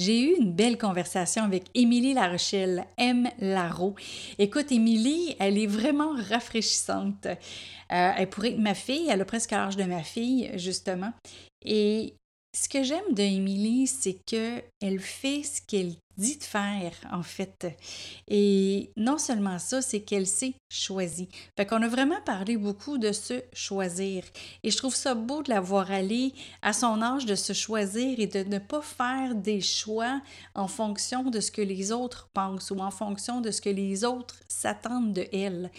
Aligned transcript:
j'ai 0.00 0.22
eu 0.22 0.36
une 0.40 0.52
belle 0.52 0.78
conversation 0.78 1.44
avec 1.44 1.64
Émilie 1.74 2.14
Larochelle, 2.14 2.86
M. 2.96 3.28
Laro. 3.38 3.94
Écoute, 4.38 4.72
Émilie, 4.72 5.36
elle 5.38 5.58
est 5.58 5.66
vraiment 5.66 6.14
rafraîchissante. 6.30 7.26
Euh, 7.26 8.12
elle 8.16 8.30
pourrait 8.30 8.52
être 8.52 8.58
ma 8.58 8.74
fille, 8.74 9.08
elle 9.10 9.20
a 9.20 9.26
presque 9.26 9.50
l'âge 9.50 9.76
de 9.76 9.84
ma 9.84 10.02
fille, 10.02 10.50
justement. 10.54 11.12
Et 11.66 12.14
ce 12.56 12.70
que 12.70 12.82
j'aime 12.82 13.12
de 13.12 13.22
Émilie, 13.22 13.86
c'est 13.86 14.16
qu'elle 14.24 15.00
fait 15.00 15.42
ce 15.42 15.60
qu'elle 15.68 15.92
dit 16.20 16.36
de 16.36 16.44
faire, 16.44 16.92
en 17.10 17.22
fait. 17.22 17.66
Et 18.28 18.92
non 18.96 19.18
seulement 19.18 19.58
ça, 19.58 19.82
c'est 19.82 20.00
qu'elle 20.00 20.26
s'est 20.26 20.54
choisie. 20.68 21.28
Fait 21.56 21.66
qu'on 21.66 21.82
a 21.82 21.88
vraiment 21.88 22.20
parlé 22.24 22.56
beaucoup 22.56 22.98
de 22.98 23.10
se 23.10 23.42
choisir. 23.52 24.22
Et 24.62 24.70
je 24.70 24.76
trouve 24.76 24.94
ça 24.94 25.14
beau 25.14 25.42
de 25.42 25.50
la 25.50 25.60
voir 25.60 25.90
aller 25.90 26.32
à 26.62 26.72
son 26.72 27.02
âge 27.02 27.26
de 27.26 27.34
se 27.34 27.52
choisir 27.52 28.20
et 28.20 28.26
de 28.26 28.44
ne 28.44 28.58
pas 28.58 28.82
faire 28.82 29.34
des 29.34 29.60
choix 29.60 30.20
en 30.54 30.68
fonction 30.68 31.24
de 31.30 31.40
ce 31.40 31.50
que 31.50 31.62
les 31.62 31.90
autres 31.90 32.28
pensent 32.32 32.70
ou 32.70 32.78
en 32.78 32.90
fonction 32.90 33.40
de 33.40 33.50
ce 33.50 33.60
que 33.60 33.70
les 33.70 34.04
autres 34.04 34.36
s'attendent 34.46 35.12
de 35.12 35.26
elle. 35.32 35.70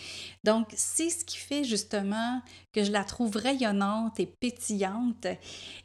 Donc, 0.44 0.68
c'est 0.76 1.10
ce 1.10 1.24
qui 1.24 1.38
fait 1.38 1.64
justement 1.64 2.42
que 2.74 2.84
je 2.84 2.92
la 2.92 3.04
trouve 3.04 3.36
rayonnante 3.36 4.20
et 4.20 4.26
pétillante. 4.26 5.28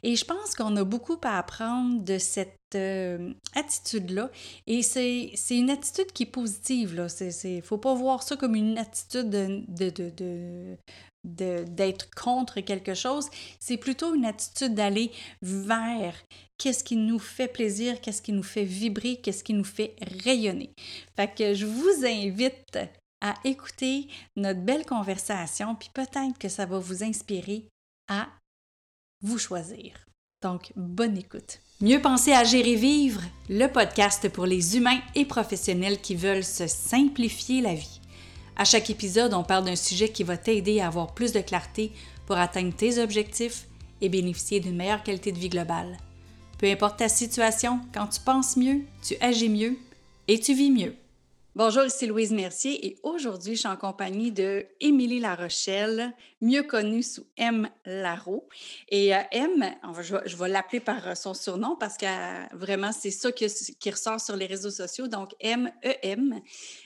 Et 0.03 0.15
je 0.15 0.25
pense 0.25 0.55
qu'on 0.55 0.75
a 0.75 0.83
beaucoup 0.83 1.17
à 1.23 1.37
apprendre 1.37 2.03
de 2.03 2.17
cette 2.17 2.57
euh, 2.75 3.33
attitude-là. 3.55 4.29
Et 4.67 4.81
c'est 4.81 5.31
une 5.51 5.69
attitude 5.69 6.11
qui 6.13 6.23
est 6.23 6.27
positive. 6.27 7.07
Il 7.19 7.55
ne 7.55 7.61
faut 7.61 7.77
pas 7.77 7.93
voir 7.93 8.23
ça 8.23 8.35
comme 8.35 8.55
une 8.55 8.77
attitude 8.77 9.29
de, 9.29 10.77
d'être 11.23 12.09
contre 12.11 12.61
quelque 12.61 12.93
chose, 12.93 13.29
c'est 13.59 13.77
plutôt 13.77 14.13
une 14.15 14.25
attitude 14.25 14.73
d'aller 14.73 15.11
vers 15.41 16.15
qu'est-ce 16.57 16.83
qui 16.83 16.95
nous 16.95 17.19
fait 17.19 17.47
plaisir, 17.47 17.99
qu'est-ce 18.01 18.21
qui 18.21 18.31
nous 18.31 18.43
fait 18.43 18.63
vibrer, 18.63 19.17
qu'est-ce 19.17 19.43
qui 19.43 19.53
nous 19.53 19.63
fait 19.63 19.95
rayonner. 20.23 20.71
Fait 21.15 21.33
que 21.33 21.53
je 21.53 21.65
vous 21.65 22.05
invite 22.05 22.79
à 23.21 23.35
écouter 23.43 24.07
notre 24.35 24.61
belle 24.61 24.85
conversation, 24.85 25.75
puis 25.75 25.89
peut-être 25.93 26.37
que 26.39 26.49
ça 26.49 26.65
va 26.65 26.79
vous 26.79 27.03
inspirer 27.03 27.67
à 28.09 28.27
vous 29.21 29.37
choisir. 29.37 29.93
Donc, 30.43 30.71
bonne 30.75 31.17
écoute. 31.17 31.59
Mieux 31.81 32.01
penser 32.01 32.31
à 32.31 32.43
gérer 32.43 32.75
vivre, 32.75 33.21
le 33.49 33.67
podcast 33.67 34.29
pour 34.29 34.45
les 34.45 34.77
humains 34.77 34.99
et 35.15 35.25
professionnels 35.25 35.99
qui 35.99 36.15
veulent 36.15 36.43
se 36.43 36.67
simplifier 36.67 37.61
la 37.61 37.73
vie. 37.73 38.01
À 38.55 38.65
chaque 38.65 38.89
épisode, 38.89 39.33
on 39.33 39.43
parle 39.43 39.65
d'un 39.65 39.75
sujet 39.75 40.09
qui 40.09 40.23
va 40.23 40.37
t'aider 40.37 40.79
à 40.79 40.87
avoir 40.87 41.13
plus 41.13 41.31
de 41.33 41.41
clarté 41.41 41.91
pour 42.25 42.37
atteindre 42.37 42.75
tes 42.75 42.99
objectifs 42.99 43.65
et 44.01 44.09
bénéficier 44.09 44.59
d'une 44.59 44.75
meilleure 44.75 45.03
qualité 45.03 45.31
de 45.31 45.39
vie 45.39 45.49
globale. 45.49 45.97
Peu 46.57 46.67
importe 46.67 46.97
ta 46.97 47.09
situation, 47.09 47.79
quand 47.93 48.07
tu 48.07 48.19
penses 48.19 48.57
mieux, 48.57 48.81
tu 49.03 49.15
agis 49.21 49.49
mieux 49.49 49.77
et 50.27 50.39
tu 50.39 50.53
vis 50.53 50.71
mieux. 50.71 50.95
Bonjour, 51.57 51.85
ici 51.85 52.05
Louise 52.05 52.31
Mercier 52.31 52.85
et 52.85 52.99
aujourd'hui, 53.01 53.55
je 53.55 53.61
suis 53.61 53.67
en 53.67 53.77
compagnie 53.77 54.31
de 54.31 54.67
Émilie 54.79 55.19
Larochelle, 55.19 56.13
mieux 56.39 56.61
connue 56.61 57.01
sous 57.01 57.25
M. 57.35 57.67
Laro. 57.83 58.47
Et 58.89 59.15
euh, 59.15 59.23
M, 59.31 59.65
je, 60.01 60.35
vais, 60.37 60.49
l'appeler 60.49 60.79
par 60.79 61.07
euh, 61.07 61.15
son 61.15 61.33
surnom 61.33 61.75
parce 61.75 61.97
que 61.97 62.05
euh, 62.05 62.45
vraiment, 62.53 62.91
c'est 62.91 63.09
ça 63.09 63.31
qui, 63.31 63.47
ressort 63.89 64.21
sur 64.21 64.35
les 64.35 64.45
réseaux 64.45 64.69
sociaux. 64.69 65.07
Donc, 65.07 65.31
M-E-M, 65.39 66.39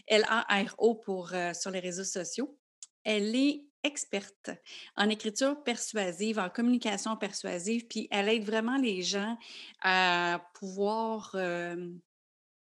L-A-R-O 0.08 0.96
pour, 0.96 1.34
sur 1.54 1.72
les 1.72 1.80
réseaux 1.82 2.06
sociaux. 2.06 2.58
Elle 3.04 3.36
est 3.36 3.66
experte 3.84 4.52
en 4.96 5.10
écriture 5.10 5.62
persuasive, 5.66 6.40
en 6.40 6.50
communication 6.50 7.18
persuasive, 7.18 7.88
puis 7.88 8.08
elle 8.10 8.30
aide 8.30 8.46
vraiment 8.46 8.78
les 8.78 9.02
gens 9.02 9.38
à 9.82 10.40
pouvoir 10.54 11.36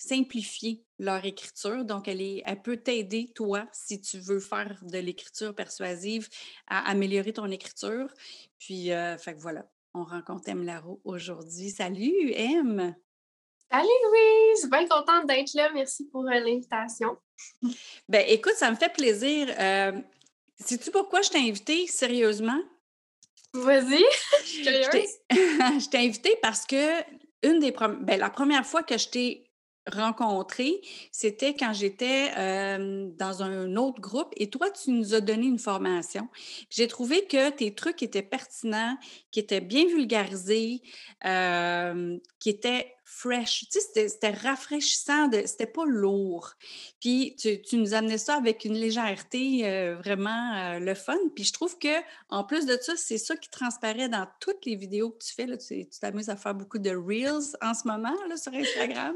simplifier 0.09 0.85
leur 0.99 1.25
écriture. 1.25 1.85
Donc, 1.85 2.09
elle, 2.09 2.21
est, 2.21 2.43
elle 2.45 2.63
peut 2.63 2.77
t'aider, 2.77 3.33
toi, 3.35 3.67
si 3.73 4.01
tu 4.01 4.19
veux 4.19 4.41
faire 4.41 4.79
de 4.83 4.99
l'écriture 4.99 5.55
persuasive, 5.55 6.29
à 6.67 6.89
améliorer 6.91 7.33
ton 7.33 7.51
écriture. 7.51 8.09
Puis, 8.59 8.93
euh, 8.93 9.17
fait 9.19 9.35
que 9.35 9.41
voilà, 9.41 9.67
on 9.95 10.05
rencontre 10.05 10.49
M. 10.49 10.65
Laro 10.65 11.01
aujourd'hui. 11.05 11.71
Salut, 11.71 12.33
M! 12.33 12.95
Salut 13.71 13.89
Louise, 14.05 14.71
bien 14.71 14.87
contente 14.87 15.27
d'être 15.27 15.55
là. 15.55 15.71
Merci 15.73 16.05
pour 16.11 16.27
euh, 16.27 16.39
l'invitation. 16.39 17.17
ben 18.09 18.25
écoute, 18.29 18.55
ça 18.57 18.71
me 18.71 18.77
fait 18.77 18.93
plaisir. 18.93 19.49
Euh, 19.59 19.93
Sais-tu 20.61 20.91
pourquoi 20.91 21.23
je 21.23 21.31
t'ai 21.31 21.39
invitée, 21.39 21.87
sérieusement? 21.87 22.61
Vas-y, 23.53 24.05
je 24.43 24.47
suis 24.47 24.63
curieuse. 24.63 25.11
je 25.31 25.89
t'ai 25.89 25.99
invitée 25.99 26.37
parce 26.43 26.65
que 26.67 27.03
une 27.43 27.59
des 27.59 27.73
ben, 27.73 28.19
la 28.19 28.31
première 28.31 28.65
fois 28.65 28.83
que 28.83 28.97
je 28.97 29.09
t'ai 29.09 29.44
rencontré, 29.93 30.81
c'était 31.13 31.55
quand 31.55 31.73
j'étais 31.73 32.31
dans 33.19 33.43
un 33.43 33.77
autre 33.77 34.01
groupe 34.01 34.33
et 34.37 34.49
toi, 34.49 34.71
tu 34.71 34.91
nous 34.91 35.15
as 35.15 35.21
donné 35.21 35.47
une 35.47 35.59
formation. 35.59 36.29
J'ai 36.71 36.89
trouvé 36.89 37.27
que 37.27 37.51
tes 37.51 37.75
trucs 37.75 38.03
étaient 38.03 38.23
pertinents, 38.23 38.97
qui 39.31 39.41
étaient 39.41 39.61
bien 39.61 39.87
vulgarisés, 39.87 40.81
qui 41.21 42.49
étaient 42.51 42.94
fresh. 43.05 43.67
Tu 43.71 43.81
sais, 43.81 44.09
c'était 44.09 44.31
rafraîchissant, 44.31 45.31
c'était 45.45 45.67
pas 45.67 45.85
lourd. 45.85 46.55
Puis 47.01 47.37
tu, 47.39 47.61
tu, 47.61 47.77
nous 47.77 47.95
amenais 47.95 48.19
ça 48.19 48.35
avec 48.35 48.65
une 48.65 48.75
légèreté 48.75 49.69
euh, 49.69 49.97
vraiment 49.97 50.55
euh, 50.55 50.79
le 50.79 50.95
fun. 50.95 51.19
Puis 51.35 51.45
je 51.45 51.53
trouve 51.53 51.79
que 51.79 52.01
en 52.31 52.45
plus 52.45 52.67
de 52.67 52.79
ça, 52.81 52.95
c'est 52.97 53.19
ça 53.19 53.37
qui 53.37 53.51
transparaît 53.51 54.09
dans 54.09 54.27
toutes 54.41 54.65
les 54.65 54.77
vidéos 54.77 55.11
que 55.11 55.25
tu 55.25 55.35
fais. 55.35 55.47
Là. 55.47 55.57
Tu 55.59 55.87
t'amuses 56.01 56.31
à 56.31 56.37
faire 56.37 56.55
beaucoup 56.55 56.79
de 56.79 56.91
reels 56.91 57.57
en 57.61 57.75
ce 57.75 57.87
moment 57.87 58.15
là, 58.29 58.37
sur 58.37 58.55
Instagram. 58.55 59.15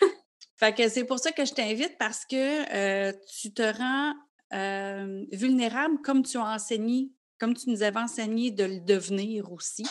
fait 0.56 0.74
que 0.74 0.88
c'est 0.88 1.04
pour 1.04 1.18
ça 1.18 1.30
que 1.30 1.44
je 1.44 1.52
t'invite 1.52 1.98
parce 1.98 2.24
que 2.24 2.74
euh, 2.74 3.12
tu 3.40 3.52
te 3.52 3.62
rends 3.62 4.14
vulnérable 5.32 6.00
comme 6.02 6.22
tu 6.22 6.36
as 6.36 6.44
enseigné, 6.44 7.10
comme 7.40 7.54
tu 7.54 7.70
nous 7.70 7.82
avais 7.82 7.98
enseigné 7.98 8.52
de 8.52 8.62
le 8.62 8.78
devenir 8.78 9.50
aussi. 9.50 9.84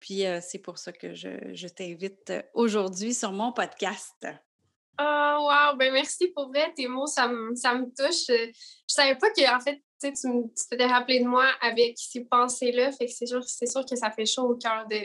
Puis 0.00 0.24
c'est 0.42 0.58
pour 0.58 0.78
ça 0.78 0.92
que 0.92 1.14
je, 1.14 1.68
t'invite 1.68 2.32
aujourd'hui 2.54 3.14
sur 3.14 3.32
mon 3.32 3.52
podcast. 3.52 4.26
Oh, 4.98 5.48
wow! 5.50 5.76
Ben 5.76 5.92
merci 5.92 6.28
pour 6.28 6.48
vrai. 6.48 6.72
Tes 6.74 6.88
mots, 6.88 7.06
ça 7.06 7.28
me, 7.28 7.54
ça 7.54 7.74
touche. 7.96 8.26
Je, 8.28 8.46
ne 8.46 8.52
savais 8.86 9.16
pas 9.16 9.30
que, 9.30 9.54
en 9.54 9.60
fait, 9.60 9.82
tu, 10.00 10.12
t'étais 10.70 10.86
rappelé 10.86 11.20
de 11.20 11.26
moi 11.26 11.46
avec 11.60 11.96
ces 11.98 12.24
pensées-là. 12.24 12.92
Fait 12.92 13.06
que 13.06 13.12
c'est 13.12 13.26
sûr, 13.26 13.42
sûr 13.44 13.84
que 13.84 13.96
ça 13.96 14.10
fait 14.10 14.26
chaud 14.26 14.50
au 14.50 14.56
cœur 14.56 14.86
de 14.88 14.96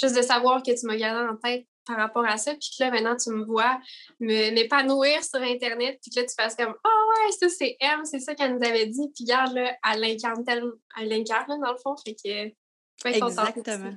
juste 0.00 0.16
de 0.16 0.22
savoir 0.22 0.62
que 0.62 0.78
tu 0.78 0.86
m'as 0.86 0.96
gardé 0.96 1.28
en 1.28 1.36
tête 1.36 1.66
par 1.86 1.96
rapport 1.96 2.24
à 2.24 2.36
ça. 2.36 2.52
Puis 2.52 2.70
que 2.78 2.84
là, 2.84 2.90
maintenant, 2.90 3.16
tu 3.16 3.30
me 3.30 3.44
vois 3.44 3.78
m'épanouir 4.20 5.22
sur 5.24 5.40
Internet. 5.40 5.98
Puis 6.00 6.10
que 6.10 6.20
là, 6.20 6.26
tu 6.26 6.34
fasses 6.34 6.54
comme 6.54 6.74
Oh 6.84 7.24
ouais, 7.24 7.32
ça 7.32 7.48
c'est 7.48 7.76
M, 7.80 8.04
c'est 8.04 8.20
ça 8.20 8.34
qu'elle 8.34 8.56
nous 8.56 8.64
avait 8.64 8.86
dit. 8.86 9.08
Puis 9.14 9.24
regarde, 9.24 9.54
là, 9.54 9.76
elle 9.92 10.00
l'incarne 10.00 10.44
elle 10.46 11.10
dans 11.60 11.72
le 11.72 11.78
fond. 11.82 11.96
Fait 12.04 12.14
que 12.14 12.54
Exactement. 13.04 13.94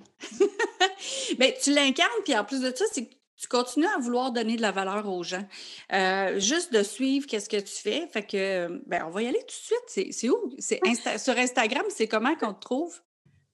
Mais 1.39 1.57
tu 1.63 1.73
l'incarnes, 1.73 2.09
puis 2.23 2.37
en 2.37 2.43
plus 2.43 2.61
de 2.61 2.75
ça, 2.75 2.85
c'est 2.91 3.05
que 3.05 3.13
tu 3.37 3.47
continues 3.47 3.87
à 3.87 3.99
vouloir 3.99 4.31
donner 4.31 4.55
de 4.55 4.61
la 4.61 4.71
valeur 4.71 5.07
aux 5.07 5.23
gens. 5.23 5.45
Euh, 5.93 6.39
juste 6.39 6.73
de 6.73 6.81
suivre 6.81 7.27
qu'est-ce 7.27 7.49
que 7.49 7.57
tu 7.57 7.73
fais. 7.73 8.07
Fait 8.07 8.25
que, 8.25 8.81
ben, 8.87 9.05
on 9.07 9.11
va 9.11 9.21
y 9.21 9.27
aller 9.27 9.39
tout 9.39 9.45
de 9.45 9.89
suite. 9.91 10.13
C'est 10.13 10.29
où? 10.29 10.55
C'est 10.57 10.81
sur 11.19 11.37
Instagram, 11.37 11.83
c'est 11.89 12.07
comment 12.07 12.35
qu'on 12.35 12.53
te 12.53 12.61
trouve? 12.61 12.99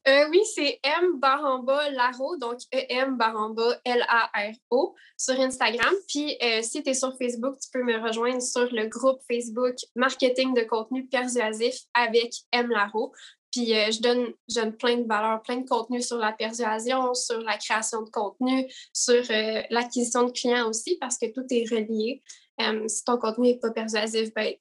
Euh, 0.05 0.27
oui, 0.29 0.41
c'est 0.53 0.79
M 0.83 1.17
Baramba 1.17 1.89
Laro, 1.91 2.35
donc 2.35 2.59
E-M 2.73 3.15
Baramba 3.15 3.79
L-A-R-O 3.85 4.95
sur 5.17 5.39
Instagram. 5.39 5.93
Puis 6.09 6.37
euh, 6.43 6.61
si 6.61 6.83
tu 6.83 6.89
es 6.89 6.93
sur 6.93 7.15
Facebook, 7.17 7.55
tu 7.59 7.69
peux 7.71 7.83
me 7.83 7.97
rejoindre 8.05 8.41
sur 8.41 8.67
le 8.73 8.87
groupe 8.87 9.21
Facebook 9.31 9.75
Marketing 9.95 10.53
de 10.53 10.63
contenu 10.63 11.07
persuasif 11.07 11.75
avec 11.93 12.33
M 12.51 12.69
Laro. 12.69 13.13
Puis 13.53 13.71
euh, 13.77 13.91
je, 13.91 14.01
donne, 14.01 14.73
plein 14.77 14.97
de 14.97 15.07
valeurs, 15.07 15.41
plein 15.43 15.57
de 15.57 15.69
contenu 15.69 16.01
sur 16.01 16.17
la 16.17 16.31
persuasion, 16.31 17.13
sur 17.13 17.39
la 17.41 17.55
création 17.57 18.01
de 18.01 18.09
contenu, 18.09 18.67
sur 18.91 19.23
euh, 19.29 19.61
l'acquisition 19.69 20.23
de 20.23 20.31
clients 20.31 20.67
aussi, 20.67 20.97
parce 20.99 21.19
que 21.19 21.27
tout 21.27 21.45
est 21.51 21.69
relié. 21.69 22.23
Euh, 22.61 22.87
si 22.87 23.03
ton 23.03 23.17
contenu 23.17 23.49
n'est 23.49 23.59
pas 23.59 23.69
persuasif, 23.69 24.33
ben, 24.33 24.53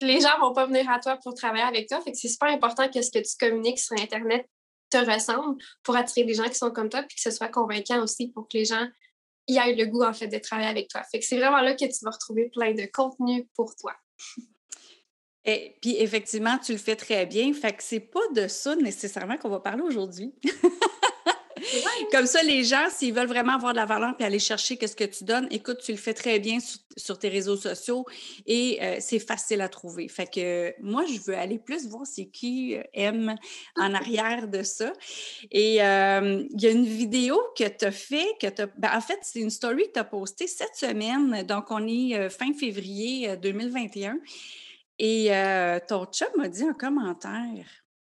les 0.00 0.20
gens 0.20 0.36
ne 0.36 0.42
vont 0.42 0.54
pas 0.54 0.66
venir 0.66 0.88
à 0.88 1.00
toi 1.00 1.18
pour 1.22 1.34
travailler 1.34 1.64
avec 1.64 1.88
toi. 1.88 2.00
Fait 2.02 2.12
que 2.12 2.18
c'est 2.18 2.28
super 2.28 2.48
important 2.48 2.88
que 2.88 3.02
ce 3.02 3.10
que 3.10 3.18
tu 3.18 3.36
communiques 3.36 3.80
sur 3.80 4.00
Internet 4.00 4.48
te 4.90 4.98
ressemble 4.98 5.60
pour 5.82 5.96
attirer 5.96 6.24
des 6.24 6.34
gens 6.34 6.48
qui 6.48 6.54
sont 6.54 6.70
comme 6.70 6.88
toi, 6.88 7.02
puis 7.02 7.16
que 7.16 7.22
ce 7.22 7.32
soit 7.32 7.48
convaincant 7.48 8.00
aussi 8.00 8.28
pour 8.28 8.46
que 8.46 8.58
les 8.58 8.64
gens 8.64 8.86
y 9.48 9.56
aient 9.56 9.74
le 9.74 9.86
goût, 9.86 10.04
en 10.04 10.12
fait, 10.12 10.28
de 10.28 10.38
travailler 10.38 10.68
avec 10.68 10.88
toi. 10.88 11.02
Fait 11.10 11.18
que 11.18 11.24
c'est 11.24 11.38
vraiment 11.38 11.62
là 11.62 11.74
que 11.74 11.84
tu 11.84 12.04
vas 12.04 12.12
retrouver 12.12 12.48
plein 12.50 12.74
de 12.74 12.88
contenu 12.92 13.48
pour 13.56 13.74
toi. 13.74 13.92
Et 15.44 15.76
puis 15.80 15.96
effectivement, 15.98 16.58
tu 16.58 16.72
le 16.72 16.78
fais 16.78 16.96
très 16.96 17.26
bien. 17.26 17.52
Fait 17.52 17.72
que 17.72 17.82
c'est 17.82 18.00
pas 18.00 18.20
de 18.34 18.46
ça 18.48 18.76
nécessairement 18.76 19.36
qu'on 19.36 19.48
va 19.48 19.60
parler 19.60 19.82
aujourd'hui. 19.82 20.34
Comme 22.12 22.26
ça, 22.26 22.42
les 22.42 22.64
gens, 22.64 22.88
s'ils 22.90 23.14
veulent 23.14 23.26
vraiment 23.26 23.54
avoir 23.54 23.72
de 23.72 23.76
la 23.76 23.86
valeur 23.86 24.16
puis 24.16 24.24
aller 24.24 24.38
chercher 24.38 24.78
ce 24.80 24.96
que 24.96 25.04
tu 25.04 25.24
donnes, 25.24 25.46
écoute, 25.50 25.78
tu 25.84 25.92
le 25.92 25.98
fais 25.98 26.14
très 26.14 26.38
bien 26.38 26.58
sur, 26.96 27.18
tes 27.18 27.28
réseaux 27.28 27.56
sociaux 27.56 28.04
et 28.46 28.78
euh, 28.82 28.96
c'est 29.00 29.18
facile 29.18 29.60
à 29.60 29.68
trouver. 29.68 30.08
Fait 30.08 30.26
que 30.26 30.74
moi, 30.80 31.04
je 31.06 31.20
veux 31.20 31.36
aller 31.36 31.58
plus 31.58 31.88
voir 31.88 32.06
c'est 32.06 32.26
qui 32.26 32.76
euh, 32.76 32.82
aime 32.94 33.34
en 33.76 33.94
arrière 33.94 34.48
de 34.48 34.62
ça. 34.62 34.92
Et 35.50 35.82
euh, 35.82 36.44
il 36.50 36.60
y 36.60 36.66
a 36.66 36.70
une 36.70 36.86
vidéo 36.86 37.40
que 37.56 37.64
tu 37.68 37.84
as 37.84 37.92
fait, 37.92 38.26
que 38.40 38.48
tu 38.48 38.62
ben, 38.76 38.90
en 38.94 39.00
fait, 39.00 39.18
c'est 39.22 39.40
une 39.40 39.50
story 39.50 39.84
que 39.88 39.92
tu 39.92 39.98
as 40.00 40.04
postée 40.04 40.46
cette 40.46 40.76
semaine. 40.76 41.42
Donc, 41.44 41.66
on 41.70 41.86
est 41.86 42.28
fin 42.30 42.52
février 42.54 43.36
2021. 43.36 44.18
Et 45.02 45.30
ton 45.88 46.04
chum 46.06 46.28
m'a 46.36 46.48
dit 46.48 46.62
un 46.62 46.74
commentaire. 46.74 47.66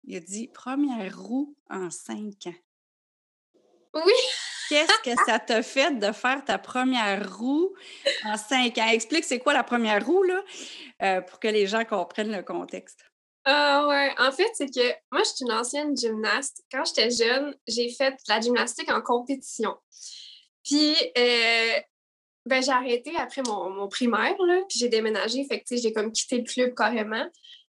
Il 0.05 0.17
a 0.17 0.19
dit 0.19 0.47
première 0.47 1.17
roue 1.17 1.55
en 1.69 1.91
cinq 1.91 2.47
ans. 2.47 2.59
Oui. 3.93 4.13
Qu'est-ce 4.69 5.01
que 5.03 5.23
ça 5.25 5.39
t'a 5.39 5.63
fait 5.63 5.97
de 5.99 6.11
faire 6.11 6.43
ta 6.45 6.57
première 6.57 7.37
roue 7.37 7.73
en 8.25 8.37
cinq 8.37 8.77
ans? 8.77 8.87
Explique 8.87 9.23
c'est 9.23 9.39
quoi 9.39 9.53
la 9.53 9.63
première 9.63 10.05
roue, 10.05 10.23
là, 10.23 10.43
euh, 11.03 11.21
pour 11.21 11.39
que 11.39 11.47
les 11.47 11.67
gens 11.67 11.85
comprennent 11.85 12.31
le 12.31 12.43
contexte. 12.43 13.03
Ah 13.45 13.87
ouais, 13.87 14.13
en 14.19 14.31
fait, 14.31 14.49
c'est 14.53 14.67
que 14.67 14.87
moi, 15.11 15.23
je 15.23 15.29
suis 15.29 15.45
une 15.45 15.51
ancienne 15.51 15.97
gymnaste. 15.97 16.63
Quand 16.71 16.83
j'étais 16.85 17.09
jeune, 17.09 17.55
j'ai 17.67 17.89
fait 17.89 18.15
la 18.27 18.39
gymnastique 18.39 18.91
en 18.91 19.01
compétition. 19.01 19.75
Puis, 20.63 20.95
euh, 21.17 21.79
ben, 22.49 22.61
j'ai 22.63 22.71
arrêté 22.71 23.13
après 23.17 23.41
mon, 23.47 23.87
primaire, 23.87 24.35
là, 24.45 24.61
puis 24.67 24.79
j'ai 24.79 24.89
déménagé. 24.89 25.45
Fait 25.45 25.61
que, 25.61 25.77
j'ai 25.77 25.93
comme 25.93 26.11
quitté 26.11 26.37
le 26.37 26.43
club 26.43 26.73
carrément. 26.75 27.25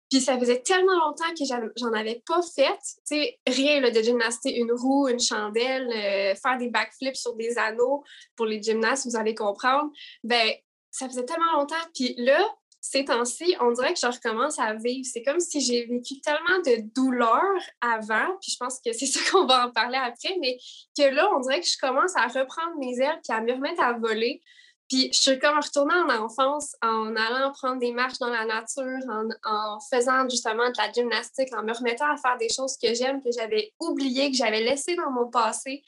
Puis 0.09 0.19
ça 0.19 0.37
faisait 0.37 0.59
tellement 0.59 0.97
longtemps 1.05 1.33
que 1.37 1.45
j'en 1.77 1.93
avais 1.93 2.21
pas 2.27 2.41
fait. 2.53 2.77
Tu 3.07 3.15
sais, 3.15 3.39
rien 3.47 3.79
de 3.79 4.01
gymnaster 4.01 4.53
une 4.53 4.73
roue, 4.73 5.07
une 5.07 5.21
chandelle, 5.21 5.87
euh, 5.87 6.35
faire 6.35 6.57
des 6.57 6.69
backflips 6.69 7.15
sur 7.15 7.33
des 7.35 7.57
anneaux 7.57 8.03
pour 8.35 8.45
les 8.45 8.61
gymnastes, 8.61 9.07
vous 9.07 9.15
allez 9.15 9.33
comprendre. 9.33 9.89
Ben, 10.25 10.51
ça 10.91 11.07
faisait 11.07 11.23
tellement 11.23 11.53
longtemps. 11.53 11.75
Puis 11.95 12.13
là, 12.17 12.45
ces 12.81 13.05
temps-ci, 13.05 13.55
on 13.61 13.71
dirait 13.71 13.93
que 13.93 13.99
je 13.99 14.07
recommence 14.07 14.59
à 14.59 14.73
vivre. 14.73 15.07
C'est 15.09 15.21
comme 15.21 15.39
si 15.39 15.61
j'ai 15.61 15.85
vécu 15.85 16.19
tellement 16.19 16.59
de 16.65 16.81
douleurs 16.95 17.61
avant, 17.79 18.35
puis 18.41 18.51
je 18.51 18.57
pense 18.59 18.81
que 18.83 18.91
c'est 18.91 19.05
ça 19.05 19.19
qu'on 19.31 19.45
va 19.45 19.67
en 19.67 19.71
parler 19.71 19.97
après, 19.97 20.35
mais 20.41 20.57
que 20.97 21.13
là, 21.13 21.29
on 21.35 21.39
dirait 21.39 21.61
que 21.61 21.67
je 21.67 21.77
commence 21.79 22.15
à 22.17 22.27
reprendre 22.27 22.75
mes 22.79 22.99
ailes 22.99 23.19
puis 23.23 23.37
à 23.37 23.41
me 23.41 23.53
remettre 23.53 23.81
à 23.81 23.93
voler. 23.93 24.41
Puis 24.91 25.09
je 25.13 25.19
suis 25.19 25.39
comme 25.39 25.57
retournée 25.57 25.93
en 25.93 26.25
enfance 26.25 26.75
en 26.81 27.15
allant 27.15 27.53
prendre 27.53 27.79
des 27.79 27.93
marches 27.93 28.19
dans 28.19 28.27
la 28.27 28.43
nature, 28.43 28.99
en, 29.45 29.79
faisant 29.89 30.27
justement 30.27 30.69
de 30.69 30.77
la 30.77 30.91
gymnastique, 30.91 31.47
en 31.55 31.63
me 31.63 31.71
remettant 31.71 32.11
à 32.11 32.17
faire 32.17 32.37
des 32.37 32.49
choses 32.49 32.75
que 32.75 32.93
j'aime, 32.93 33.23
que 33.23 33.31
j'avais 33.31 33.71
oubliées, 33.79 34.31
que 34.31 34.35
j'avais 34.35 34.59
laissées 34.59 34.97
dans 34.97 35.09
mon 35.09 35.29
passé. 35.29 35.81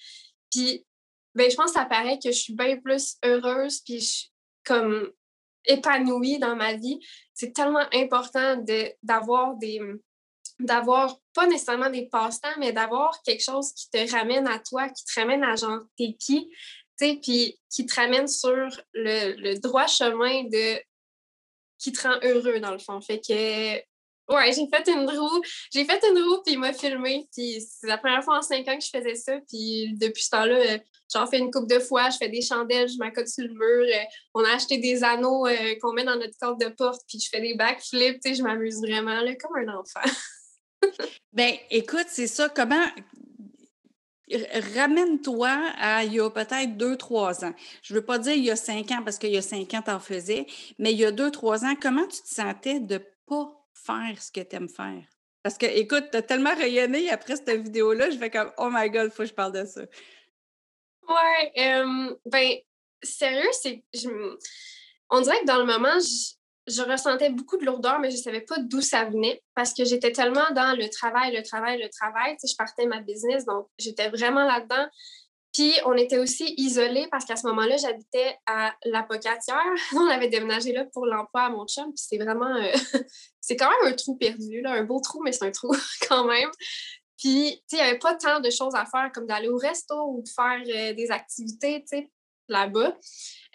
Puis 0.50 0.86
ben, 1.36 1.52
je 1.52 1.56
pense 1.58 1.74
que 1.74 1.80
ça 1.80 1.86
paraît 1.86 2.18
que 2.18 2.32
je 2.32 2.38
suis 2.38 2.54
bien 2.54 2.78
plus 2.78 3.18
heureuse, 3.26 3.82
puis 3.82 4.00
je 4.00 4.06
suis 4.06 4.32
comme 4.64 5.12
épanouie 5.66 6.40
dans 6.40 6.56
ma 6.56 6.76
vie. 6.76 7.06
C'est 7.34 7.52
tellement 7.52 7.86
important 7.94 8.64
d'avoir 9.04 9.56
des 9.56 9.82
d'avoir 10.60 11.20
pas 11.34 11.48
nécessairement 11.48 11.90
des 11.90 12.08
passe-temps, 12.08 12.56
mais 12.58 12.72
d'avoir 12.72 13.22
quelque 13.24 13.44
chose 13.44 13.74
qui 13.74 13.90
te 13.90 14.12
ramène 14.16 14.48
à 14.48 14.60
toi, 14.60 14.88
qui 14.88 15.04
te 15.04 15.20
ramène 15.20 15.44
à 15.44 15.58
genre 15.58 15.82
t'es 15.98 16.16
qui, 16.18 16.50
puis 16.98 17.60
qui 17.70 17.86
te 17.86 17.96
ramène 17.96 18.28
sur 18.28 18.70
le, 18.94 19.60
droit 19.60 19.88
chemin 19.88 20.44
de 20.44 20.80
qui 21.80 21.92
te 21.92 22.08
rend 22.08 22.18
heureux 22.24 22.60
dans 22.60 22.72
le 22.72 22.80
fond. 22.80 23.02
Fait 23.02 23.20
que 23.20 23.76
ouais, 24.30 24.54
j'ai 24.54 24.68
fait 24.74 24.90
une 24.90 25.10
roue, 25.10 25.42
j'ai 25.74 25.86
fait 25.86 26.02
une 26.10 26.18
roue 26.18 26.42
puis 26.44 26.54
il 26.54 26.60
m'a 26.60 26.74
filmé 26.74 27.28
puis 27.34 27.62
c'est 27.62 27.88
la 27.88 27.98
première 27.98 28.24
fois 28.24 28.38
en 28.38 28.42
cinq 28.42 28.68
ans 28.68 28.78
que 28.78 28.84
je 28.84 28.90
faisais 28.90 29.16
ça 29.16 29.38
puis 29.50 29.94
depuis 29.98 30.24
ce 30.24 30.30
temps-là 30.30 30.56
euh, 30.56 30.78
j'en 31.12 31.28
fais 31.28 31.40
une 31.40 31.52
coupe 31.52 31.70
de 31.70 31.80
fois, 31.80 32.10
je 32.10 32.18
fais 32.18 32.30
des 32.30 32.42
chandelles, 32.42 32.88
je 32.88 32.98
m'accote 32.98 33.28
sur 33.28 33.46
le 33.46 33.54
mur, 33.54 33.86
euh, 33.86 34.04
on 34.34 34.44
a 34.46 34.56
acheté 34.56 34.78
des 34.78 35.04
anneaux 35.04 35.46
euh, 35.46 35.76
qu'on 35.82 35.94
met 35.94 36.06
dans 36.06 36.16
notre 36.16 36.38
corde 36.40 36.60
de 36.62 36.70
porte 36.70 37.02
puis 37.08 37.20
je 37.20 37.28
fais 37.30 37.42
des 37.42 37.56
backflips, 37.56 38.22
tu 38.24 38.36
je 38.36 38.44
m'amuse 38.44 38.80
vraiment 38.82 39.20
là 39.20 39.36
comme 39.36 39.58
un 39.58 39.74
enfant. 39.78 40.10
ben 41.34 41.54
écoute, 41.70 42.08
c'est 42.08 42.28
ça 42.28 42.48
comment 42.48 42.86
ramène-toi 44.76 45.50
à 45.78 46.04
il 46.04 46.14
y 46.14 46.20
a 46.20 46.30
peut-être 46.30 46.78
deux, 46.78 46.98
trois 46.98 47.46
ans. 47.46 47.54
Je 47.82 47.94
ne 47.94 48.00
veux 48.00 48.06
pas 48.06 48.20
dire 48.20 48.34
il 48.34 48.44
y 48.44 48.52
a 48.52 48.56
cinq 48.56 48.92
ans 48.92 49.02
parce 49.04 49.18
qu'il 49.18 49.32
y 49.32 49.38
a 49.38 49.42
cinq 49.42 49.74
ans, 49.74 49.82
tu 49.82 49.92
en 49.92 50.00
faisais, 50.00 50.46
mais 50.80 50.92
il 50.92 51.00
y 51.00 51.06
a 51.06 51.12
deux, 51.12 51.32
trois 51.32 51.66
ans, 51.66 51.76
comment 51.80 52.08
tu 52.08 52.22
te 52.22 52.28
sentais 52.28 52.80
de 52.80 52.96
ne 52.96 53.00
pas 53.28 53.52
faire 53.74 54.22
ce 54.22 54.32
que 54.32 54.42
tu 54.42 54.56
aimes 54.56 54.70
faire? 54.70 55.04
Parce 55.44 55.58
que, 55.58 55.66
écoute, 55.66 56.06
tu 56.12 56.18
as 56.18 56.22
tellement 56.22 56.56
rayonné 56.56 57.10
après 57.10 57.36
cette 57.36 57.50
vidéo-là, 57.50 58.10
je 58.10 58.18
fais 58.18 58.30
comme, 58.30 58.52
oh 58.58 58.70
my 58.72 58.90
God, 58.90 59.06
il 59.06 59.12
faut 59.12 59.24
que 59.24 59.30
je 59.30 59.34
parle 59.34 59.52
de 59.52 59.66
ça. 59.66 59.82
Ouais, 61.08 61.84
ben, 62.26 62.54
sérieux, 63.02 63.50
c'est. 63.62 63.84
On 65.10 65.20
dirait 65.20 65.42
que 65.42 65.46
dans 65.46 65.60
le 65.60 65.66
moment, 65.66 66.00
je 66.00 66.36
ressentais 66.82 67.30
beaucoup 67.30 67.58
de 67.58 67.66
lourdeur, 67.66 68.00
mais 68.00 68.10
je 68.10 68.18
ne 68.18 68.22
savais 68.22 68.42
pas 68.42 68.58
d'où 68.60 68.82
ça 68.82 69.06
venait 69.06 69.44
parce 69.56 69.74
que 69.74 69.84
j'étais 69.84 70.12
tellement 70.12 70.50
dans 70.56 70.78
le 70.78 70.90
travail, 70.90 71.36
le 71.36 71.44
travail, 71.44 71.82
le 71.82 71.90
travail. 71.90 72.34
Tu 72.34 72.48
sais, 72.48 72.54
je 72.54 72.56
partais 72.58 72.86
ma 72.86 73.02
business, 73.02 73.46
donc 73.46 73.68
j'étais 73.78 74.10
vraiment 74.10 74.46
là-dedans. 74.46 74.88
Puis 75.54 75.72
on 75.86 75.94
était 75.94 76.18
aussi 76.18 76.56
isolés 76.58 77.08
parce 77.12 77.26
qu'à 77.26 77.36
ce 77.36 77.46
moment-là, 77.48 77.78
j'habitais 77.78 78.38
à 78.48 78.74
l'Apocatière. 78.86 79.64
On 79.96 80.08
avait 80.08 80.28
déménagé 80.28 80.74
là 80.74 80.86
pour 80.86 81.06
l'emploi 81.06 81.44
à 81.44 81.50
mon. 81.50 81.66
Puis 81.66 81.92
c'est 81.96 82.18
vraiment, 82.18 82.56
euh, 82.56 82.72
c'est 83.40 83.56
quand 83.56 83.70
même 83.70 83.94
un 83.94 83.96
trou 83.96 84.16
perdu, 84.16 84.62
là, 84.62 84.72
un 84.72 84.84
beau 84.84 85.00
trou, 85.00 85.22
mais 85.24 85.32
c'est 85.32 85.46
un 85.46 85.52
trou 85.52 85.72
quand 86.10 86.26
même. 86.26 86.50
Puis, 87.20 87.62
tu 87.70 87.78
sais, 87.78 87.78
il 87.78 87.84
n'y 87.84 87.90
avait 87.90 88.00
pas 88.00 88.16
tant 88.16 88.40
de 88.40 88.50
choses 88.50 88.74
à 88.76 88.86
faire 88.86 89.12
comme 89.14 89.28
d'aller 89.28 89.48
au 89.48 89.58
resto 89.58 89.96
ou 89.96 90.24
de 90.24 90.30
faire 90.30 90.60
euh, 90.68 90.94
des 90.94 91.12
activités, 91.12 91.82
tu 91.82 91.98
sais, 91.98 92.12
là-bas. 92.48 92.98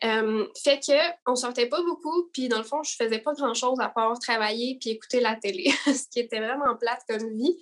Euh, 0.05 0.47
fait 0.63 0.81
qu'on 1.25 1.35
sortait 1.35 1.69
pas 1.69 1.83
beaucoup, 1.83 2.29
puis 2.33 2.49
dans 2.49 2.59
le 2.59 2.65
fond, 2.65 2.83
je 2.83 2.95
faisais 2.95 3.19
pas 3.19 3.33
grand-chose 3.35 3.81
à 3.81 3.89
part 3.89 4.19
travailler 4.21 4.79
puis 4.81 4.91
écouter 4.91 5.21
la 5.21 5.35
télé, 5.35 5.71
ce 5.87 6.09
qui 6.09 6.21
était 6.21 6.39
vraiment 6.39 6.77
plate 6.77 7.03
comme 7.09 7.29
vie. 7.37 7.57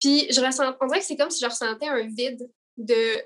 Puis 0.00 0.26
je 0.30 0.40
on 0.40 0.86
dirait 0.86 0.98
que 0.98 1.06
c'est 1.06 1.16
comme 1.16 1.30
si 1.30 1.40
je 1.40 1.48
ressentais 1.48 1.86
un 1.86 2.06
vide 2.08 2.50
de, 2.76 3.14
tu 3.14 3.22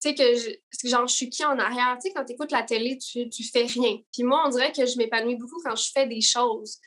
sais, 0.00 0.14
que 0.14 0.34
je, 0.34 0.88
genre, 0.88 1.06
je 1.06 1.14
suis 1.14 1.30
qui 1.30 1.44
en 1.44 1.56
arrière? 1.58 1.96
Tu 2.02 2.08
sais, 2.08 2.14
quand 2.14 2.24
tu 2.24 2.32
écoutes 2.32 2.50
la 2.50 2.64
télé, 2.64 2.98
tu, 2.98 3.28
tu 3.28 3.44
fais 3.44 3.66
rien. 3.66 3.98
Puis 4.12 4.24
moi, 4.24 4.42
on 4.46 4.50
dirait 4.50 4.72
que 4.72 4.84
je 4.84 4.98
m'épanouis 4.98 5.36
beaucoup 5.36 5.60
quand 5.62 5.76
je 5.76 5.90
fais 5.92 6.06
des 6.08 6.20
choses. 6.20 6.80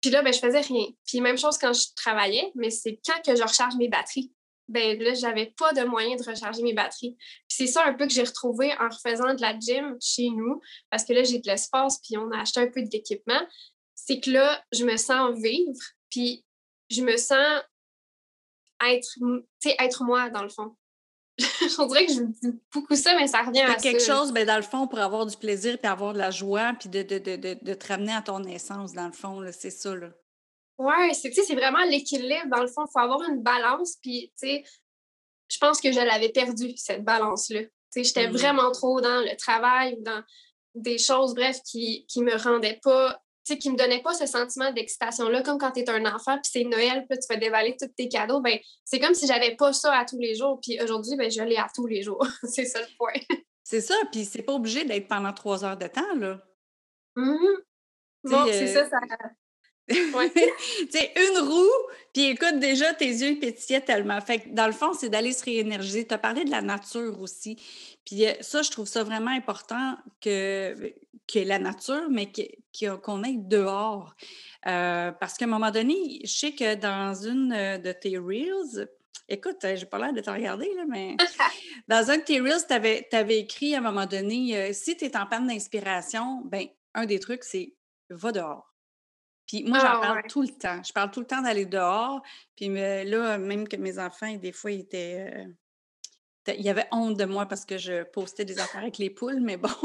Puis 0.00 0.10
là, 0.10 0.22
ben, 0.22 0.32
je 0.32 0.40
faisais 0.40 0.60
rien. 0.60 0.86
Puis 1.06 1.20
même 1.20 1.38
chose 1.38 1.56
quand 1.58 1.72
je 1.72 1.86
travaillais, 1.94 2.50
mais 2.56 2.70
c'est 2.70 3.00
quand 3.06 3.20
que 3.24 3.36
je 3.36 3.42
recharge 3.42 3.76
mes 3.76 3.88
batteries 3.88 4.32
ben 4.68 5.00
là, 5.02 5.14
j'avais 5.14 5.54
pas 5.56 5.72
de 5.72 5.82
moyen 5.84 6.16
de 6.16 6.22
recharger 6.22 6.62
mes 6.62 6.74
batteries. 6.74 7.16
Puis 7.16 7.56
c'est 7.56 7.66
ça 7.66 7.84
un 7.84 7.94
peu 7.94 8.06
que 8.06 8.12
j'ai 8.12 8.22
retrouvé 8.22 8.72
en 8.78 8.88
refaisant 8.88 9.34
de 9.34 9.40
la 9.40 9.58
gym 9.58 9.96
chez 10.00 10.28
nous, 10.30 10.60
parce 10.90 11.04
que 11.04 11.12
là, 11.12 11.22
j'ai 11.24 11.38
de 11.38 11.46
l'espace, 11.46 12.00
puis 12.00 12.16
on 12.18 12.30
a 12.30 12.40
acheté 12.40 12.60
un 12.60 12.68
peu 12.68 12.82
d'équipement. 12.82 13.40
C'est 13.94 14.20
que 14.20 14.30
là, 14.30 14.62
je 14.72 14.84
me 14.84 14.96
sens 14.96 15.38
vivre, 15.38 15.80
puis 16.10 16.44
je 16.90 17.02
me 17.02 17.16
sens 17.16 17.62
être, 18.86 19.18
être 19.64 20.04
moi, 20.04 20.30
dans 20.30 20.42
le 20.42 20.48
fond. 20.48 20.76
on 21.78 21.86
dirait 21.86 22.06
que 22.06 22.12
je 22.12 22.22
dis 22.22 22.58
beaucoup 22.74 22.96
ça, 22.96 23.14
mais 23.16 23.28
ça 23.28 23.42
revient 23.42 23.60
à 23.60 23.76
quelque 23.76 24.02
chose, 24.02 24.32
ben, 24.32 24.46
dans 24.46 24.56
le 24.56 24.62
fond, 24.62 24.88
pour 24.88 24.98
avoir 24.98 25.24
du 25.24 25.36
plaisir, 25.36 25.78
puis 25.78 25.88
avoir 25.88 26.12
de 26.12 26.18
la 26.18 26.30
joie, 26.30 26.74
puis 26.78 26.88
de, 26.88 27.02
de, 27.02 27.18
de, 27.18 27.36
de, 27.62 27.74
te 27.74 27.86
ramener 27.86 28.12
à 28.12 28.22
ton 28.22 28.42
essence, 28.44 28.92
dans 28.92 29.06
le 29.06 29.12
fond, 29.12 29.40
c'est 29.52 29.70
ça, 29.70 29.94
là. 29.94 30.08
Oui, 30.78 31.14
c'est 31.14 31.54
vraiment 31.54 31.84
l'équilibre. 31.84 32.46
Dans 32.50 32.62
le 32.62 32.68
fond, 32.68 32.84
il 32.86 32.92
faut 32.92 33.00
avoir 33.00 33.22
une 33.28 33.42
balance. 33.42 33.96
Puis, 34.00 34.32
tu 34.40 34.48
sais, 34.48 34.64
je 35.48 35.58
pense 35.58 35.80
que 35.80 35.90
je 35.90 35.98
l'avais 35.98 36.28
perdu, 36.28 36.72
cette 36.76 37.04
balance-là. 37.04 37.62
Tu 37.62 37.70
sais, 37.90 38.04
j'étais 38.04 38.28
mmh. 38.28 38.32
vraiment 38.32 38.70
trop 38.70 39.00
dans 39.00 39.20
le 39.20 39.36
travail 39.36 39.96
ou 39.98 40.02
dans 40.02 40.22
des 40.74 40.98
choses, 40.98 41.34
bref, 41.34 41.58
qui 41.64 42.06
ne 42.16 42.22
me 42.22 42.36
rendaient 42.36 42.78
pas, 42.80 43.20
tu 43.44 43.54
sais, 43.54 43.58
qui 43.58 43.70
me 43.70 43.76
donnaient 43.76 44.02
pas 44.02 44.14
ce 44.14 44.26
sentiment 44.26 44.70
d'excitation-là, 44.72 45.42
comme 45.42 45.58
quand 45.58 45.72
tu 45.72 45.80
es 45.80 45.90
un 45.90 46.04
enfant, 46.06 46.38
puis 46.40 46.50
c'est 46.52 46.64
Noël, 46.64 47.06
puis 47.08 47.18
tu 47.18 47.26
fais 47.26 47.38
dévaler 47.38 47.76
tous 47.80 47.88
tes 47.88 48.08
cadeaux. 48.08 48.40
Ben, 48.40 48.58
c'est 48.84 49.00
comme 49.00 49.14
si 49.14 49.26
j'avais 49.26 49.56
pas 49.56 49.72
ça 49.72 49.92
à 49.94 50.04
tous 50.04 50.18
les 50.18 50.36
jours. 50.36 50.60
Puis 50.62 50.80
aujourd'hui, 50.80 51.16
ben, 51.16 51.30
je 51.30 51.42
l'ai 51.42 51.56
à 51.56 51.66
tous 51.74 51.86
les 51.86 52.02
jours. 52.02 52.24
c'est 52.44 52.66
ça 52.66 52.80
le 52.80 52.96
point. 52.96 53.20
c'est 53.64 53.80
ça, 53.80 53.94
puis 54.12 54.24
c'est 54.24 54.42
pas 54.42 54.52
obligé 54.52 54.84
d'être 54.84 55.08
pendant 55.08 55.32
trois 55.32 55.64
heures 55.64 55.78
de 55.78 55.88
temps, 55.88 56.14
là. 56.14 56.40
Mmh 57.16 57.36
bon, 58.24 58.44
c'est 58.46 58.68
ça, 58.68 58.88
ça, 58.88 58.98
Ouais. 59.90 60.32
une 61.16 61.38
roue, 61.48 61.88
puis 62.12 62.26
écoute, 62.26 62.58
déjà, 62.58 62.92
tes 62.94 63.06
yeux 63.06 63.38
pétillaient 63.38 63.80
tellement. 63.80 64.20
Fait 64.20 64.40
que 64.40 64.48
dans 64.50 64.66
le 64.66 64.72
fond, 64.72 64.92
c'est 64.92 65.08
d'aller 65.08 65.32
se 65.32 65.44
réénergiser. 65.44 66.06
Tu 66.06 66.14
as 66.14 66.18
parlé 66.18 66.44
de 66.44 66.50
la 66.50 66.62
nature 66.62 67.20
aussi. 67.20 67.56
Puis 68.04 68.26
euh, 68.26 68.32
ça, 68.40 68.62
je 68.62 68.70
trouve 68.70 68.86
ça 68.86 69.02
vraiment 69.02 69.30
important 69.30 69.96
que, 70.20 70.94
que 71.26 71.38
la 71.38 71.58
nature, 71.58 72.08
mais 72.10 72.32
qu'on 73.02 73.22
aille 73.22 73.38
dehors. 73.38 74.14
Euh, 74.66 75.12
parce 75.12 75.34
qu'à 75.34 75.44
un 75.44 75.48
moment 75.48 75.70
donné, 75.70 76.20
je 76.24 76.32
sais 76.32 76.52
que 76.52 76.74
dans 76.74 77.14
une 77.14 77.52
euh, 77.52 77.78
de 77.78 77.92
tes 77.92 78.18
Reels, 78.18 78.88
écoute, 79.28 79.58
j'ai 79.62 79.86
pas 79.86 79.98
l'air 79.98 80.12
de 80.12 80.20
te 80.20 80.30
regarder, 80.30 80.72
là, 80.74 80.84
mais 80.88 81.16
dans 81.88 82.10
un 82.10 82.16
de 82.16 82.22
tes 82.22 82.40
Reels, 82.40 82.66
tu 82.66 82.74
avais, 82.74 83.38
écrit 83.38 83.74
à 83.74 83.78
un 83.78 83.82
moment 83.82 84.06
donné 84.06 84.72
si 84.72 84.96
tu 84.96 85.04
es 85.04 85.16
en 85.16 85.26
panne 85.26 85.46
d'inspiration, 85.46 86.42
ben 86.46 86.66
un 86.94 87.04
des 87.04 87.20
trucs, 87.20 87.44
c'est 87.44 87.74
va 88.10 88.32
dehors. 88.32 88.74
Puis 89.48 89.64
moi, 89.64 89.78
j'en 89.78 89.86
ah, 89.86 90.00
parle 90.00 90.22
tout 90.28 90.42
le 90.42 90.48
temps. 90.48 90.80
Je 90.86 90.92
parle 90.92 91.10
tout 91.10 91.20
le 91.20 91.26
temps 91.26 91.40
d'aller 91.40 91.64
dehors. 91.64 92.22
Puis 92.54 92.68
là, 92.68 93.38
même 93.38 93.66
que 93.66 93.76
mes 93.76 93.98
enfants, 93.98 94.32
des 94.34 94.52
fois, 94.52 94.70
ils 94.70 94.80
étaient. 94.80 95.46
il 96.46 96.60
y 96.60 96.68
avait 96.68 96.86
honte 96.92 97.16
de 97.16 97.24
moi 97.24 97.46
parce 97.46 97.64
que 97.64 97.78
je 97.78 98.04
postais 98.04 98.44
des 98.44 98.60
affaires 98.60 98.82
avec 98.82 98.98
les 98.98 99.10
poules, 99.10 99.40
mais 99.40 99.56
bon. 99.56 99.68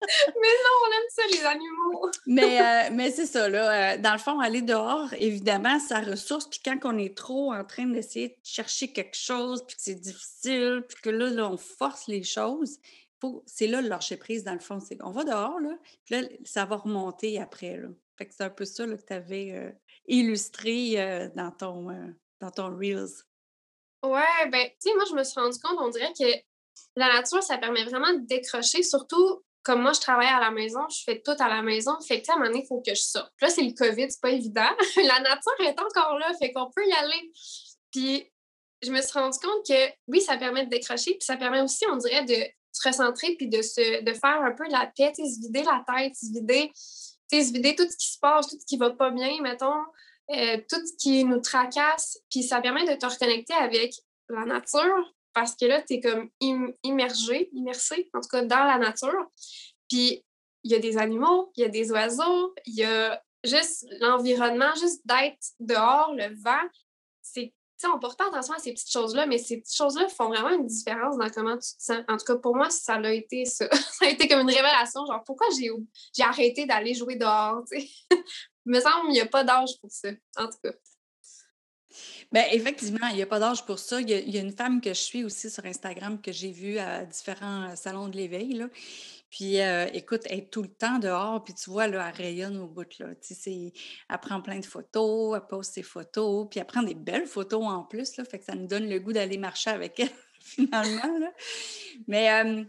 mais 0.00 0.54
non, 0.64 0.74
on 0.84 0.90
aime 0.92 1.08
ça, 1.10 1.22
les 1.32 1.44
animaux. 1.44 2.10
mais 2.28 2.60
euh, 2.60 2.90
mais 2.92 3.10
c'est 3.10 3.26
ça, 3.26 3.48
là. 3.48 3.94
Euh, 3.94 3.98
dans 3.98 4.12
le 4.12 4.18
fond, 4.18 4.38
aller 4.38 4.62
dehors, 4.62 5.12
évidemment, 5.18 5.80
ça 5.80 5.98
ressource. 5.98 6.48
Puis 6.48 6.60
quand 6.64 6.78
on 6.84 6.96
est 6.96 7.16
trop 7.16 7.52
en 7.52 7.64
train 7.64 7.86
d'essayer 7.86 8.28
de 8.28 8.36
chercher 8.44 8.92
quelque 8.92 9.16
chose, 9.16 9.64
puis 9.66 9.74
que 9.74 9.82
c'est 9.82 10.00
difficile, 10.00 10.84
puis 10.88 10.98
que 11.02 11.10
là, 11.10 11.28
là, 11.30 11.50
on 11.50 11.56
force 11.56 12.06
les 12.06 12.22
choses, 12.22 12.78
c'est 13.46 13.66
là 13.66 13.80
le 13.80 13.88
lâcher 13.88 14.16
prise, 14.16 14.44
dans 14.44 14.52
le 14.52 14.60
fond. 14.60 14.78
C'est 14.78 14.96
qu'on 14.96 15.10
va 15.10 15.24
dehors, 15.24 15.58
là, 15.58 15.76
puis 16.04 16.20
là, 16.20 16.28
ça 16.44 16.64
va 16.64 16.76
remonter 16.76 17.40
après, 17.40 17.76
là. 17.78 17.88
Fait 18.18 18.26
que 18.26 18.34
c'est 18.34 18.44
un 18.44 18.50
peu 18.50 18.64
ça 18.64 18.84
que 18.84 18.94
tu 18.94 19.12
avais 19.12 19.78
illustré 20.06 21.30
dans, 21.36 21.52
ton, 21.52 21.86
dans 22.40 22.50
ton 22.50 22.76
Reels. 22.76 23.22
Ouais, 24.02 24.48
ben, 24.50 24.68
tu 24.68 24.90
sais, 24.90 24.94
moi, 24.94 25.04
je 25.08 25.14
me 25.14 25.24
suis 25.24 25.40
rendu 25.40 25.58
compte, 25.60 25.78
on 25.80 25.88
dirait 25.88 26.12
que 26.18 26.24
la 26.96 27.12
nature, 27.14 27.42
ça 27.42 27.58
permet 27.58 27.84
vraiment 27.84 28.12
de 28.12 28.26
décrocher, 28.26 28.82
surtout 28.82 29.42
comme 29.68 29.82
moi, 29.82 29.92
je 29.92 30.00
travaille 30.00 30.28
à 30.28 30.40
la 30.40 30.50
maison, 30.50 30.80
je 30.88 31.02
fais 31.04 31.20
tout 31.20 31.34
à 31.38 31.48
la 31.48 31.62
maison. 31.62 31.92
Fait 32.00 32.22
que, 32.22 32.30
à 32.30 32.34
un 32.34 32.36
moment 32.38 32.48
donné, 32.48 32.62
il 32.64 32.66
faut 32.66 32.80
que 32.80 32.94
je 32.94 33.02
sorte. 33.02 33.30
là, 33.42 33.50
c'est 33.50 33.62
le 33.62 33.72
COVID, 33.72 34.10
c'est 34.10 34.20
pas 34.20 34.30
évident. 34.30 34.70
la 34.96 35.20
nature 35.20 35.60
est 35.60 35.78
encore 35.78 36.18
là, 36.18 36.32
fait 36.40 36.52
qu'on 36.52 36.70
peut 36.70 36.86
y 36.86 36.92
aller. 36.92 37.30
Puis, 37.92 38.32
je 38.82 38.90
me 38.90 39.00
suis 39.02 39.12
rendu 39.12 39.38
compte 39.38 39.66
que, 39.66 39.92
oui, 40.06 40.20
ça 40.20 40.38
permet 40.38 40.64
de 40.64 40.70
décrocher, 40.70 41.12
puis 41.12 41.22
ça 41.22 41.36
permet 41.36 41.60
aussi, 41.60 41.84
on 41.92 41.96
dirait, 41.96 42.24
de 42.24 42.46
se 42.72 42.88
recentrer, 42.88 43.34
puis 43.36 43.48
de, 43.48 43.60
se, 43.60 44.02
de 44.02 44.12
faire 44.14 44.40
un 44.40 44.52
peu 44.52 44.64
la 44.70 44.90
paix, 44.96 45.12
se 45.14 45.40
vider 45.40 45.64
la 45.64 45.84
tête, 45.86 46.14
se 46.14 46.32
vider, 46.32 46.70
se 47.30 47.52
vider 47.52 47.74
tout 47.74 47.86
ce 47.88 47.96
qui 47.96 48.12
se 48.12 48.18
passe, 48.18 48.48
tout 48.48 48.56
ce 48.60 48.66
qui 48.66 48.76
va 48.76 48.90
pas 48.90 49.10
bien, 49.10 49.40
mettons. 49.40 49.84
Euh, 50.30 50.58
tout 50.68 50.86
ce 50.86 50.92
qui 50.98 51.24
nous 51.24 51.40
tracasse, 51.40 52.18
puis 52.30 52.42
ça 52.42 52.60
permet 52.60 52.84
de 52.84 52.98
te 52.98 53.06
reconnecter 53.06 53.54
avec 53.54 53.94
la 54.28 54.44
nature 54.44 55.14
parce 55.32 55.54
que 55.54 55.64
là, 55.64 55.80
tu 55.80 55.94
es 55.94 56.00
comme 56.00 56.28
immergé, 56.82 57.48
immersé, 57.52 58.10
en 58.12 58.20
tout 58.20 58.28
cas 58.28 58.42
dans 58.42 58.64
la 58.64 58.76
nature. 58.76 59.30
Puis 59.88 60.24
il 60.64 60.72
y 60.72 60.74
a 60.74 60.80
des 60.80 60.98
animaux, 60.98 61.50
il 61.56 61.62
y 61.62 61.64
a 61.64 61.68
des 61.68 61.90
oiseaux, 61.92 62.54
il 62.66 62.74
y 62.74 62.84
a 62.84 63.22
juste 63.44 63.86
l'environnement, 64.00 64.74
juste 64.74 65.00
d'être 65.06 65.38
dehors, 65.60 66.12
le 66.14 66.34
vent. 66.42 66.68
On 67.84 67.98
porte 67.98 68.18
pas 68.18 68.28
attention 68.28 68.54
à 68.54 68.58
ces 68.58 68.72
petites 68.72 68.90
choses-là, 68.90 69.26
mais 69.26 69.38
ces 69.38 69.58
petites 69.58 69.76
choses-là 69.76 70.08
font 70.08 70.28
vraiment 70.28 70.50
une 70.50 70.66
différence 70.66 71.16
dans 71.16 71.30
comment 71.30 71.56
tu 71.56 71.76
te 71.76 71.82
sens. 71.82 71.98
En 72.08 72.16
tout 72.16 72.24
cas, 72.24 72.36
pour 72.36 72.56
moi, 72.56 72.70
ça 72.70 72.94
a 72.94 73.10
été 73.10 73.44
ça. 73.44 73.68
ça 73.72 74.06
a 74.06 74.08
été 74.08 74.26
comme 74.28 74.40
une 74.40 74.50
révélation, 74.50 75.06
genre, 75.06 75.22
pourquoi 75.24 75.46
j'ai 75.56 75.70
arrêté 76.22 76.66
d'aller 76.66 76.94
jouer 76.94 77.16
dehors, 77.16 77.62
tu? 77.70 77.78
Il 78.66 78.72
me 78.72 78.80
semble 78.80 79.04
qu'il 79.04 79.12
n'y 79.12 79.20
a 79.20 79.26
pas 79.26 79.44
d'âge 79.44 79.80
pour 79.80 79.90
ça, 79.90 80.10
en 80.36 80.46
tout 80.46 80.58
cas. 80.62 80.72
Bien, 82.30 82.44
effectivement, 82.52 83.06
il 83.08 83.16
n'y 83.16 83.22
a 83.22 83.26
pas 83.26 83.38
d'âge 83.38 83.64
pour 83.64 83.78
ça. 83.78 84.00
Il 84.00 84.10
y, 84.10 84.36
a, 84.36 84.40
une 84.40 84.52
femme 84.52 84.80
que 84.80 84.90
je 84.90 85.00
suis 85.00 85.24
aussi 85.24 85.48
sur 85.48 85.64
Instagram 85.64 86.20
que 86.20 86.32
j'ai 86.32 86.50
vue 86.50 86.78
à 86.78 87.04
différents 87.06 87.70
euh, 87.70 87.76
salons 87.76 88.08
de 88.08 88.16
l'éveil. 88.16 88.66
Puis, 89.30 89.60
euh, 89.60 89.86
écoute, 89.92 90.22
elle 90.26 90.38
est 90.38 90.50
tout 90.50 90.62
le 90.62 90.68
temps 90.68 90.98
dehors, 90.98 91.44
puis 91.44 91.54
tu 91.54 91.70
vois, 91.70 91.84
elle 91.84 91.96
rayonne 91.96 92.56
au 92.58 92.66
bout. 92.66 92.98
Là. 92.98 93.14
Tu 93.16 93.34
sais, 93.34 93.72
elle 94.08 94.18
prend 94.18 94.40
plein 94.40 94.58
de 94.58 94.64
photos, 94.64 95.36
elle 95.36 95.46
pose 95.46 95.66
ses 95.66 95.82
photos, 95.82 96.48
puis 96.50 96.60
elle 96.60 96.66
prend 96.66 96.82
des 96.82 96.94
belles 96.94 97.26
photos 97.26 97.64
en 97.64 97.82
plus. 97.84 98.16
Là, 98.16 98.24
fait 98.24 98.38
que 98.38 98.44
ça 98.44 98.54
nous 98.54 98.66
donne 98.66 98.88
le 98.88 98.98
goût 99.00 99.12
d'aller 99.12 99.38
marcher 99.38 99.70
avec 99.70 100.00
elle, 100.00 100.10
finalement. 100.40 101.30
Mais 102.06 102.32
euh, 102.32 102.64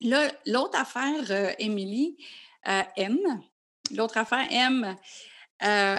là, 0.00 0.32
l'autre 0.46 0.78
affaire, 0.78 1.54
Émilie, 1.58 2.16
M, 2.64 3.18
L'autre 3.94 4.18
affaire, 4.18 4.46
M, 4.50 4.96
euh, 5.64 5.96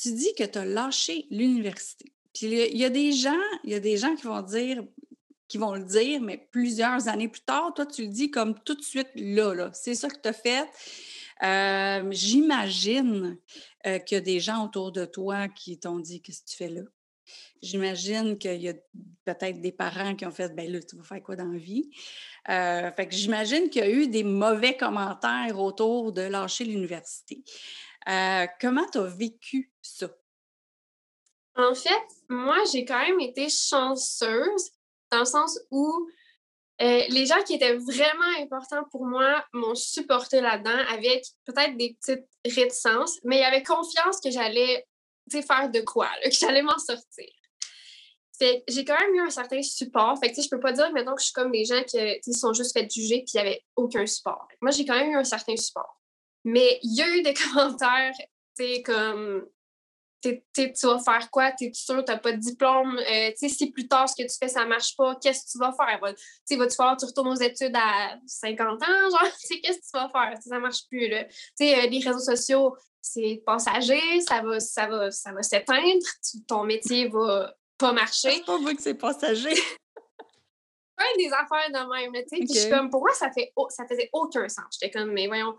tu 0.00 0.12
dis 0.12 0.34
que 0.36 0.44
tu 0.44 0.58
as 0.58 0.64
lâché 0.64 1.26
l'université. 1.30 2.12
Puis 2.34 2.46
il 2.46 2.78
y 2.78 2.84
a 2.84 2.90
des 2.90 3.12
gens, 3.12 3.32
il 3.64 3.70
y 3.70 3.74
a 3.74 3.80
des 3.80 3.96
gens 3.96 4.14
qui 4.14 4.26
vont 4.26 4.40
dire, 4.42 4.82
qui 5.52 5.58
vont 5.58 5.74
le 5.74 5.84
dire, 5.84 6.22
mais 6.22 6.48
plusieurs 6.50 7.08
années 7.08 7.28
plus 7.28 7.42
tard, 7.42 7.74
toi, 7.74 7.84
tu 7.84 8.04
le 8.04 8.08
dis 8.08 8.30
comme 8.30 8.58
tout 8.64 8.74
de 8.74 8.80
suite 8.80 9.10
là, 9.16 9.52
là. 9.52 9.70
C'est 9.74 9.94
ça 9.94 10.08
que 10.08 10.18
tu 10.18 10.26
as 10.26 10.32
fait. 10.32 10.66
Euh, 11.42 12.08
j'imagine 12.10 13.36
euh, 13.86 13.98
qu'il 13.98 14.16
y 14.16 14.18
a 14.18 14.22
des 14.22 14.40
gens 14.40 14.64
autour 14.64 14.92
de 14.92 15.04
toi 15.04 15.48
qui 15.48 15.78
t'ont 15.78 15.98
dit 15.98 16.22
Qu'est-ce 16.22 16.40
que 16.40 16.48
tu 16.48 16.56
fais 16.56 16.70
là? 16.70 16.80
J'imagine 17.60 18.38
qu'il 18.38 18.62
y 18.62 18.70
a 18.70 18.72
peut-être 19.26 19.60
des 19.60 19.72
parents 19.72 20.16
qui 20.16 20.24
ont 20.24 20.30
fait 20.30 20.54
ben 20.54 20.72
là, 20.72 20.80
tu 20.80 20.96
vas 20.96 21.02
faire 21.02 21.22
quoi 21.22 21.36
dans 21.36 21.52
la 21.52 21.58
vie? 21.58 21.90
Euh, 22.48 22.90
fait 22.92 23.06
que 23.06 23.14
j'imagine 23.14 23.68
qu'il 23.68 23.82
y 23.82 23.84
a 23.84 23.90
eu 23.90 24.08
des 24.08 24.24
mauvais 24.24 24.74
commentaires 24.74 25.58
autour 25.58 26.12
de 26.12 26.22
lâcher 26.22 26.64
l'université. 26.64 27.44
Comment 28.58 28.86
tu 28.90 28.96
as 28.96 29.04
vécu 29.04 29.70
ça? 29.82 30.08
En 31.56 31.74
fait, 31.74 32.08
moi, 32.30 32.56
j'ai 32.72 32.86
quand 32.86 33.00
même 33.06 33.20
été 33.20 33.50
chanceuse 33.50 34.72
dans 35.12 35.20
le 35.20 35.24
sens 35.24 35.60
où 35.70 36.08
euh, 36.80 37.02
les 37.10 37.26
gens 37.26 37.40
qui 37.46 37.54
étaient 37.54 37.76
vraiment 37.76 38.40
importants 38.40 38.82
pour 38.90 39.06
moi 39.06 39.44
m'ont 39.52 39.74
supporté 39.74 40.40
là-dedans 40.40 40.84
avec 40.88 41.24
peut-être 41.44 41.76
des 41.76 41.96
petites 42.00 42.26
réticences, 42.44 43.20
mais 43.22 43.36
il 43.36 43.40
y 43.40 43.44
avait 43.44 43.62
confiance 43.62 44.20
que 44.20 44.30
j'allais 44.30 44.84
faire 45.30 45.70
de 45.70 45.80
quoi, 45.80 46.08
que 46.24 46.32
j'allais 46.32 46.62
m'en 46.62 46.78
sortir. 46.78 47.28
j'ai 48.40 48.84
quand 48.84 48.98
même 48.98 49.14
eu 49.14 49.20
un 49.20 49.30
certain 49.30 49.62
support. 49.62 50.18
Fait 50.18 50.32
que, 50.32 50.42
je 50.42 50.48
peux 50.48 50.58
pas 50.58 50.72
dire 50.72 50.90
maintenant 50.92 51.14
que 51.14 51.20
je 51.20 51.26
suis 51.26 51.34
comme 51.34 51.52
des 51.52 51.64
gens 51.64 51.82
qui 51.84 52.32
sont 52.32 52.52
juste 52.52 52.72
fait 52.72 52.90
juger 52.90 53.18
puis 53.18 53.32
il 53.34 53.42
n'y 53.42 53.48
avait 53.48 53.64
aucun 53.76 54.06
support. 54.06 54.48
Moi, 54.60 54.72
j'ai 54.72 54.84
quand 54.84 54.96
même 54.96 55.12
eu 55.12 55.16
un 55.16 55.24
certain 55.24 55.56
support. 55.56 56.00
Mais 56.44 56.80
il 56.82 56.96
y 56.96 57.02
a 57.02 57.08
eu 57.08 57.22
des 57.22 57.34
commentaires, 57.54 58.14
tu 58.58 58.82
comme 58.82 59.46
tu 60.22 60.86
vas 60.86 60.98
faire 60.98 61.30
quoi? 61.30 61.52
T'es 61.52 61.70
sûr, 61.74 62.04
t'as 62.04 62.18
pas 62.18 62.32
de 62.32 62.38
diplôme? 62.38 62.98
Euh, 62.98 63.30
si 63.36 63.70
plus 63.70 63.88
tard 63.88 64.08
ce 64.08 64.14
que 64.14 64.26
tu 64.26 64.36
fais, 64.38 64.48
ça 64.48 64.64
marche 64.64 64.96
pas, 64.96 65.16
qu'est-ce 65.16 65.46
que 65.46 65.52
tu 65.52 65.58
vas 65.58 65.72
faire? 65.72 66.00
vas-tu 66.00 66.76
falloir 66.76 66.96
que 66.96 67.00
tu 67.00 67.06
retournes 67.06 67.32
aux 67.32 67.40
études 67.40 67.74
à 67.74 68.16
50 68.26 68.82
ans? 68.82 69.10
Genre, 69.10 69.20
qu'est-ce 69.62 69.78
que 69.78 69.84
tu 69.84 69.92
vas 69.94 70.08
faire? 70.08 70.38
Ça 70.42 70.58
marche 70.58 70.86
plus. 70.88 71.08
Là. 71.08 71.24
Euh, 71.24 71.86
les 71.86 72.00
réseaux 72.04 72.18
sociaux, 72.18 72.76
c'est 73.00 73.42
passager, 73.44 74.20
ça 74.20 74.42
va, 74.42 74.60
ça 74.60 74.86
va, 74.86 75.10
ça 75.10 75.32
va 75.32 75.42
s'éteindre, 75.42 76.06
ton 76.46 76.64
métier 76.64 77.08
va 77.08 77.54
pas 77.76 77.92
marcher. 77.92 78.30
C'est 78.30 78.44
pas 78.44 78.58
vrai 78.58 78.76
que 78.76 78.82
c'est 78.82 78.94
passager. 78.94 79.54
des 81.16 81.32
affaires 81.32 81.70
de 81.70 82.12
même, 82.12 82.24
tu 82.30 82.46
sais. 82.46 82.70
comme, 82.70 82.90
pour 82.90 83.00
moi, 83.00 83.12
ça, 83.12 83.30
fait, 83.32 83.52
ça 83.70 83.86
faisait 83.86 84.10
aucun 84.12 84.48
sens. 84.48 84.78
J'étais 84.80 84.96
comme, 84.96 85.12
mais 85.12 85.26
voyons. 85.26 85.54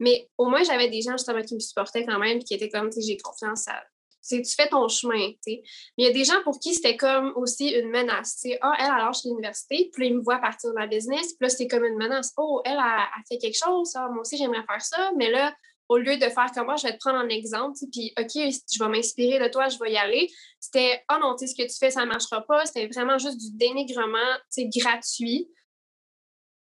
Mais 0.00 0.28
au 0.38 0.46
moins, 0.46 0.62
j'avais 0.62 0.88
des 0.88 1.02
gens 1.02 1.12
justement 1.12 1.42
qui 1.42 1.54
me 1.54 1.60
supportaient 1.60 2.04
quand 2.04 2.18
même, 2.18 2.38
qui 2.42 2.54
étaient 2.54 2.68
comme, 2.68 2.90
tu 2.90 3.00
sais, 3.00 3.06
j'ai 3.06 3.16
confiance 3.16 3.68
à. 3.68 3.82
Tu 4.26 4.42
fais 4.44 4.68
ton 4.68 4.88
chemin. 4.88 5.32
Mais 5.46 5.62
il 5.96 6.04
y 6.04 6.08
a 6.08 6.12
des 6.12 6.24
gens 6.24 6.42
pour 6.44 6.58
qui 6.58 6.74
c'était 6.74 6.96
comme 6.96 7.32
aussi 7.36 7.70
une 7.70 7.88
menace. 7.88 8.36
Sais, 8.38 8.58
ah, 8.60 8.74
elle, 8.78 8.86
elle 8.86 9.04
lâche 9.04 9.24
l'université, 9.24 9.90
puis 9.92 10.04
là, 10.04 10.10
ils 10.10 10.16
me 10.16 10.22
voient 10.22 10.38
partir 10.38 10.70
de 10.70 10.74
ma 10.74 10.86
business, 10.86 11.34
puis 11.34 11.46
là, 11.46 11.48
c'est 11.48 11.66
comme 11.66 11.84
une 11.84 11.96
menace. 11.96 12.32
Oh, 12.36 12.60
elle 12.64 12.76
a, 12.76 13.04
a 13.04 13.22
fait 13.28 13.38
quelque 13.38 13.58
chose, 13.58 13.92
ah, 13.94 14.08
moi 14.10 14.20
aussi, 14.20 14.36
j'aimerais 14.36 14.64
faire 14.66 14.82
ça, 14.82 15.12
mais 15.16 15.30
là, 15.30 15.54
au 15.88 15.96
lieu 15.96 16.16
de 16.16 16.28
faire 16.28 16.50
comme 16.54 16.66
moi, 16.66 16.76
je 16.76 16.86
vais 16.86 16.92
te 16.92 16.98
prendre 16.98 17.18
en 17.18 17.28
exemple, 17.28 17.78
puis 17.90 18.12
OK, 18.18 18.32
je 18.34 18.78
vais 18.78 18.88
m'inspirer 18.90 19.38
de 19.38 19.48
toi, 19.50 19.68
je 19.68 19.78
vais 19.78 19.92
y 19.92 19.96
aller. 19.96 20.30
C'était 20.60 21.02
Oh 21.10 21.16
non, 21.20 21.34
tu 21.34 21.46
sais, 21.46 21.54
ce 21.54 21.62
que 21.62 21.66
tu 21.66 21.76
fais, 21.78 21.90
ça 21.90 22.02
ne 22.02 22.10
marchera 22.10 22.42
pas. 22.42 22.66
C'était 22.66 22.88
vraiment 22.88 23.18
juste 23.18 23.38
du 23.38 23.56
dénigrement, 23.56 24.36
tu 24.52 24.68
gratuit. 24.68 25.48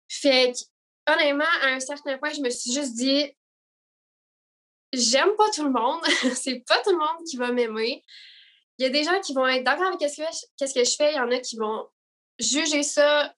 Fait 0.08 0.52
que, 0.52 1.12
honnêtement, 1.12 1.44
à 1.62 1.68
un 1.68 1.80
certain 1.80 2.18
point, 2.18 2.30
je 2.30 2.42
me 2.42 2.50
suis 2.50 2.72
juste 2.72 2.94
dit 2.94 3.32
J'aime 4.98 5.34
pas 5.36 5.50
tout 5.50 5.64
le 5.64 5.70
monde. 5.70 6.02
c'est 6.34 6.62
pas 6.66 6.80
tout 6.82 6.90
le 6.90 6.98
monde 6.98 7.24
qui 7.28 7.36
va 7.36 7.52
m'aimer. 7.52 8.02
Il 8.78 8.82
y 8.82 8.86
a 8.86 8.90
des 8.90 9.04
gens 9.04 9.20
qui 9.20 9.32
vont 9.32 9.46
être 9.46 9.64
d'accord 9.64 9.86
avec 9.86 10.00
ce 10.00 10.16
que, 10.16 10.84
je, 10.84 10.96
fais. 10.96 11.12
Il 11.12 11.16
y 11.16 11.20
en 11.20 11.30
a 11.30 11.38
qui 11.38 11.56
vont 11.56 11.86
juger 12.38 12.82
ça 12.82 13.34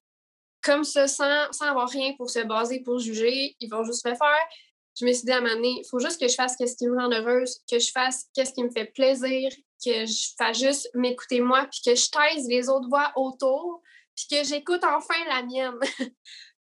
comme 0.62 0.84
ça, 0.84 1.06
sans, 1.06 1.52
sans 1.52 1.66
avoir 1.66 1.88
rien 1.88 2.14
pour 2.16 2.30
se 2.30 2.40
baser, 2.40 2.80
pour 2.80 2.98
juger. 2.98 3.56
Ils 3.60 3.70
vont 3.70 3.84
juste 3.84 4.06
le 4.06 4.14
faire 4.14 4.48
je 4.98 5.04
me 5.04 5.12
suis 5.12 5.24
dit 5.24 5.32
à 5.32 5.36
un 5.36 5.40
moment 5.40 5.54
donné, 5.54 5.76
il 5.78 5.84
faut 5.88 6.00
juste 6.00 6.20
que 6.20 6.28
je 6.28 6.34
fasse 6.34 6.56
ce 6.58 6.76
qui 6.76 6.86
me 6.88 6.96
rend 6.96 7.10
heureuse, 7.12 7.60
que 7.70 7.78
je 7.78 7.90
fasse 7.90 8.26
ce 8.36 8.52
qui 8.52 8.64
me 8.64 8.70
fait 8.70 8.86
plaisir, 8.86 9.50
que 9.84 10.06
je 10.06 10.34
fasse 10.36 10.58
juste 10.58 10.90
m'écouter 10.94 11.40
moi, 11.40 11.68
puis 11.70 11.80
que 11.84 11.94
je 11.94 12.10
taise 12.10 12.48
les 12.48 12.68
autres 12.68 12.88
voix 12.88 13.12
autour, 13.14 13.80
puis 14.16 14.26
que 14.30 14.44
j'écoute 14.44 14.82
enfin 14.84 15.14
la 15.28 15.42
mienne. 15.42 15.78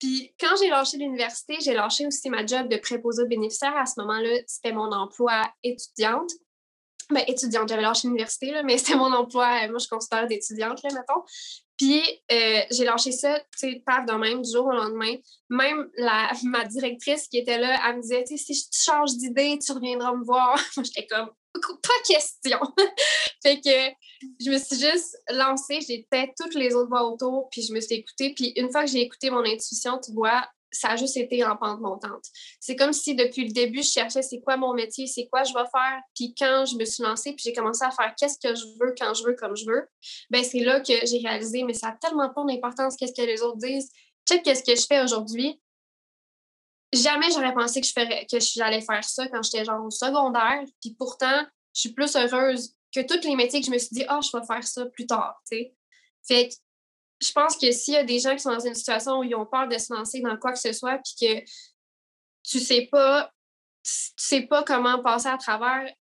puis 0.01 0.35
quand 0.41 0.57
j'ai 0.59 0.71
lâché 0.71 0.97
l'université, 0.97 1.59
j'ai 1.61 1.75
lâché 1.75 2.07
aussi 2.07 2.31
ma 2.31 2.45
job 2.47 2.69
de 2.69 2.79
préposée 2.79 3.27
bénéficiaire. 3.27 3.77
À 3.77 3.85
ce 3.85 4.01
moment-là, 4.01 4.41
c'était 4.47 4.73
mon 4.73 4.91
emploi 4.93 5.43
étudiante. 5.63 6.31
Ben, 7.11 7.23
étudiante, 7.27 7.69
j'avais 7.69 7.83
lâché 7.83 8.09
l'université, 8.09 8.55
mais 8.65 8.79
c'était 8.79 8.97
mon 8.97 9.13
emploi, 9.13 9.69
moi 9.69 9.79
je 9.79 9.89
considère 9.89 10.27
d'étudiante, 10.27 10.83
là, 10.83 10.91
mettons. 10.95 11.23
Puis 11.77 12.03
euh, 12.33 12.61
j'ai 12.71 12.85
lâché 12.85 13.13
ça, 13.13 13.41
tu 13.41 13.47
sais, 13.57 13.83
paf 13.85 14.07
de 14.07 14.13
même, 14.13 14.43
du 14.43 14.51
jour 14.51 14.67
au 14.67 14.73
lendemain. 14.73 15.15
Même 15.51 15.89
la, 15.97 16.31
ma 16.45 16.65
directrice 16.65 17.29
qui 17.29 17.39
était 17.39 17.59
là, 17.59 17.79
elle 17.87 17.97
me 17.97 18.03
disait, 18.03 18.25
tu 18.25 18.37
sais, 18.39 18.45
si 18.45 18.55
je 18.55 18.91
change 18.91 19.17
d'idée, 19.17 19.59
tu 19.59 19.73
reviendras 19.73 20.15
me 20.15 20.25
voir. 20.25 20.55
Moi, 20.77 20.85
j'étais 20.85 21.07
comme, 21.07 21.31
pas 21.61 22.15
question. 22.15 22.59
fait 23.43 23.61
que 23.61 23.95
je 24.41 24.51
me 24.51 24.59
suis 24.59 24.79
juste 24.79 25.17
lancée, 25.31 25.81
j'ai 25.87 26.07
fait 26.13 26.31
toutes 26.39 26.55
les 26.55 26.75
autres 26.75 26.89
voix 26.89 27.11
autour, 27.11 27.49
puis 27.51 27.63
je 27.63 27.73
me 27.73 27.81
suis 27.81 27.97
écoutée. 27.97 28.35
Puis 28.35 28.53
une 28.57 28.71
fois 28.71 28.85
que 28.85 28.91
j'ai 28.91 29.01
écouté 29.01 29.31
mon 29.31 29.45
intuition, 29.45 29.99
tu 29.99 30.13
vois, 30.13 30.45
ça 30.73 30.91
a 30.91 30.97
juste 30.97 31.17
été 31.17 31.45
en 31.45 31.57
pente 31.57 31.81
montante. 31.81 32.25
C'est 32.61 32.77
comme 32.77 32.93
si 32.93 33.15
depuis 33.15 33.47
le 33.47 33.53
début, 33.53 33.83
je 33.83 33.91
cherchais 33.91 34.23
c'est 34.23 34.41
quoi 34.41 34.57
mon 34.57 34.75
métier, 34.75 35.07
c'est 35.07 35.27
quoi 35.27 35.43
je 35.43 35.53
vais 35.53 35.69
faire. 35.73 36.01
Puis 36.15 36.35
quand 36.39 36.65
je 36.67 36.77
me 36.77 36.85
suis 36.85 37.03
lancée, 37.03 37.33
puis 37.33 37.43
j'ai 37.45 37.53
commencé 37.53 37.85
à 37.85 37.91
faire 37.91 38.15
qu'est-ce 38.17 38.39
que 38.39 38.55
je 38.55 38.65
veux, 38.81 38.95
quand 38.99 39.15
je 39.15 39.25
veux, 39.25 39.35
comme 39.35 39.57
je 39.57 39.67
veux, 39.67 39.89
ben 40.31 40.45
c'est 40.45 40.61
là 40.61 40.81
que 40.81 40.93
j'ai 41.07 41.19
réalisé, 41.19 41.65
mais 41.65 41.75
ça 41.75 41.89
n'a 41.89 41.97
tellement 42.01 42.31
pas 42.31 42.45
d'importance 42.45 42.97
qu'est-ce 42.97 43.21
que 43.21 43.27
les 43.27 43.43
autres 43.43 43.59
disent. 43.59 43.91
Check 44.29 44.43
qu'est-ce 44.43 44.63
que 44.63 44.77
je 44.77 44.87
fais 44.87 45.03
aujourd'hui. 45.03 45.61
Jamais 46.93 47.31
j'aurais 47.31 47.55
pensé 47.55 47.81
que 47.81 47.87
je 47.87 47.93
ferais, 47.93 48.27
que 48.31 48.39
j'allais 48.41 48.81
faire 48.81 49.05
ça 49.05 49.29
quand 49.29 49.43
j'étais 49.43 49.65
genre 49.65 49.85
au 49.85 49.91
secondaire. 49.91 50.65
Puis 50.81 50.95
pourtant, 50.99 51.47
je 51.75 51.81
suis 51.81 51.93
plus 51.93 52.17
heureuse 52.17 52.75
que 52.93 53.01
tous 53.01 53.27
les 53.27 53.37
métiers 53.37 53.61
que 53.61 53.67
je 53.67 53.71
me 53.71 53.79
suis 53.79 53.95
dit, 53.95 54.05
ah, 54.09 54.21
je 54.21 54.37
vais 54.37 54.45
faire 54.45 54.65
ça 54.67 54.87
plus 54.87 55.07
tard, 55.07 55.41
tu 55.51 55.57
sais. 55.57 55.75
Fait 56.27 56.49
que 56.49 56.55
je 57.21 57.33
pense 57.33 57.57
que 57.57 57.71
s'il 57.71 57.95
y 57.95 57.97
a 57.97 58.05
des 58.05 58.19
gens 58.19 58.35
qui 58.35 58.41
sont 58.41 58.53
dans 58.53 58.67
une 58.67 58.75
situation 58.75 59.19
où 59.19 59.25
ils 59.25 59.35
ont 59.35 59.47
peur 59.47 59.69
de 59.69 59.79
se 59.79 59.93
lancer 59.93 60.21
dans 60.21 60.37
quoi 60.37 60.53
que 60.53 60.59
ce 60.59 60.73
soit, 60.73 60.99
puis 60.99 61.15
que 61.21 61.45
tu 62.43 62.59
sais 62.59 62.89
pas, 62.91 63.31
tu 63.85 63.93
sais 64.17 64.43
pas 64.43 64.63
comment 64.65 65.03
passer 65.03 65.29
à 65.29 65.37
travers, 65.37 65.93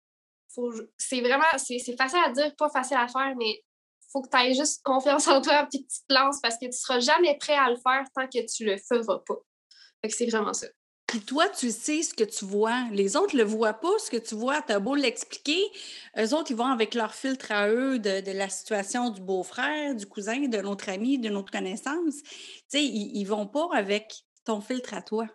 c'est 0.96 1.20
vraiment, 1.20 1.44
c'est 1.56 1.96
facile 1.96 2.20
à 2.24 2.30
dire, 2.30 2.54
pas 2.56 2.70
facile 2.70 2.96
à 2.96 3.08
faire, 3.08 3.34
mais 3.36 3.62
faut 4.10 4.22
que 4.22 4.28
tu 4.28 4.36
aies 4.38 4.54
juste 4.54 4.82
confiance 4.82 5.28
en 5.28 5.40
toi 5.40 5.62
et 5.62 5.66
que 5.66 5.82
tu 5.82 6.00
te 6.08 6.14
lances 6.14 6.40
parce 6.40 6.56
que 6.56 6.66
tu 6.66 6.72
seras 6.72 7.00
jamais 7.00 7.36
prêt 7.36 7.54
à 7.54 7.70
le 7.70 7.76
faire 7.76 8.04
tant 8.14 8.26
que 8.26 8.44
tu 8.46 8.64
le 8.64 8.76
feras 8.78 9.18
pas. 9.26 9.38
Fait 10.00 10.08
que 10.08 10.14
c'est 10.14 10.26
vraiment 10.26 10.54
ça. 10.54 10.66
Puis 11.08 11.20
toi, 11.20 11.48
tu 11.48 11.70
sais 11.70 12.02
ce 12.02 12.12
que 12.12 12.22
tu 12.22 12.44
vois. 12.44 12.86
Les 12.92 13.16
autres 13.16 13.34
ne 13.34 13.40
le 13.40 13.48
voient 13.48 13.72
pas, 13.72 13.98
ce 13.98 14.10
que 14.10 14.18
tu 14.18 14.34
vois. 14.34 14.60
Tu 14.60 14.72
as 14.72 14.78
beau 14.78 14.94
l'expliquer. 14.94 15.58
Eux 16.18 16.34
autres, 16.34 16.50
ils 16.50 16.56
vont 16.56 16.66
avec 16.66 16.94
leur 16.94 17.14
filtre 17.14 17.50
à 17.50 17.70
eux 17.70 17.98
de, 17.98 18.30
la 18.30 18.50
situation 18.50 19.08
du 19.08 19.22
beau-frère, 19.22 19.94
du 19.94 20.04
cousin, 20.04 20.48
de 20.48 20.58
notre 20.58 20.90
ami, 20.90 21.18
de 21.18 21.30
notre 21.30 21.50
connaissance. 21.50 22.22
Tu 22.22 22.62
sais, 22.68 22.84
ils, 22.84 23.22
ne 23.22 23.26
vont 23.26 23.46
pas 23.46 23.68
avec 23.72 24.22
ton 24.44 24.60
filtre 24.60 24.92
à 24.92 25.00
toi, 25.00 25.26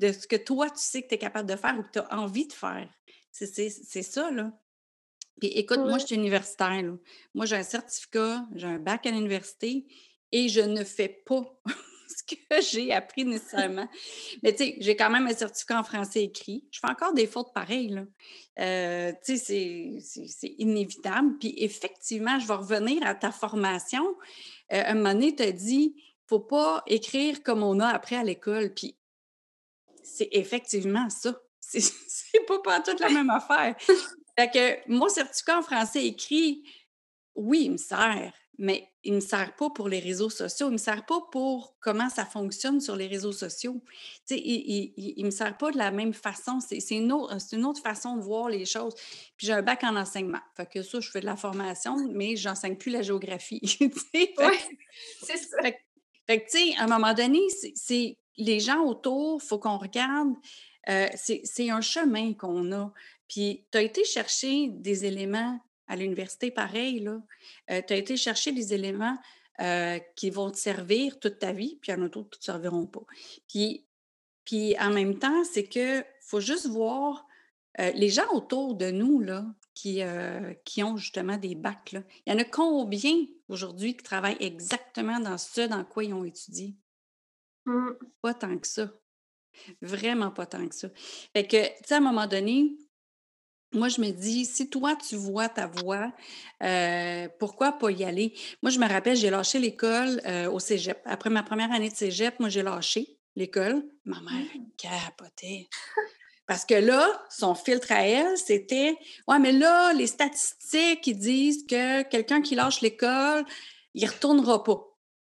de 0.00 0.10
ce 0.10 0.26
que 0.26 0.34
toi, 0.34 0.68
tu 0.68 0.82
sais 0.82 1.02
que 1.02 1.08
tu 1.08 1.14
es 1.14 1.18
capable 1.18 1.48
de 1.48 1.54
faire 1.54 1.78
ou 1.78 1.84
que 1.84 1.92
tu 1.92 2.00
as 2.00 2.18
envie 2.18 2.48
de 2.48 2.52
faire. 2.52 2.88
C'est 3.30 4.02
ça, 4.02 4.32
là. 4.32 4.50
Puis 5.40 5.48
écoute, 5.50 5.78
moi, 5.78 5.98
je 5.98 6.06
suis 6.06 6.16
universitaire. 6.16 6.82
Moi, 7.34 7.46
j'ai 7.46 7.56
un 7.56 7.62
certificat, 7.62 8.44
j'ai 8.56 8.66
un 8.66 8.78
bac 8.78 9.06
à 9.06 9.12
l'université 9.12 9.86
et 10.32 10.48
je 10.48 10.60
ne 10.60 10.82
fais 10.82 11.22
pas 11.24 11.60
que 12.26 12.34
j'ai 12.70 12.92
appris 12.92 13.24
nécessairement. 13.24 13.88
Mais 14.42 14.52
tu 14.54 14.64
sais, 14.64 14.76
j'ai 14.80 14.96
quand 14.96 15.10
même 15.10 15.26
un 15.26 15.34
certificat 15.34 15.80
en 15.80 15.84
français 15.84 16.24
écrit. 16.24 16.64
Je 16.70 16.80
fais 16.80 16.90
encore 16.90 17.12
des 17.12 17.26
fautes 17.26 17.52
pareilles. 17.54 17.88
Là. 17.88 18.04
Euh, 18.60 19.12
tu 19.24 19.36
sais, 19.36 19.98
c'est 20.00 20.54
inévitable. 20.58 21.38
Puis 21.38 21.54
effectivement, 21.58 22.38
je 22.38 22.46
vais 22.46 22.54
revenir 22.54 23.06
à 23.06 23.14
ta 23.14 23.32
formation. 23.32 24.16
Euh, 24.72 24.82
un 24.86 24.94
moment 24.94 25.12
donné, 25.12 25.34
tu 25.34 25.42
as 25.42 25.52
dit, 25.52 25.94
faut 26.26 26.40
pas 26.40 26.82
écrire 26.86 27.42
comme 27.42 27.62
on 27.62 27.80
a 27.80 27.88
appris 27.88 28.16
à 28.16 28.24
l'école. 28.24 28.72
Puis 28.74 28.96
c'est 30.02 30.28
effectivement 30.32 31.08
ça. 31.10 31.40
C'est 31.60 32.46
pas 32.46 32.60
pas 32.60 32.80
toute 32.80 33.00
la 33.00 33.08
même 33.08 33.30
affaire. 33.30 33.74
Fait 34.38 34.50
que 34.50 34.90
mon 34.90 35.08
certificat 35.08 35.58
en 35.58 35.62
français 35.62 36.04
écrit, 36.04 36.62
oui, 37.34 37.62
il 37.64 37.72
me 37.72 37.76
sert, 37.76 38.32
mais 38.58 38.88
il 39.02 39.12
ne 39.12 39.16
me 39.16 39.20
sert 39.20 39.54
pas 39.56 39.70
pour 39.70 39.88
les 39.88 40.00
réseaux 40.00 40.30
sociaux, 40.30 40.66
il 40.66 40.70
ne 40.70 40.74
me 40.74 40.78
sert 40.78 41.04
pas 41.04 41.20
pour 41.32 41.76
comment 41.80 42.08
ça 42.08 42.24
fonctionne 42.24 42.80
sur 42.80 42.96
les 42.96 43.06
réseaux 43.06 43.32
sociaux. 43.32 43.82
il 44.30 45.14
ne 45.18 45.24
me 45.24 45.30
sert 45.30 45.56
pas 45.56 45.70
de 45.70 45.78
la 45.78 45.90
même 45.90 46.14
façon. 46.14 46.60
C'est 46.60 46.78
une, 46.90 47.12
une, 47.52 47.64
autre 47.64 47.82
façon 47.82 48.16
de 48.16 48.22
voir 48.22 48.48
les 48.48 48.64
choses. 48.64 48.94
Puis 49.36 49.46
j'ai 49.46 49.52
un 49.52 49.62
bac 49.62 49.84
en 49.84 49.96
enseignement. 49.96 50.40
Fait 50.56 50.66
que 50.66 50.82
ça, 50.82 51.00
je 51.00 51.10
fais 51.10 51.20
de 51.20 51.26
la 51.26 51.36
formation, 51.36 51.96
mais 52.12 52.36
je 52.36 52.48
n'enseigne 52.48 52.76
plus 52.76 52.90
la 52.90 53.02
géographie. 53.02 53.60
oui, 53.80 54.30
c'est 55.22 55.36
ça. 55.36 55.56
Fait, 56.26 56.40
que, 56.40 56.50
tu 56.50 56.58
sais, 56.58 56.76
à 56.78 56.84
un 56.84 56.86
moment 56.86 57.12
donné, 57.12 57.40
c'est 57.74 58.16
les 58.36 58.60
gens 58.60 58.82
autour, 58.84 59.40
il 59.42 59.46
faut 59.46 59.58
qu'on 59.58 59.78
regarde. 59.78 60.34
Euh, 60.88 61.08
c'est 61.14 61.70
un 61.70 61.80
chemin 61.80 62.34
qu'on 62.34 62.72
a. 62.72 62.92
Puis 63.28 63.66
tu 63.70 63.78
as 63.78 63.82
été 63.82 64.04
chercher 64.04 64.68
des 64.70 65.04
éléments 65.04 65.58
à 65.86 65.96
l'université, 65.96 66.50
pareil, 66.50 67.00
là. 67.00 67.20
Euh, 67.70 67.82
tu 67.86 67.92
as 67.92 67.96
été 67.96 68.16
chercher 68.16 68.52
des 68.52 68.74
éléments 68.74 69.18
euh, 69.60 69.98
qui 70.16 70.30
vont 70.30 70.50
te 70.50 70.56
servir 70.56 71.18
toute 71.20 71.38
ta 71.38 71.52
vie, 71.52 71.78
puis 71.80 71.92
il 71.92 71.96
y 71.96 71.98
en 71.98 72.04
a 72.04 72.08
d'autres 72.08 72.30
qui 72.30 72.38
ne 72.38 72.40
te 72.40 72.44
serviront 72.44 72.86
pas. 72.86 73.04
Puis, 73.48 73.86
puis 74.44 74.78
en 74.78 74.90
même 74.90 75.18
temps, 75.18 75.44
c'est 75.44 75.64
que 75.64 76.04
faut 76.20 76.40
juste 76.40 76.66
voir 76.66 77.26
euh, 77.80 77.90
les 77.92 78.08
gens 78.08 78.30
autour 78.32 78.74
de 78.74 78.90
nous, 78.90 79.20
là, 79.20 79.46
qui, 79.74 80.00
qui 80.64 80.84
ont 80.84 80.96
justement 80.96 81.36
des 81.36 81.56
bacs, 81.56 81.92
là. 81.92 82.02
Il 82.24 82.32
y 82.32 82.36
en 82.36 82.38
a 82.38 82.44
combien 82.44 83.26
aujourd'hui 83.48 83.96
qui 83.96 84.04
travaillent 84.04 84.36
exactement 84.38 85.18
dans 85.18 85.36
ce 85.36 85.62
dans 85.62 85.84
quoi 85.84 86.04
ils 86.04 86.14
ont 86.14 86.24
étudié? 86.24 86.76
Mmh. 87.66 87.90
Pas 88.22 88.34
tant 88.34 88.56
que 88.56 88.68
ça. 88.68 88.92
Vraiment 89.80 90.30
pas 90.30 90.46
tant 90.46 90.68
que 90.68 90.74
ça. 90.74 90.88
Fait 91.32 91.46
que, 91.46 91.66
tu 91.66 91.72
sais, 91.86 91.94
à 91.94 91.98
un 91.98 92.00
moment 92.00 92.26
donné, 92.26 92.76
moi, 93.74 93.88
je 93.88 94.00
me 94.00 94.10
dis, 94.10 94.44
si 94.44 94.70
toi, 94.70 94.96
tu 94.96 95.16
vois 95.16 95.48
ta 95.48 95.66
voix, 95.66 96.12
euh, 96.62 97.28
pourquoi 97.38 97.72
pas 97.72 97.90
y 97.90 98.04
aller? 98.04 98.32
Moi, 98.62 98.70
je 98.70 98.78
me 98.78 98.88
rappelle, 98.88 99.16
j'ai 99.16 99.30
lâché 99.30 99.58
l'école 99.58 100.20
euh, 100.26 100.50
au 100.50 100.58
cégep. 100.58 101.00
Après 101.04 101.30
ma 101.30 101.42
première 101.42 101.72
année 101.72 101.90
de 101.90 101.96
cégep, 101.96 102.38
moi, 102.40 102.48
j'ai 102.48 102.62
lâché 102.62 103.18
l'école. 103.36 103.84
Ma 104.04 104.20
mère 104.20 104.44
mmh. 104.54 104.66
capotait. 104.76 105.68
Parce 106.46 106.64
que 106.64 106.74
là, 106.74 107.06
son 107.30 107.54
filtre 107.54 107.90
à 107.90 108.06
elle, 108.06 108.36
c'était 108.36 108.96
Ouais, 109.26 109.38
mais 109.38 109.52
là, 109.52 109.92
les 109.94 110.06
statistiques, 110.06 111.06
ils 111.06 111.18
disent 111.18 111.66
que 111.66 112.02
quelqu'un 112.02 112.42
qui 112.42 112.54
lâche 112.54 112.80
l'école, 112.80 113.44
il 113.94 114.04
ne 114.04 114.10
retournera 114.10 114.62
pas. 114.62 114.84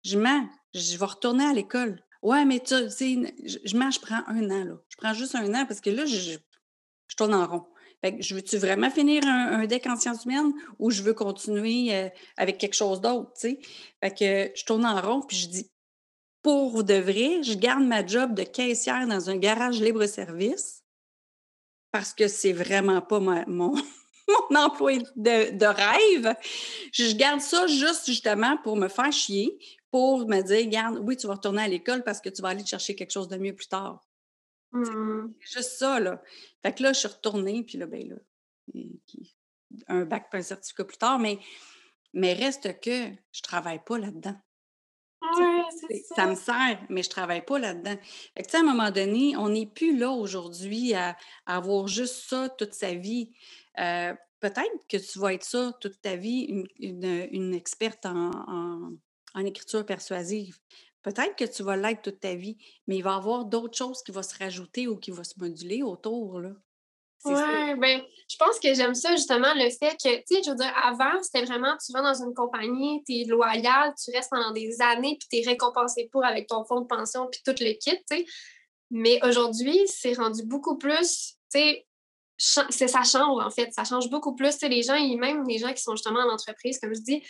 Je 0.02 0.18
mens, 0.18 0.48
je 0.74 0.96
vais 0.96 1.04
retourner 1.04 1.44
à 1.44 1.52
l'école. 1.52 2.02
Ouais, 2.22 2.44
mais 2.46 2.60
tu 2.60 2.74
sais, 2.90 3.34
je, 3.64 3.76
mens, 3.76 3.90
je 3.90 4.00
prends 4.00 4.22
un 4.26 4.50
an, 4.50 4.64
là. 4.64 4.74
Je 4.88 4.96
prends 4.96 5.12
juste 5.12 5.34
un 5.34 5.54
an 5.54 5.66
parce 5.66 5.80
que 5.80 5.90
là, 5.90 6.06
je, 6.06 6.38
je 7.08 7.16
tourne 7.16 7.34
en 7.34 7.46
rond. 7.46 7.66
Je 8.20 8.34
veux-tu 8.34 8.58
vraiment 8.58 8.90
finir 8.90 9.22
un, 9.26 9.66
deck 9.66 9.86
en 9.86 9.96
sciences 9.96 10.24
humaines 10.24 10.52
ou 10.78 10.90
je 10.90 11.02
veux 11.02 11.14
continuer 11.14 11.94
euh, 11.94 12.08
avec 12.36 12.58
quelque 12.58 12.74
chose 12.74 13.00
d'autre, 13.00 13.32
tu 13.34 13.48
sais? 13.48 13.58
Fait 14.02 14.10
que 14.10 14.58
je 14.58 14.64
tourne 14.64 14.84
en 14.84 15.00
rond 15.00 15.22
puis 15.22 15.36
je 15.36 15.48
dis, 15.48 15.70
pour 16.42 16.84
de 16.84 16.94
vrai, 16.94 17.42
je 17.42 17.54
garde 17.54 17.84
ma 17.84 18.06
job 18.06 18.34
de 18.34 18.42
caissière 18.42 19.06
dans 19.06 19.30
un 19.30 19.36
garage 19.36 19.80
libre-service 19.80 20.84
parce 21.90 22.12
que 22.12 22.28
c'est 22.28 22.52
vraiment 22.52 23.00
pas 23.00 23.20
mon, 23.20 23.44
mon 24.50 24.56
emploi 24.56 24.98
de, 25.16 25.56
de, 25.56 25.66
rêve. 25.66 26.34
Je 26.92 27.14
garde 27.14 27.40
ça 27.40 27.66
juste 27.66 28.06
justement 28.06 28.56
pour 28.58 28.76
me 28.76 28.88
faire 28.88 29.12
chier, 29.12 29.58
pour 29.90 30.28
me 30.28 30.42
dire, 30.42 30.66
garde, 30.66 30.98
oui, 31.02 31.16
tu 31.16 31.26
vas 31.26 31.34
retourner 31.34 31.62
à 31.62 31.68
l'école 31.68 32.02
parce 32.02 32.20
que 32.20 32.28
tu 32.28 32.42
vas 32.42 32.48
aller 32.48 32.66
chercher 32.66 32.94
quelque 32.94 33.12
chose 33.12 33.28
de 33.28 33.36
mieux 33.36 33.54
plus 33.54 33.68
tard. 33.68 34.04
Mmh. 34.74 35.32
C'est 35.40 35.58
juste 35.60 35.78
ça, 35.78 36.00
là. 36.00 36.20
Fait 36.62 36.74
que 36.74 36.82
là, 36.82 36.92
je 36.92 36.98
suis 36.98 37.08
retournée, 37.08 37.62
puis 37.62 37.78
là, 37.78 37.86
ben 37.86 38.08
là, 38.08 38.16
un 39.88 40.04
bac 40.04 40.28
un 40.32 40.42
certificat 40.42 40.84
plus 40.84 40.96
tard, 40.96 41.18
mais, 41.18 41.38
mais 42.12 42.32
reste 42.32 42.80
que 42.80 43.08
je 43.32 43.42
travaille 43.42 43.82
pas 43.84 43.98
là-dedans. 43.98 44.36
ça. 46.16 46.26
me 46.26 46.34
sert, 46.34 46.80
mais 46.88 47.02
je 47.02 47.10
travaille 47.10 47.44
pas 47.44 47.58
là-dedans. 47.58 47.96
Fait 48.36 48.42
que, 48.42 48.56
à 48.56 48.60
un 48.60 48.64
moment 48.64 48.90
donné, 48.90 49.36
on 49.36 49.48
n'est 49.48 49.66
plus 49.66 49.96
là 49.96 50.10
aujourd'hui 50.10 50.94
à, 50.94 51.16
avoir 51.46 51.86
juste 51.86 52.28
ça 52.28 52.48
toute 52.48 52.74
sa 52.74 52.94
vie. 52.94 53.32
Euh, 53.78 54.12
peut-être 54.40 54.86
que 54.88 54.96
tu 54.96 55.18
vas 55.18 55.34
être 55.34 55.44
ça 55.44 55.72
toute 55.80 56.00
ta 56.00 56.16
vie, 56.16 56.66
une, 56.78 57.54
experte 57.54 58.06
en, 58.06 58.30
en, 59.34 59.44
écriture 59.44 59.86
persuasive. 59.86 60.58
Peut-être 61.04 61.36
que 61.36 61.44
tu 61.44 61.62
vas 61.62 61.76
l'être 61.76 62.02
toute 62.02 62.18
ta 62.18 62.34
vie, 62.34 62.56
mais 62.88 62.96
il 62.96 63.02
va 63.02 63.12
y 63.12 63.14
avoir 63.14 63.44
d'autres 63.44 63.76
choses 63.76 64.02
qui 64.02 64.10
vont 64.10 64.22
se 64.22 64.36
rajouter 64.36 64.88
ou 64.88 64.96
qui 64.96 65.10
vont 65.10 65.22
se 65.22 65.38
moduler 65.38 65.82
autour. 65.82 66.40
Là. 66.40 66.50
Oui, 67.26 67.74
ben, 67.78 68.02
je 68.28 68.36
pense 68.36 68.58
que 68.58 68.74
j'aime 68.74 68.94
ça 68.94 69.10
justement, 69.12 69.52
le 69.54 69.70
fait 69.70 69.96
que, 69.96 70.16
tu 70.16 70.24
sais, 70.26 70.42
je 70.44 70.50
veux 70.50 70.56
dire, 70.56 70.72
avant, 70.82 71.22
c'était 71.22 71.44
vraiment, 71.44 71.74
tu 71.84 71.92
vas 71.92 72.02
dans 72.02 72.22
une 72.22 72.34
compagnie, 72.34 73.02
tu 73.06 73.20
es 73.20 73.24
loyal, 73.24 73.94
tu 74.02 74.10
restes 74.14 74.30
pendant 74.30 74.50
des 74.52 74.80
années, 74.80 75.16
puis 75.18 75.28
tu 75.30 75.38
es 75.38 75.50
récompensé 75.50 76.08
pour 76.10 76.24
avec 76.24 76.48
ton 76.48 76.64
fonds 76.64 76.82
de 76.82 76.86
pension, 76.86 77.28
puis 77.30 77.40
tout 77.44 77.54
le 77.60 77.72
kit, 77.72 77.96
tu 78.10 78.16
sais. 78.16 78.26
Mais 78.90 79.20
aujourd'hui, 79.26 79.78
c'est 79.86 80.12
rendu 80.14 80.42
beaucoup 80.44 80.76
plus, 80.76 81.36
tu 81.52 81.60
sais, 81.60 81.86
ça 82.36 83.02
change 83.04 83.42
en 83.42 83.50
fait, 83.50 83.72
ça 83.72 83.84
change 83.84 84.10
beaucoup 84.10 84.34
plus. 84.34 84.52
Tu 84.52 84.58
sais, 84.58 84.68
les 84.68 84.82
gens, 84.82 84.94
même 85.16 85.44
les 85.48 85.58
gens 85.58 85.72
qui 85.72 85.82
sont 85.82 85.96
justement 85.96 86.20
en 86.20 86.32
entreprise, 86.32 86.78
comme 86.78 86.94
je 86.94 87.00
dis, 87.00 87.22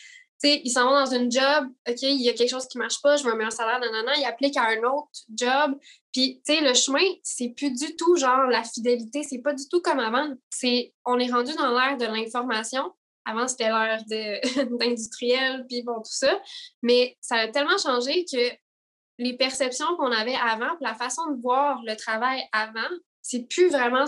ils 0.42 0.70
s'en 0.70 0.84
vont 0.84 0.94
dans 0.94 1.14
une 1.14 1.30
job, 1.30 1.68
OK, 1.88 2.02
il 2.02 2.22
y 2.22 2.28
a 2.28 2.32
quelque 2.32 2.50
chose 2.50 2.66
qui 2.66 2.78
ne 2.78 2.82
marche 2.82 3.00
pas, 3.00 3.16
je 3.16 3.24
veux 3.24 3.42
un 3.42 3.50
salaire, 3.50 3.80
nanana, 3.80 4.16
ils 4.16 4.24
appliquent 4.24 4.56
à 4.56 4.68
un 4.68 4.82
autre 4.82 5.08
job. 5.34 5.78
Puis, 6.12 6.42
tu 6.46 6.54
sais, 6.54 6.60
le 6.60 6.74
chemin, 6.74 7.04
c'est 7.22 7.50
plus 7.50 7.70
du 7.70 7.96
tout 7.96 8.16
genre 8.16 8.46
la 8.48 8.62
fidélité, 8.62 9.22
c'est 9.22 9.38
pas 9.38 9.52
du 9.54 9.68
tout 9.68 9.80
comme 9.80 10.00
avant. 10.00 10.34
C'est, 10.50 10.92
on 11.04 11.18
est 11.18 11.30
rendu 11.30 11.54
dans 11.54 11.72
l'ère 11.72 11.96
de 11.96 12.06
l'information. 12.06 12.92
Avant, 13.24 13.48
c'était 13.48 13.68
l'ère 13.68 14.04
d'industriel, 14.78 15.66
puis 15.68 15.82
bon, 15.82 15.96
tout 15.96 16.12
ça. 16.12 16.40
Mais 16.82 17.16
ça 17.20 17.36
a 17.36 17.48
tellement 17.48 17.78
changé 17.78 18.24
que 18.30 18.50
les 19.18 19.36
perceptions 19.36 19.96
qu'on 19.96 20.12
avait 20.12 20.34
avant, 20.34 20.76
la 20.80 20.94
façon 20.94 21.30
de 21.30 21.40
voir 21.40 21.80
le 21.84 21.96
travail 21.96 22.42
avant, 22.52 22.80
c'est 23.22 23.48
plus 23.48 23.68
vraiment 23.70 24.06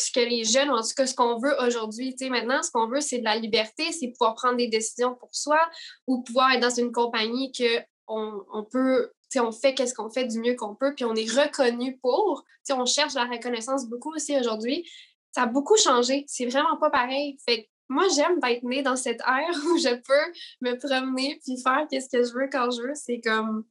ce 0.00 0.10
que 0.12 0.20
les 0.20 0.44
jeunes, 0.44 0.70
en 0.70 0.82
tout 0.82 0.94
cas, 0.96 1.06
ce 1.06 1.14
qu'on 1.14 1.38
veut 1.38 1.54
aujourd'hui. 1.66 2.14
Tu 2.14 2.24
sais, 2.24 2.30
maintenant, 2.30 2.62
ce 2.62 2.70
qu'on 2.70 2.88
veut, 2.88 3.00
c'est 3.00 3.18
de 3.18 3.24
la 3.24 3.36
liberté, 3.36 3.92
c'est 3.92 4.08
pouvoir 4.08 4.34
prendre 4.34 4.56
des 4.56 4.68
décisions 4.68 5.14
pour 5.14 5.34
soi 5.34 5.60
ou 6.06 6.22
pouvoir 6.22 6.52
être 6.52 6.60
dans 6.60 6.74
une 6.74 6.92
compagnie 6.92 7.52
que 7.52 7.80
on, 8.08 8.64
peut 8.70 9.10
on 9.36 9.52
fait 9.52 9.74
qu'est-ce 9.74 9.94
qu'on 9.94 10.10
fait 10.10 10.26
du 10.26 10.38
mieux 10.38 10.54
qu'on 10.54 10.74
peut, 10.74 10.94
puis 10.94 11.04
on 11.04 11.14
est 11.14 11.30
reconnu 11.30 11.98
pour. 11.98 12.44
on 12.70 12.86
cherche 12.86 13.14
la 13.14 13.24
reconnaissance 13.24 13.88
beaucoup 13.88 14.14
aussi 14.14 14.38
aujourd'hui. 14.38 14.88
Ça 15.32 15.42
a 15.42 15.46
beaucoup 15.46 15.76
changé. 15.76 16.24
C'est 16.28 16.46
vraiment 16.46 16.76
pas 16.78 16.90
pareil. 16.90 17.36
Fait 17.46 17.68
moi, 17.88 18.06
j'aime 18.14 18.40
d'être 18.40 18.64
née 18.64 18.82
dans 18.82 18.96
cette 18.96 19.20
ère 19.20 19.54
où 19.66 19.78
je 19.78 19.94
peux 19.94 20.32
me 20.60 20.76
promener 20.78 21.40
puis 21.44 21.60
faire 21.62 21.86
qu'est-ce 21.90 22.08
que 22.08 22.24
je 22.24 22.32
veux 22.32 22.48
quand 22.50 22.70
je 22.70 22.82
veux. 22.82 22.94
C'est 22.94 23.20
comme, 23.20 23.64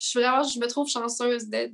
je 0.00 0.08
suis 0.08 0.20
vraiment, 0.20 0.42
je 0.42 0.58
me 0.58 0.66
trouve 0.66 0.88
chanceuse 0.88 1.46
d'être, 1.46 1.72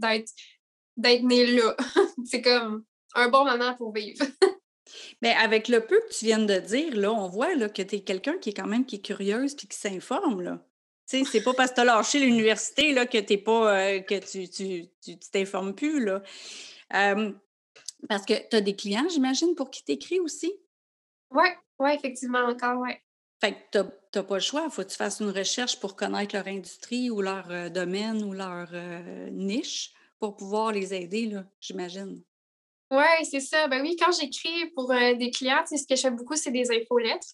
d'être 0.96 1.22
née 1.22 1.46
là. 1.46 1.76
c'est 2.24 2.42
comme 2.42 2.84
un 3.14 3.28
bon 3.28 3.44
moment 3.44 3.74
pour 3.74 3.92
vivre. 3.92 4.24
Mais 5.22 5.32
avec 5.34 5.68
le 5.68 5.86
peu 5.86 6.00
que 6.00 6.12
tu 6.12 6.26
viens 6.26 6.38
de 6.38 6.58
dire, 6.58 6.96
là, 6.96 7.12
on 7.12 7.28
voit 7.28 7.54
là, 7.54 7.68
que 7.68 7.82
tu 7.82 7.96
es 7.96 8.00
quelqu'un 8.00 8.38
qui 8.38 8.50
est 8.50 8.54
quand 8.54 8.66
même 8.66 8.84
qui 8.84 8.96
est 8.96 9.00
curieuse 9.04 9.54
puis 9.54 9.68
qui 9.68 9.78
s'informe. 9.78 10.60
Tu 11.08 11.18
sais, 11.18 11.24
c'est 11.24 11.42
pas 11.42 11.54
parce 11.54 11.70
que 11.70 11.76
tu 11.76 11.80
as 11.82 11.84
lâché 11.84 12.18
l'université 12.24 12.92
là, 12.92 13.06
que, 13.06 13.18
t'es 13.18 13.38
pas, 13.38 13.76
euh, 13.76 14.00
que 14.00 14.18
tu 14.18 14.40
ne 14.40 14.84
tu, 15.02 15.18
t'informes 15.30 15.74
plus. 15.74 16.04
Là. 16.04 16.22
parce 18.08 18.24
que 18.26 18.48
tu 18.48 18.56
as 18.56 18.60
des 18.60 18.74
clients, 18.74 19.08
j'imagine, 19.08 19.54
pour 19.54 19.70
qui 19.70 19.84
t'écris 19.84 20.20
aussi? 20.20 20.52
Oui, 21.30 21.48
oui, 21.78 21.90
effectivement, 21.94 22.44
encore, 22.46 22.80
oui. 22.80 22.92
Fait 23.40 23.54
que 23.54 23.82
tu 23.82 24.18
n'as 24.18 24.22
pas 24.22 24.34
le 24.34 24.40
choix. 24.40 24.64
Il 24.66 24.70
faut 24.70 24.82
que 24.82 24.88
tu 24.88 24.96
fasses 24.96 25.20
une 25.20 25.30
recherche 25.30 25.80
pour 25.80 25.96
connaître 25.96 26.34
leur 26.34 26.46
industrie 26.46 27.10
ou 27.10 27.22
leur 27.22 27.50
euh, 27.50 27.68
domaine 27.70 28.22
ou 28.22 28.32
leur 28.32 28.68
euh, 28.72 29.30
niche 29.30 29.92
pour 30.18 30.36
pouvoir 30.36 30.72
les 30.72 30.92
aider, 30.92 31.34
j'imagine. 31.60 32.22
Oui, 32.90 33.24
c'est 33.30 33.40
ça. 33.40 33.68
Ben 33.68 33.82
oui, 33.82 33.96
quand 33.96 34.10
j'écris 34.12 34.70
pour 34.74 34.90
euh, 34.90 35.14
des 35.14 35.30
clients, 35.30 35.64
ce 35.64 35.86
que 35.86 35.94
je 35.94 36.00
fais 36.00 36.10
beaucoup, 36.10 36.34
c'est 36.34 36.50
des 36.50 36.70
infolettres. 36.70 37.26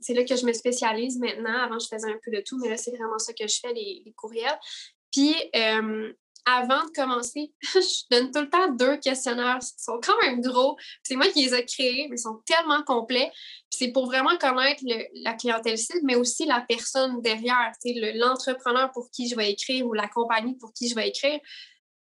c'est 0.00 0.14
là 0.14 0.24
que 0.24 0.36
je 0.36 0.46
me 0.46 0.52
spécialise 0.52 1.18
maintenant. 1.18 1.58
Avant, 1.58 1.78
je 1.78 1.86
faisais 1.86 2.10
un 2.10 2.18
peu 2.24 2.30
de 2.30 2.40
tout, 2.40 2.58
mais 2.58 2.70
là, 2.70 2.76
c'est 2.76 2.92
vraiment 2.92 3.18
ça 3.18 3.32
que 3.34 3.46
je 3.46 3.58
fais, 3.60 3.72
les, 3.74 4.14
courriels. 4.16 4.58
Puis, 5.12 5.34
avant 6.46 6.84
de 6.84 6.90
commencer, 6.90 7.52
je 7.62 8.04
donne 8.10 8.30
tout 8.30 8.40
le 8.40 8.50
temps 8.50 8.70
deux 8.72 8.98
questionnaires 8.98 9.58
qui 9.60 9.82
sont 9.82 9.98
quand 10.02 10.16
même 10.22 10.40
gros. 10.40 10.76
C'est 11.02 11.16
moi 11.16 11.26
qui 11.28 11.44
les 11.44 11.54
ai 11.54 11.64
créés, 11.64 12.06
mais 12.10 12.16
ils 12.16 12.22
sont 12.22 12.40
tellement 12.46 12.82
complets. 12.82 13.32
C'est 13.70 13.92
pour 13.92 14.06
vraiment 14.06 14.36
connaître 14.38 14.82
la 15.14 15.32
clientèle 15.34 15.78
cible, 15.78 16.00
mais 16.04 16.16
aussi 16.16 16.44
la 16.44 16.60
personne 16.60 17.22
derrière, 17.22 17.72
l'entrepreneur 18.14 18.90
pour 18.92 19.10
qui 19.10 19.28
je 19.28 19.36
vais 19.36 19.50
écrire 19.50 19.86
ou 19.86 19.94
la 19.94 20.08
compagnie 20.08 20.56
pour 20.56 20.72
qui 20.72 20.88
je 20.88 20.94
vais 20.94 21.08
écrire. 21.08 21.40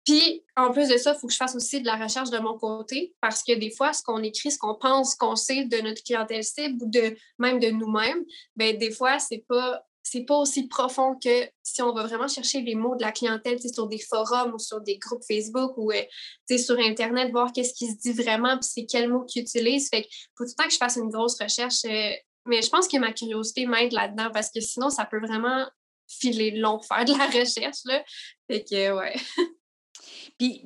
Puis, 0.04 0.44
en 0.56 0.70
plus 0.70 0.88
de 0.88 0.96
ça, 0.96 1.14
il 1.14 1.18
faut 1.18 1.26
que 1.26 1.32
je 1.32 1.38
fasse 1.38 1.54
aussi 1.54 1.80
de 1.80 1.86
la 1.86 1.96
recherche 1.96 2.30
de 2.30 2.38
mon 2.38 2.58
côté 2.58 3.14
parce 3.20 3.42
que 3.42 3.54
des 3.54 3.70
fois, 3.70 3.92
ce 3.92 4.02
qu'on 4.02 4.22
écrit, 4.22 4.50
ce 4.50 4.58
qu'on 4.58 4.74
pense 4.74 5.14
qu'on 5.14 5.36
sait 5.36 5.64
de 5.64 5.78
notre 5.78 6.02
clientèle 6.02 6.44
cible 6.44 6.82
ou 6.82 6.90
de 6.90 7.16
même 7.38 7.58
de 7.58 7.68
nous-mêmes, 7.68 8.22
ben 8.56 8.76
des 8.76 8.90
fois, 8.90 9.18
c'est 9.18 9.44
pas 9.48 9.82
c'est 10.06 10.24
pas 10.24 10.36
aussi 10.36 10.68
profond 10.68 11.18
que 11.18 11.48
si 11.62 11.80
on 11.80 11.94
va 11.94 12.02
vraiment 12.02 12.28
chercher 12.28 12.60
les 12.60 12.74
mots 12.74 12.94
de 12.94 13.02
la 13.02 13.10
clientèle 13.10 13.58
sur 13.58 13.86
des 13.86 13.98
forums 13.98 14.52
ou 14.52 14.58
sur 14.58 14.82
des 14.82 14.98
groupes 14.98 15.24
Facebook 15.26 15.72
ou 15.78 15.90
euh, 15.92 16.58
sur 16.58 16.78
Internet, 16.78 17.30
voir 17.32 17.52
qu'est-ce 17.52 17.72
qui 17.72 17.86
se 17.90 17.96
dit 17.96 18.12
vraiment, 18.12 18.58
puis 18.58 18.68
c'est 18.70 18.84
quels 18.84 19.08
mots 19.08 19.24
qu'ils 19.24 19.42
utilisent. 19.42 19.88
Fait 19.88 20.06
faut 20.36 20.44
tout 20.44 20.50
le 20.50 20.62
temps 20.62 20.68
que 20.68 20.74
je 20.74 20.76
fasse 20.76 20.96
une 20.96 21.08
grosse 21.08 21.40
recherche. 21.40 21.86
Euh, 21.86 22.10
mais 22.46 22.60
je 22.60 22.68
pense 22.68 22.86
que 22.86 22.98
ma 22.98 23.12
curiosité 23.14 23.64
m'aide 23.64 23.92
là-dedans 23.92 24.30
parce 24.32 24.50
que 24.50 24.60
sinon, 24.60 24.90
ça 24.90 25.06
peut 25.06 25.20
vraiment 25.20 25.66
filer 26.06 26.50
long 26.50 26.80
faire 26.80 27.06
de 27.06 27.12
la 27.12 27.26
recherche. 27.40 27.78
Là. 27.86 28.04
Fait 28.46 28.62
que, 28.62 28.92
ouais. 28.92 29.14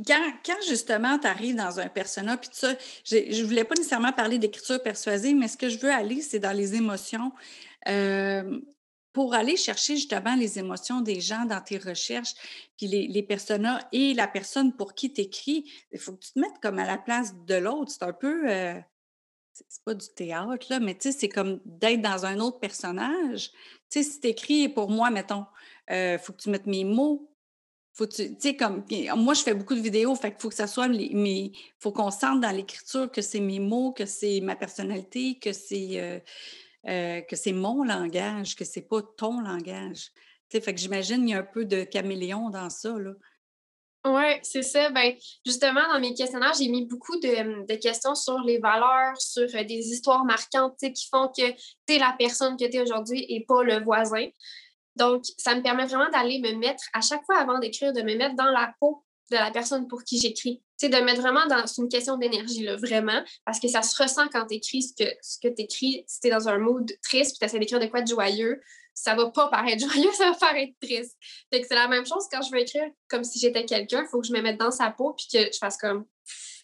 Quand, 0.07 0.57
justement 0.67 1.19
tu 1.19 1.27
arrives 1.27 1.57
dans 1.57 1.81
un 1.81 1.89
persona, 1.89 2.37
puis 2.37 2.51
ça, 2.53 2.75
je 3.05 3.17
ne 3.17 3.45
voulais 3.45 3.65
pas 3.65 3.75
nécessairement 3.75 4.13
parler 4.13 4.39
d'écriture 4.39 4.83
persuasive, 4.83 5.37
mais 5.37 5.49
ce 5.49 5.57
que 5.57 5.69
je 5.69 5.79
veux 5.79 5.93
aller, 5.93 6.21
c'est 6.23 6.39
dans 6.39 6.57
les 6.57 6.75
émotions. 6.75 7.33
Euh, 7.89 8.61
pour 9.13 9.35
aller 9.35 9.57
chercher 9.57 9.97
justement 9.97 10.37
les 10.37 10.59
émotions 10.59 11.01
des 11.01 11.21
gens 11.21 11.45
dans 11.45 11.61
tes 11.61 11.79
recherches, 11.79 12.35
puis 12.77 12.87
les, 12.87 13.09
les 13.09 13.23
personas 13.23 13.81
et 13.91 14.15
la 14.15 14.29
personne 14.29 14.73
pour 14.77 14.95
qui 14.95 15.13
tu 15.13 15.23
écris, 15.23 15.71
il 15.91 15.99
faut 15.99 16.13
que 16.13 16.25
tu 16.25 16.33
te 16.33 16.39
mettes 16.39 16.61
comme 16.63 16.79
à 16.79 16.87
la 16.87 16.99
place 16.99 17.35
de 17.47 17.55
l'autre. 17.57 17.91
C'est 17.91 18.05
un 18.05 18.13
peu. 18.13 18.49
Euh, 18.49 18.79
c'est 19.53 19.83
pas 19.85 19.95
du 19.95 20.07
théâtre, 20.15 20.67
là, 20.71 20.79
mais 20.79 20.95
tu 20.95 21.11
sais, 21.11 21.19
c'est 21.19 21.29
comme 21.29 21.61
d'être 21.65 22.01
dans 22.01 22.27
un 22.27 22.39
autre 22.39 22.61
personnage. 22.61 23.51
Tu 23.91 24.03
sais, 24.03 24.03
si 24.05 24.21
tu 24.21 24.29
écris 24.29 24.69
pour 24.69 24.89
moi, 24.89 25.11
mettons, 25.11 25.47
il 25.89 25.95
euh, 25.95 26.19
faut 26.19 26.33
que 26.33 26.43
tu 26.43 26.51
mettes 26.51 26.67
mes 26.67 26.85
mots 26.85 27.29
faut 27.99 28.07
tu 28.07 28.37
sais 28.39 28.57
comme 28.57 28.85
moi 29.17 29.35
je 29.35 29.43
fais 29.43 29.55
beaucoup 29.55 29.75
de 29.75 29.81
vidéos 29.81 30.15
fait 30.15 30.31
qu'il 30.31 30.41
faut 30.41 30.49
que 30.49 30.55
ça 30.55 30.69
soit 30.69 30.87
mes 30.87 31.53
faut 31.81 31.91
qu'on 31.91 32.13
sente 32.13 32.41
dans 32.41 32.53
l'écriture 32.53 33.11
que 33.11 33.21
c'est 33.21 33.41
mes 33.41 33.59
mots 33.59 33.93
que 33.93 34.07
c'est 34.07 34.41
ma 34.41 34.55
personnalité 34.55 35.39
que 35.41 35.53
c'est 35.53 36.01
euh, 36.01 36.21
euh, 36.87 37.21
que 37.23 37.35
c'est 37.35 37.53
mon 37.53 37.83
langage 37.83 38.55
que 38.55 38.65
c'est 38.65 38.89
pas 38.89 39.03
ton 39.03 39.41
langage 39.41 40.13
tu 40.49 40.57
sais 40.57 40.61
fait 40.61 40.75
que 40.75 40.81
j'imagine 40.81 41.29
il 41.29 41.33
y 41.33 41.35
a 41.35 41.39
un 41.39 41.43
peu 41.43 41.65
de 41.65 41.83
caméléon 41.83 42.51
dans 42.51 42.71
ça 42.71 42.97
là 42.97 43.13
oui, 44.07 44.39
c'est 44.43 44.63
ça. 44.63 44.91
Ben, 44.91 45.15
justement, 45.45 45.87
dans 45.93 46.01
mes 46.01 46.15
questionnaires, 46.15 46.55
j'ai 46.59 46.69
mis 46.69 46.87
beaucoup 46.87 47.19
de, 47.19 47.67
de, 47.67 47.75
questions 47.75 48.15
sur 48.15 48.39
les 48.41 48.59
valeurs, 48.59 49.21
sur 49.21 49.43
euh, 49.43 49.65
des 49.65 49.91
histoires 49.91 50.25
marquantes 50.25 50.79
qui 50.79 51.09
font 51.11 51.29
que 51.29 51.51
tu 51.51 51.95
es 51.95 51.99
la 51.99 52.15
personne 52.19 52.57
que 52.57 52.65
tu 52.65 52.77
es 52.77 52.81
aujourd'hui 52.81 53.27
et 53.29 53.45
pas 53.47 53.63
le 53.65 53.83
voisin. 53.83 54.29
Donc, 54.99 55.25
ça 55.39 55.55
me 55.55 55.63
permet 55.63 55.87
vraiment 55.87 56.11
d'aller 56.11 56.41
me 56.41 56.53
mettre, 56.53 56.85
à 56.93 57.01
chaque 57.01 57.25
fois 57.25 57.39
avant 57.39 57.59
d'écrire, 57.59 57.93
de 57.93 58.03
me 58.03 58.17
mettre 58.17 58.35
dans 58.35 58.51
la 58.51 58.75
peau 58.81 59.05
de 59.31 59.37
la 59.37 59.51
personne 59.51 59.87
pour 59.89 60.03
qui 60.05 60.19
j'écris. 60.19 60.63
Sais, 60.77 60.89
de 60.89 60.97
mettre 60.99 61.21
vraiment 61.21 61.47
dans. 61.47 61.67
C'est 61.67 61.83
une 61.83 61.89
question 61.89 62.17
d'énergie, 62.17 62.67
vraiment, 62.67 63.23
parce 63.45 63.61
que 63.61 63.69
ça 63.69 63.83
se 63.83 64.01
ressent 64.01 64.29
quand 64.29 64.47
tu 64.47 64.55
écris 64.55 64.83
ce 64.83 64.93
que, 64.95 65.11
ce 65.23 65.39
que 65.41 65.49
tu 65.49 65.63
écris. 65.63 66.05
Si 66.07 66.21
tu 66.21 66.29
es 66.29 66.31
dans 66.31 66.49
un 66.49 66.59
mood 66.59 66.91
triste 67.03 67.33
puis 67.33 67.39
tu 67.41 67.45
essaies 67.45 67.59
d'écrire 67.59 67.81
de 67.81 67.87
quoi 67.87 68.03
de 68.03 68.09
joyeux, 68.09 68.61
ça 68.95 69.15
va 69.15 69.31
pas 69.31 69.49
paraître 69.49 69.81
joyeux, 69.93 70.13
ça 70.13 70.31
va 70.31 70.37
paraître 70.37 70.73
triste. 70.81 71.17
Fait 71.53 71.61
que 71.61 71.67
c'est 71.67 71.75
la 71.75 71.89
même 71.89 72.07
chose 72.07 72.25
quand 72.31 72.43
je 72.43 72.51
veux 72.51 72.61
écrire 72.61 72.89
comme 73.09 73.25
si 73.25 73.39
j'étais 73.39 73.65
quelqu'un, 73.65 74.03
il 74.03 74.09
faut 74.09 74.21
que 74.21 74.27
je 74.27 74.33
me 74.33 74.41
mette 74.41 74.59
dans 74.59 74.71
sa 74.71 74.91
peau 74.91 75.15
puis 75.15 75.27
que 75.33 75.51
je 75.53 75.59
fasse 75.59 75.77
comme 75.77 76.07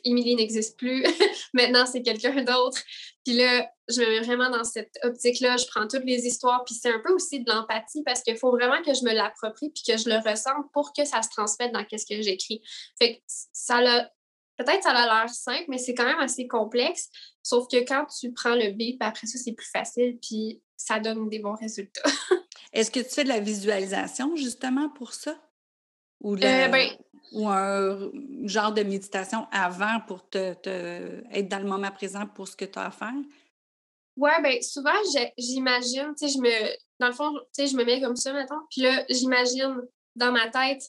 Émilie 0.05 0.37
n'existe 0.37 0.79
plus, 0.79 1.05
maintenant 1.55 1.87
c'est 1.87 2.03
quelqu'un 2.03 2.43
d'autre. 2.43 2.81
Puis 3.25 3.37
là, 3.37 3.69
je 3.89 4.01
me 4.01 4.07
mets 4.07 4.21
vraiment 4.21 4.51
dans 4.51 4.65
cette 4.65 4.99
optique-là, 5.03 5.57
je 5.57 5.67
prends 5.67 5.89
toutes 5.89 6.05
les 6.05 6.27
histoires, 6.27 6.63
puis 6.65 6.75
c'est 6.75 6.91
un 6.91 7.01
peu 7.01 7.13
aussi 7.13 7.41
de 7.41 7.51
l'empathie 7.51 8.03
parce 8.05 8.23
qu'il 8.23 8.37
faut 8.37 8.51
vraiment 8.51 8.83
que 8.83 8.95
je 8.95 9.05
me 9.05 9.13
l'approprie 9.13 9.71
puis 9.71 9.83
que 9.87 9.97
je 9.97 10.09
le 10.09 10.17
ressente 10.17 10.71
pour 10.73 10.93
que 10.93 11.05
ça 11.05 11.23
se 11.23 11.29
transmette 11.31 11.73
dans 11.73 11.85
ce 11.91 12.05
que 12.07 12.21
j'écris. 12.23 12.61
Fait 12.99 13.17
que 13.17 13.23
ça 13.27 13.81
l'a 13.81 14.11
peut-être 14.57 14.83
ça 14.83 14.91
a 14.91 15.23
l'air 15.23 15.29
simple, 15.29 15.65
mais 15.69 15.79
c'est 15.79 15.95
quand 15.95 16.05
même 16.05 16.21
assez 16.21 16.47
complexe. 16.47 17.09
Sauf 17.43 17.67
que 17.69 17.79
quand 17.85 18.07
tu 18.07 18.33
prends 18.33 18.55
le 18.55 18.71
beat, 18.71 18.97
après 19.01 19.27
ça, 19.27 19.39
c'est 19.39 19.53
plus 19.53 19.71
facile, 19.71 20.19
puis 20.21 20.63
ça 20.77 21.01
donne 21.01 21.29
des 21.29 21.39
bons 21.39 21.57
résultats. 21.57 22.03
Est-ce 22.73 22.91
que 22.91 23.01
tu 23.01 23.11
fais 23.11 23.25
de 23.25 23.29
la 23.29 23.41
visualisation 23.41 24.35
justement 24.37 24.89
pour 24.91 25.13
ça? 25.13 25.37
Ou, 26.25 26.37
euh, 26.37 26.69
ben 26.69 26.89
ou 27.33 27.49
un 27.49 28.11
genre 28.45 28.73
de 28.73 28.83
méditation 28.83 29.47
avant 29.53 30.01
pour 30.07 30.29
te, 30.29 30.55
être 31.31 31.49
dans 31.49 31.59
le 31.59 31.69
moment 31.69 31.91
présent 31.91 32.27
pour 32.27 32.49
ce 32.49 32.57
que 32.57 32.65
tu 32.65 32.79
as 32.79 32.87
à 32.87 32.91
faire? 32.91 33.13
Oui, 34.17 34.31
bien 34.43 34.61
souvent, 34.63 34.95
j'imagine, 35.37 36.15
tu 36.19 36.27
sais, 36.27 36.35
je 36.35 36.39
me, 36.39 36.77
dans 36.99 37.09
le 37.09 37.13
fond, 37.13 37.31
tu 37.33 37.45
sais, 37.53 37.67
je 37.67 37.77
me 37.77 37.85
mets 37.85 38.01
comme 38.01 38.17
ça 38.17 38.33
maintenant, 38.33 38.63
puis 38.71 38.83
là, 38.83 39.05
j'imagine 39.11 39.83
dans 40.17 40.33
ma 40.33 40.49
tête 40.49 40.83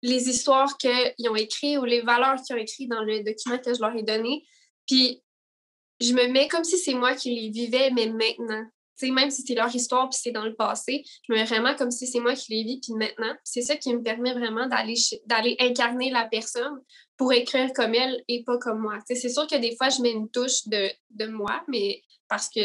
les 0.00 0.28
histoires 0.28 0.78
qu'ils 0.78 1.28
ont 1.28 1.36
écrites 1.36 1.78
ou 1.78 1.84
les 1.84 2.00
valeurs 2.00 2.40
qu'ils 2.40 2.56
ont 2.56 2.58
écrites 2.58 2.88
dans 2.88 3.02
le 3.02 3.22
document 3.22 3.58
que 3.58 3.74
je 3.74 3.80
leur 3.80 3.94
ai 3.94 4.04
donné. 4.04 4.44
Puis 4.86 5.22
je 6.00 6.12
me 6.14 6.28
mets 6.28 6.48
comme 6.48 6.64
si 6.64 6.78
c'est 6.78 6.94
moi 6.94 7.14
qui 7.14 7.34
les 7.34 7.50
vivais, 7.50 7.90
mais 7.90 8.06
maintenant 8.06 8.64
même 9.02 9.30
si 9.30 9.42
c'est 9.42 9.54
leur 9.54 9.74
histoire 9.74 10.08
puis 10.08 10.18
c'est 10.22 10.32
dans 10.32 10.44
le 10.44 10.54
passé, 10.54 11.04
je 11.26 11.32
me 11.32 11.38
mets 11.38 11.44
vraiment 11.44 11.74
comme 11.74 11.90
si 11.90 12.06
c'est 12.06 12.20
moi 12.20 12.34
qui 12.34 12.54
les 12.54 12.64
vis 12.64 12.80
puis 12.80 12.94
maintenant. 12.94 13.34
C'est 13.44 13.62
ça 13.62 13.76
qui 13.76 13.94
me 13.94 14.02
permet 14.02 14.32
vraiment 14.32 14.66
d'aller 14.66 15.56
incarner 15.60 16.10
la 16.10 16.26
personne 16.26 16.80
pour 17.16 17.32
écrire 17.32 17.72
comme 17.74 17.94
elle 17.94 18.22
et 18.28 18.44
pas 18.44 18.58
comme 18.58 18.80
moi. 18.80 18.98
c'est 19.06 19.28
sûr 19.28 19.46
que 19.46 19.56
des 19.56 19.76
fois, 19.76 19.88
je 19.88 20.00
mets 20.02 20.12
une 20.12 20.30
touche 20.30 20.66
de, 20.66 20.90
de 21.10 21.26
moi, 21.26 21.62
mais 21.68 22.02
parce 22.28 22.48
que 22.48 22.60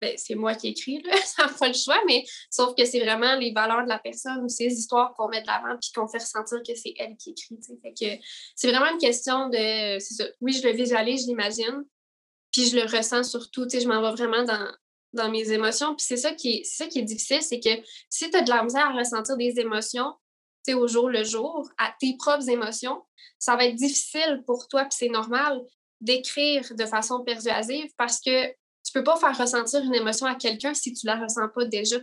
ben, 0.00 0.14
c'est 0.16 0.36
moi 0.36 0.54
qui 0.54 0.68
écris, 0.68 1.02
là, 1.02 1.16
ça 1.24 1.46
n'a 1.46 1.52
pas 1.52 1.68
le 1.68 1.74
choix, 1.74 2.00
mais 2.06 2.24
sauf 2.50 2.74
que 2.76 2.84
c'est 2.84 3.00
vraiment 3.00 3.34
les 3.36 3.52
valeurs 3.52 3.82
de 3.82 3.88
la 3.88 3.98
personne 3.98 4.44
ou 4.44 4.48
ces 4.48 4.66
histoires 4.66 5.12
qu'on 5.14 5.28
met 5.28 5.42
de 5.42 5.46
l'avant 5.46 5.76
puis 5.80 5.90
qu'on 5.94 6.06
fait 6.06 6.18
ressentir 6.18 6.58
que 6.66 6.74
c'est 6.74 6.94
elle 6.98 7.16
qui 7.16 7.30
écrit. 7.30 7.58
Que 7.58 8.22
c'est 8.54 8.70
vraiment 8.70 8.92
une 8.92 8.98
question 8.98 9.48
de. 9.48 9.98
Oui, 10.40 10.52
je 10.52 10.66
le 10.66 10.72
visualise, 10.72 11.22
je 11.22 11.26
l'imagine, 11.26 11.84
puis 12.52 12.68
je 12.68 12.76
le 12.76 12.82
ressens 12.82 13.24
surtout. 13.24 13.66
Je 13.68 13.88
m'en 13.88 14.00
vais 14.00 14.12
vraiment 14.12 14.44
dans, 14.44 14.68
dans 15.12 15.30
mes 15.30 15.50
émotions. 15.52 15.94
Puis 15.94 16.06
c'est 16.06 16.16
ça 16.16 16.32
qui 16.32 16.58
est, 16.58 16.64
ça 16.64 16.86
qui 16.86 17.00
est 17.00 17.02
difficile, 17.02 17.42
c'est 17.42 17.60
que 17.60 17.70
si 18.08 18.30
tu 18.30 18.36
as 18.36 18.42
de 18.42 18.50
la 18.50 18.62
misère 18.62 18.86
à 18.86 18.92
ressentir 18.92 19.36
des 19.36 19.58
émotions, 19.58 20.14
tu 20.66 20.74
au 20.74 20.86
jour 20.86 21.08
le 21.08 21.24
jour, 21.24 21.68
à 21.78 21.94
tes 21.98 22.16
propres 22.18 22.48
émotions, 22.48 23.02
ça 23.38 23.56
va 23.56 23.66
être 23.66 23.76
difficile 23.76 24.42
pour 24.46 24.68
toi, 24.68 24.82
puis 24.82 24.96
c'est 24.98 25.08
normal 25.08 25.60
d'écrire 26.00 26.64
de 26.74 26.84
façon 26.84 27.24
persuasive 27.24 27.90
parce 27.96 28.20
que 28.20 28.48
tu 28.84 28.92
peux 28.92 29.04
pas 29.04 29.16
faire 29.16 29.36
ressentir 29.36 29.82
une 29.82 29.94
émotion 29.94 30.26
à 30.26 30.34
quelqu'un 30.34 30.74
si 30.74 30.92
tu 30.92 31.06
la 31.06 31.16
ressens 31.16 31.48
pas 31.54 31.64
déjà. 31.64 31.96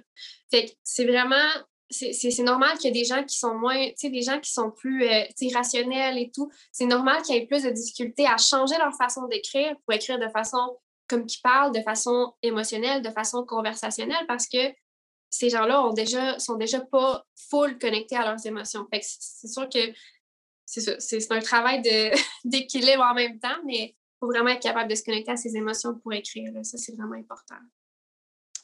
Fait 0.51 0.65
que 0.65 0.71
c'est 0.83 1.05
vraiment 1.05 1.47
c'est 1.91 2.43
normal 2.43 2.77
qu'il 2.77 2.85
y 2.85 2.97
ait 2.97 3.01
des 3.03 3.07
gens 3.07 3.23
qui 3.23 3.37
sont 3.37 3.53
moins, 3.55 3.89
tu 3.89 3.93
sais, 3.97 4.09
des 4.09 4.23
gens 4.23 4.39
qui 4.39 4.51
sont 4.51 4.71
plus 4.71 5.07
euh, 5.07 5.23
rationnels 5.53 6.17
et 6.17 6.31
tout. 6.33 6.51
C'est 6.71 6.87
normal 6.87 7.21
qu'il 7.21 7.35
y 7.35 7.37
ait 7.37 7.45
plus 7.45 7.63
de 7.63 7.69
difficultés 7.69 8.25
à 8.25 8.37
changer 8.37 8.75
leur 8.77 8.93
façon 8.95 9.27
d'écrire 9.27 9.75
pour 9.85 9.93
écrire 9.93 10.19
de 10.19 10.27
façon 10.29 10.77
comme 11.07 11.25
qui 11.25 11.39
parle 11.41 11.73
de 11.73 11.81
façon 11.81 12.33
émotionnelle, 12.41 13.01
de 13.01 13.09
façon 13.09 13.45
conversationnelle, 13.45 14.25
parce 14.27 14.47
que 14.47 14.73
ces 15.29 15.49
gens-là 15.49 15.83
ont 15.83 15.93
déjà, 15.93 16.39
sont 16.39 16.55
déjà 16.55 16.79
pas 16.79 17.25
full 17.49 17.77
connectés 17.77 18.15
à 18.15 18.25
leurs 18.25 18.45
émotions. 18.45 18.87
C'est 18.91 19.47
sûr 19.47 19.67
que 19.69 19.79
c'est 20.65 21.31
un 21.31 21.39
travail 21.39 21.81
d'équilibre 22.45 23.03
en 23.03 23.13
même 23.13 23.39
temps, 23.39 23.57
mais 23.65 23.95
il 23.95 23.95
faut 24.19 24.27
vraiment 24.27 24.49
être 24.49 24.61
capable 24.61 24.89
de 24.89 24.95
se 24.95 25.03
connecter 25.03 25.31
à 25.31 25.37
ses 25.37 25.55
émotions 25.55 25.95
pour 25.95 26.13
écrire. 26.13 26.51
Ça, 26.63 26.77
c'est 26.77 26.95
vraiment 26.95 27.15
important. 27.15 27.55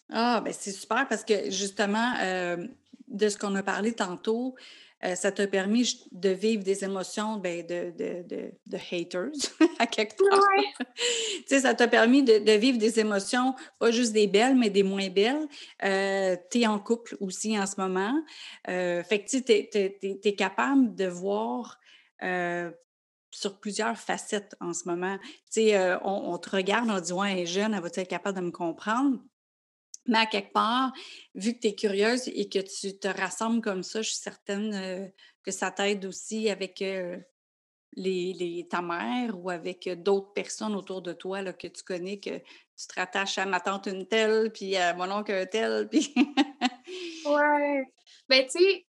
Ah, 0.09 0.41
ben 0.43 0.53
c'est 0.53 0.71
super 0.71 1.07
parce 1.07 1.23
que 1.23 1.49
justement, 1.49 2.13
euh, 2.21 2.67
de 3.07 3.29
ce 3.29 3.37
qu'on 3.37 3.55
a 3.55 3.63
parlé 3.63 3.93
tantôt, 3.93 4.55
euh, 5.03 5.15
ça 5.15 5.31
t'a 5.31 5.47
permis 5.47 6.07
de 6.11 6.29
vivre 6.29 6.63
des 6.63 6.83
émotions 6.83 7.37
ben, 7.37 7.65
de, 7.65 7.91
de, 7.97 8.51
de, 8.65 8.77
haters 8.91 9.31
à 9.79 9.87
quelque 9.87 10.17
part. 10.17 10.39
tu 10.95 11.43
sais, 11.47 11.61
ça 11.61 11.73
t'a 11.73 11.87
permis 11.87 12.23
de, 12.23 12.51
vivre 12.57 12.77
des 12.77 12.99
émotions, 12.99 13.55
pas 13.79 13.91
juste 13.91 14.13
des 14.13 14.27
belles, 14.27 14.55
mais 14.55 14.69
des 14.69 14.83
moins 14.83 15.09
belles. 15.09 15.47
Euh, 15.83 16.35
tu 16.51 16.61
es 16.61 16.67
en 16.67 16.79
couple 16.79 17.17
aussi 17.19 17.57
en 17.57 17.65
ce 17.65 17.79
moment. 17.79 18.13
Euh, 18.67 19.03
fait 19.03 19.23
que 19.23 19.37
tu 19.37 20.27
es, 20.27 20.35
capable 20.35 20.95
de 20.95 21.05
voir 21.05 21.79
sur 23.31 23.59
plusieurs 23.59 23.97
facettes 23.97 24.55
en 24.59 24.73
ce 24.73 24.87
moment. 24.87 25.17
Tu 25.51 25.69
sais, 25.69 25.95
on, 26.03 26.33
on, 26.33 26.37
te 26.37 26.55
regarde, 26.55 26.89
on 26.91 26.99
dit, 26.99 27.13
ouais, 27.13 27.31
elle 27.31 27.39
est 27.39 27.45
jeune, 27.45 27.73
elle 27.73 27.81
va 27.81 27.87
être 27.87 28.07
capable 28.07 28.37
de 28.37 28.45
me 28.45 28.51
comprendre? 28.51 29.19
Mais 30.07 30.19
à 30.19 30.25
quelque 30.25 30.51
part, 30.51 30.91
vu 31.35 31.53
que 31.53 31.59
tu 31.59 31.67
es 31.67 31.75
curieuse 31.75 32.27
et 32.27 32.49
que 32.49 32.59
tu 32.59 32.97
te 32.97 33.07
rassembles 33.07 33.61
comme 33.61 33.83
ça, 33.83 34.01
je 34.01 34.09
suis 34.09 34.17
certaine 34.19 34.73
euh, 34.73 35.07
que 35.43 35.51
ça 35.51 35.71
t'aide 35.71 36.05
aussi 36.05 36.49
avec 36.49 36.81
euh, 36.81 37.17
les, 37.93 38.67
ta 38.69 38.81
mère 38.81 39.37
ou 39.37 39.49
avec 39.49 39.89
d'autres 40.01 40.33
personnes 40.33 40.75
autour 40.75 41.01
de 41.01 41.13
toi 41.13 41.41
là, 41.41 41.53
que 41.53 41.67
tu 41.67 41.83
connais, 41.83 42.19
que 42.19 42.37
tu 42.39 42.87
te 42.87 42.95
rattaches 42.95 43.37
à 43.37 43.45
ma 43.45 43.59
tante 43.59 43.87
une 43.87 44.07
telle, 44.07 44.51
puis 44.51 44.75
à 44.75 44.93
mon 44.93 45.11
oncle 45.11 45.31
un 45.31 45.45
tel, 45.45 45.87
puis... 45.91 46.13
ouais. 47.25 47.83
Ben, 48.27 48.45
tu 48.45 48.59
sais, 48.59 48.87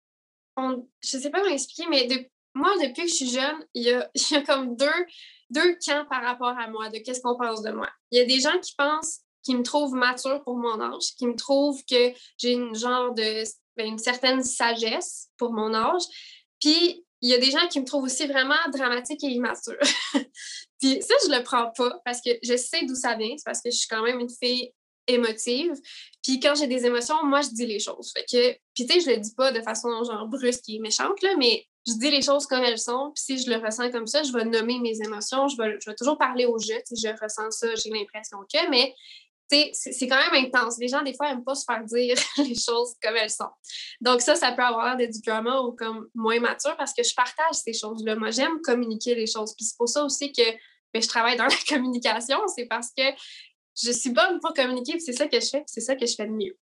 je 0.58 1.18
sais 1.18 1.30
pas 1.30 1.40
comment 1.40 1.54
expliquer, 1.54 1.90
mais 1.90 2.08
moi, 2.54 2.74
depuis 2.82 3.04
que 3.04 3.10
je 3.10 3.16
suis 3.16 3.30
jeune, 3.30 3.66
il 3.74 3.84
y 3.84 3.92
a, 3.92 4.10
y 4.32 4.36
a 4.36 4.42
comme 4.42 4.76
deux, 4.76 5.06
deux 5.50 5.78
camps 5.86 6.06
par 6.10 6.24
rapport 6.24 6.58
à 6.58 6.68
moi, 6.70 6.90
de 6.90 6.98
qu'est-ce 6.98 7.22
qu'on 7.22 7.38
pense 7.38 7.62
de 7.62 7.72
moi. 7.72 7.90
Il 8.12 8.20
y 8.20 8.22
a 8.22 8.26
des 8.26 8.40
gens 8.40 8.60
qui 8.60 8.74
pensent 8.76 9.22
qui 9.48 9.56
me 9.56 9.64
trouve 9.64 9.94
mature 9.94 10.44
pour 10.44 10.58
mon 10.58 10.82
âge, 10.82 11.16
qui 11.18 11.26
me 11.26 11.36
trouve 11.36 11.82
que 11.86 12.12
j'ai 12.38 12.52
une 12.52 12.76
genre 12.76 13.14
de 13.14 13.44
ben, 13.78 13.88
une 13.88 13.98
certaine 13.98 14.44
sagesse 14.44 15.30
pour 15.38 15.54
mon 15.54 15.74
âge. 15.74 16.02
Puis 16.60 17.06
il 17.22 17.30
y 17.30 17.34
a 17.34 17.38
des 17.38 17.50
gens 17.50 17.66
qui 17.70 17.80
me 17.80 17.86
trouvent 17.86 18.04
aussi 18.04 18.28
vraiment 18.28 18.58
dramatique 18.74 19.24
et 19.24 19.28
immature. 19.28 19.80
puis 20.82 21.02
ça, 21.02 21.14
je 21.26 21.34
le 21.34 21.44
prends 21.44 21.72
pas 21.72 21.98
parce 22.04 22.20
que 22.20 22.32
je 22.44 22.58
sais 22.58 22.86
d'où 22.86 22.94
ça 22.94 23.16
vient. 23.16 23.34
C'est 23.38 23.46
parce 23.46 23.62
que 23.62 23.72
je 23.72 23.78
suis 23.78 23.88
quand 23.88 24.04
même 24.04 24.20
une 24.20 24.30
fille 24.30 24.74
émotive. 25.08 25.72
Puis 26.22 26.42
quand 26.42 26.56
j'ai 26.56 26.68
des 26.68 26.86
émotions, 26.86 27.24
moi, 27.24 27.40
je 27.40 27.52
dis 27.52 27.66
les 27.66 27.80
choses. 27.80 28.12
Fait 28.12 28.26
que, 28.30 28.52
puis 28.76 28.86
tu 28.86 28.96
sais, 28.96 29.00
je 29.00 29.10
le 29.12 29.18
dis 29.18 29.34
pas 29.34 29.54
de 29.54 29.62
façon 29.62 30.04
genre 30.04 30.28
brusque 30.28 30.68
et 30.68 30.80
méchante, 30.80 31.22
là, 31.22 31.38
mais 31.38 31.66
je 31.88 31.94
dis 31.94 32.12
les 32.12 32.22
choses 32.22 32.46
comme 32.48 32.64
elles 32.64 32.80
sont. 32.80 33.14
Puis 33.16 33.24
si 33.24 33.46
je 33.46 33.50
le 33.50 33.66
ressens 33.66 33.92
comme 33.92 34.08
ça, 34.08 34.24
je 34.24 34.34
vais 34.34 34.44
nommer 34.44 34.78
mes 34.80 35.00
émotions. 35.02 35.48
Je 35.48 35.56
vais, 35.56 35.78
je 35.80 35.90
vais 35.90 35.96
toujours 35.96 36.18
parler 36.18 36.46
au 36.46 36.60
jeu. 36.60 36.76
Si 36.84 36.98
je 37.02 37.08
ressens 37.08 37.52
ça, 37.52 37.68
j'ai 37.76 37.90
l'impression 37.90 38.40
que, 38.54 38.70
mais 38.70 38.94
c'est 39.50 40.08
quand 40.08 40.32
même 40.32 40.46
intense. 40.46 40.78
Les 40.80 40.88
gens, 40.88 41.02
des 41.04 41.14
fois, 41.14 41.30
n'aiment 41.30 41.44
pas 41.44 41.56
se 41.56 41.66
faire 41.66 41.84
dire 41.84 42.16
les 42.38 42.56
choses 42.56 42.96
comme 43.02 43.16
elles 43.16 43.30
sont. 43.30 43.50
Donc, 44.02 44.22
ça, 44.22 44.36
ça 44.36 44.52
peut 44.52 44.64
avoir 44.64 44.98
l'air 44.98 45.10
du 45.10 45.22
drama 45.22 45.60
ou 45.62 45.72
comme 45.74 46.08
moins 46.14 46.40
mature 46.40 46.76
parce 46.78 46.94
que 46.94 47.04
je 47.04 47.14
partage 47.16 47.56
ces 47.64 47.74
choses-là. 47.74 48.16
Moi, 48.16 48.32
j'aime 48.32 48.60
communiquer 48.62 49.16
les 49.16 49.28
choses. 49.28 49.54
Puis 49.56 49.66
c'est 49.66 49.78
pour 49.78 49.90
ça 49.90 50.04
aussi 50.04 50.32
que 50.32 50.44
ben, 50.94 51.02
je 51.02 51.08
travaille 51.08 51.38
dans 51.38 51.46
la 51.48 51.58
communication. 51.68 52.38
C'est 52.56 52.66
parce 52.66 52.90
que 52.96 53.04
je 53.82 53.92
suis 53.92 54.10
bonne 54.10 54.40
pour 54.40 54.54
communiquer, 54.54 55.00
c'est 55.00 55.14
ça 55.14 55.28
que 55.28 55.40
je 55.40 55.48
fais, 55.48 55.64
c'est 55.68 55.82
ça 55.82 55.96
que 55.96 56.06
je 56.06 56.16
fais 56.16 56.26
de 56.26 56.32
mieux. 56.32 56.58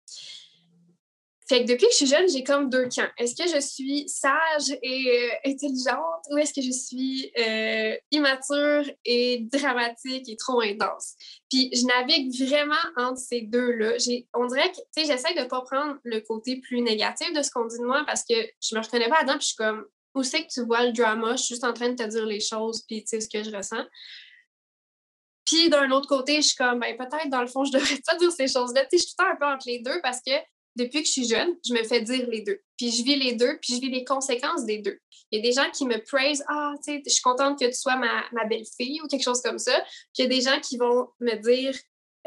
Fait 1.48 1.64
que 1.64 1.70
depuis 1.70 1.86
que 1.86 1.92
je 1.92 1.98
suis 1.98 2.08
jeune, 2.08 2.28
j'ai 2.28 2.44
comme 2.44 2.70
deux 2.70 2.90
camps. 2.90 3.08
Est-ce 3.18 3.36
que 3.36 3.48
je 3.48 3.60
suis 3.60 4.10
sage 4.10 4.76
et 4.82 5.30
euh, 5.46 5.52
intelligente 5.52 6.24
ou 6.32 6.38
est-ce 6.38 6.54
que 6.54 6.62
je 6.62 6.72
suis 6.72 7.32
euh, 7.38 7.96
immature 8.10 8.84
et 9.06 9.48
dramatique 9.52 10.28
et 10.28 10.38
trop 10.38 10.62
intense? 10.62 11.14
Puis 11.50 11.70
je 11.72 11.86
navigue 11.86 12.34
vraiment 12.48 12.74
entre 12.98 13.20
ces 13.20 13.42
deux-là. 13.42 13.94
On 14.34 14.48
dirait 14.48 14.72
que, 14.72 14.78
tu 14.78 15.04
sais, 15.04 15.06
j'essaie 15.06 15.36
de 15.36 15.42
ne 15.42 15.46
pas 15.46 15.62
prendre 15.62 15.98
le 16.04 16.20
côté 16.22 16.60
plus 16.62 16.82
négatif 16.82 17.32
de 17.32 17.44
ce 17.44 17.52
qu'on 17.52 17.66
dit 17.66 17.78
de 17.78 17.86
moi 17.86 18.04
parce 18.08 18.24
que 18.24 18.36
je 18.62 18.76
me 18.76 18.82
reconnais 18.82 19.10
pas 19.10 19.22
dedans 19.22 19.38
puis 19.38 19.42
je 19.42 19.48
suis 19.48 19.56
comme, 19.56 19.86
où 20.16 20.24
c'est 20.24 20.48
que 20.48 20.52
tu 20.52 20.66
vois 20.66 20.84
le 20.84 20.94
drama? 20.94 21.36
Je 21.36 21.44
suis 21.44 21.56
juste 21.56 21.64
en 21.64 21.74
train 21.74 21.90
de 21.90 21.96
te 21.96 22.08
dire 22.08 22.26
les 22.26 22.40
choses 22.40 22.84
puis 22.88 23.04
tu 23.04 23.10
sais 23.10 23.22
ce 23.22 23.30
que 23.30 23.44
je 23.44 23.56
ressens. 23.56 23.86
Puis 25.46 25.70
d'un 25.70 25.92
autre 25.92 26.08
côté, 26.08 26.38
je 26.38 26.48
suis 26.48 26.56
comme, 26.56 26.80
ben 26.80 26.98
peut-être 26.98 27.30
dans 27.30 27.42
le 27.42 27.48
fond, 27.48 27.64
je 27.66 27.72
devrais 27.72 28.00
pas 28.06 28.16
dire 28.16 28.32
ces 28.32 28.48
choses-là. 28.48 28.82
Tu 28.86 28.98
sais, 28.98 29.04
je 29.04 29.08
suis 29.10 29.16
tout 29.16 29.24
un 29.24 29.36
peu 29.36 29.46
entre 29.46 29.68
les 29.68 29.80
deux 29.80 30.02
parce 30.02 30.22
que 30.26 30.34
depuis 30.76 31.02
que 31.02 31.08
je 31.08 31.12
suis 31.12 31.28
jeune, 31.28 31.56
je 31.66 31.74
me 31.74 31.84
fais 31.84 32.02
dire 32.02 32.28
les 32.28 32.42
deux. 32.42 32.62
Puis 32.78 32.92
je 32.92 33.04
vis 33.04 33.16
les 33.16 33.34
deux, 33.34 33.58
puis 33.62 33.76
je 33.76 33.82
vis 33.82 33.90
les 33.90 34.04
conséquences 34.04 34.66
des 34.66 34.80
deux. 34.80 35.00
Il 35.32 35.40
y 35.40 35.42
a 35.42 35.44
des 35.44 35.54
gens 35.54 35.70
qui 35.72 35.86
me 35.86 35.98
praisent 36.04 36.44
Ah, 36.48 36.74
tu 36.84 36.94
sais, 36.94 37.04
je 37.06 37.12
suis 37.12 37.22
contente 37.22 37.58
que 37.60 37.66
tu 37.66 37.74
sois 37.74 37.96
ma, 37.96 38.24
ma 38.34 38.46
belle-fille 38.46 39.02
ou 39.02 39.08
quelque 39.08 39.24
chose 39.24 39.42
comme 39.42 39.60
ça. 39.60 39.80
Puis 40.14 40.20
il 40.20 40.24
y 40.24 40.26
a 40.26 40.30
des 40.30 40.42
gens 40.42 40.60
qui 40.60 40.78
vont 40.78 41.08
me 41.20 41.36
dire 41.36 41.76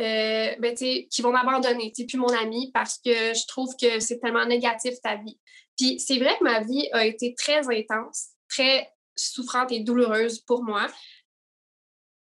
euh, 0.01 0.55
ben, 0.61 0.75
qui 0.75 1.23
vont 1.23 1.33
m'abandonner, 1.33 1.93
tu 1.93 2.07
plus 2.07 2.19
mon 2.19 2.29
ami 2.29 2.71
parce 2.73 2.99
que 2.99 3.35
je 3.35 3.47
trouve 3.49 3.75
que 3.81 3.99
c'est 3.99 4.21
tellement 4.21 4.47
négatif 4.47 4.95
ta 5.03 5.17
vie. 5.17 5.39
Puis 5.77 5.99
c'est 5.99 6.19
vrai 6.19 6.37
que 6.39 6.45
ma 6.45 6.61
vie 6.61 6.89
a 6.93 7.05
été 7.05 7.35
très 7.35 7.69
intense, 7.69 8.29
très 8.49 8.93
souffrante 9.17 9.73
et 9.73 9.81
douloureuse 9.81 10.41
pour 10.41 10.63
moi. 10.63 10.87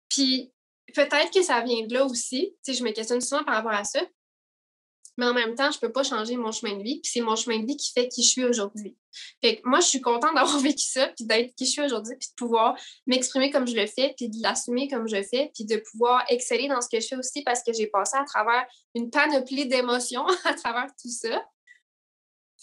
Puis 0.09 0.53
peut-être 0.95 1.33
que 1.33 1.43
ça 1.43 1.63
vient 1.63 1.85
de 1.87 1.95
là 1.95 2.05
aussi. 2.05 2.55
Tu 2.65 2.73
sais, 2.73 2.79
je 2.79 2.85
me 2.85 2.93
questionne 2.93 3.21
souvent 3.21 3.43
par 3.43 3.57
rapport 3.57 3.73
à 3.73 3.85
ça 3.85 4.01
mais 5.17 5.27
en 5.27 5.35
même 5.35 5.55
temps, 5.55 5.71
je 5.71 5.77
ne 5.77 5.81
peux 5.81 5.93
pas 5.93 6.03
changer 6.03 6.37
mon 6.37 6.53
chemin 6.53 6.77
de 6.77 6.83
vie. 6.83 7.01
Puis 7.01 7.11
c'est 7.13 7.21
mon 7.21 7.37
chemin 7.37 7.61
de 7.61 7.67
vie 7.67 7.77
qui 7.77 7.93
fait 7.93 8.09
qui 8.09 8.23
je 8.23 8.29
suis 8.29 8.45
aujourd'hui. 8.45 8.97
Fait 9.43 9.57
que 9.57 9.69
moi, 9.69 9.81
je 9.81 9.87
suis 9.87 10.01
contente 10.01 10.35
d'avoir 10.35 10.59
vécu 10.61 10.85
ça, 10.85 11.09
puis 11.09 11.25
d'être 11.25 11.55
qui 11.55 11.67
je 11.67 11.71
suis 11.71 11.83
aujourd'hui, 11.83 12.17
puis 12.19 12.29
de 12.29 12.35
pouvoir 12.35 12.77
m'exprimer 13.07 13.51
comme 13.51 13.67
je 13.67 13.77
le 13.77 13.87
fais, 13.87 14.15
puis 14.17 14.29
de 14.29 14.43
l'assumer 14.43 14.89
comme 14.89 15.09
je 15.09 15.17
le 15.17 15.23
fais, 15.23 15.51
puis 15.55 15.65
de 15.65 15.77
pouvoir 15.77 16.25
exceller 16.29 16.69
dans 16.69 16.81
ce 16.81 16.89
que 16.89 17.01
je 17.01 17.07
fais 17.07 17.17
aussi 17.17 17.43
parce 17.43 17.63
que 17.63 17.73
j'ai 17.73 17.87
passé 17.87 18.17
à 18.17 18.25
travers 18.25 18.65
une 18.95 19.11
panoplie 19.11 19.67
d'émotions 19.67 20.27
à 20.45 20.55
travers 20.55 20.87
tout 21.01 21.11
ça. 21.11 21.43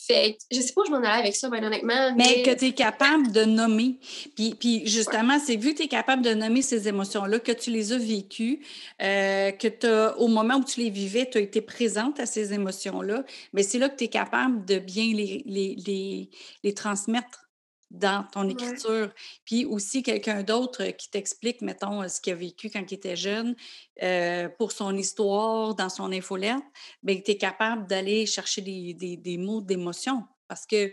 Fait 0.08 0.36
je 0.52 0.60
sais 0.60 0.74
pas 0.74 0.82
où 0.82 0.86
je 0.86 0.92
m'en 0.92 0.98
allais 0.98 1.22
avec 1.22 1.36
ça, 1.36 1.48
bien 1.48 1.64
honnêtement. 1.64 2.16
Mais, 2.16 2.42
que 2.42 2.58
tu 2.58 2.66
es 2.66 2.72
capable 2.72 3.32
de 3.32 3.46
nommer. 3.46 4.00
Puis, 4.36 4.56
puis 4.60 4.88
justement, 4.88 5.38
c'est 5.38 5.58
vu 5.58 5.74
que 5.74 5.78
tu 5.78 5.84
es 5.84 5.88
capable 5.88 6.24
de 6.24 6.34
nommer 6.34 6.64
ces 6.64 6.88
émotions-là, 6.88 7.38
que 7.38 7.52
tu 7.52 7.70
les 7.70 7.94
as 7.94 8.00
vécues, 8.00 8.66
euh, 9.02 9.52
que 9.52 9.86
as, 9.86 10.18
au 10.18 10.28
moment 10.28 10.56
où 10.56 10.64
tu 10.64 10.80
les 10.80 10.90
vivais, 10.90 11.30
tu 11.30 11.38
as 11.38 11.42
été 11.42 11.62
présente 11.62 12.20
à 12.20 12.26
ces 12.26 12.52
émotions-là, 12.52 13.24
mais 13.54 13.62
c'est 13.62 13.78
là 13.78 13.90
que 13.90 13.96
tu 13.98 14.06
es 14.06 14.08
capable 14.08 14.66
de 14.66 14.80
bien 14.80 15.14
les, 15.14 15.44
les, 15.46 15.76
les, 15.86 16.30
les 16.64 16.74
transmettre 16.74 17.51
dans 17.92 18.26
ton 18.32 18.48
écriture. 18.50 19.12
Puis 19.46 19.66
aussi 19.66 20.02
quelqu'un 20.02 20.44
d'autre 20.44 20.86
qui 20.92 21.10
t'explique, 21.12 21.62
mettons, 21.62 22.08
ce 22.08 22.22
qu'il 22.22 22.34
a 22.34 22.36
vécu 22.38 22.70
quand 22.70 22.84
il 22.90 22.96
était 22.96 23.16
jeune, 23.16 23.56
euh, 24.02 24.50
pour 24.58 24.72
son 24.72 24.96
histoire, 24.96 25.76
dans 25.76 25.90
son 25.90 26.12
infolette, 26.12 26.64
bien, 27.04 27.20
tu 27.24 27.32
es 27.32 27.38
capable 27.38 27.86
d'aller 27.88 28.26
chercher 28.26 28.62
des, 28.62 28.94
des, 28.94 29.18
des 29.18 29.38
mots 29.38 29.62
d'émotion 29.62 30.24
parce 30.48 30.66
que 30.66 30.92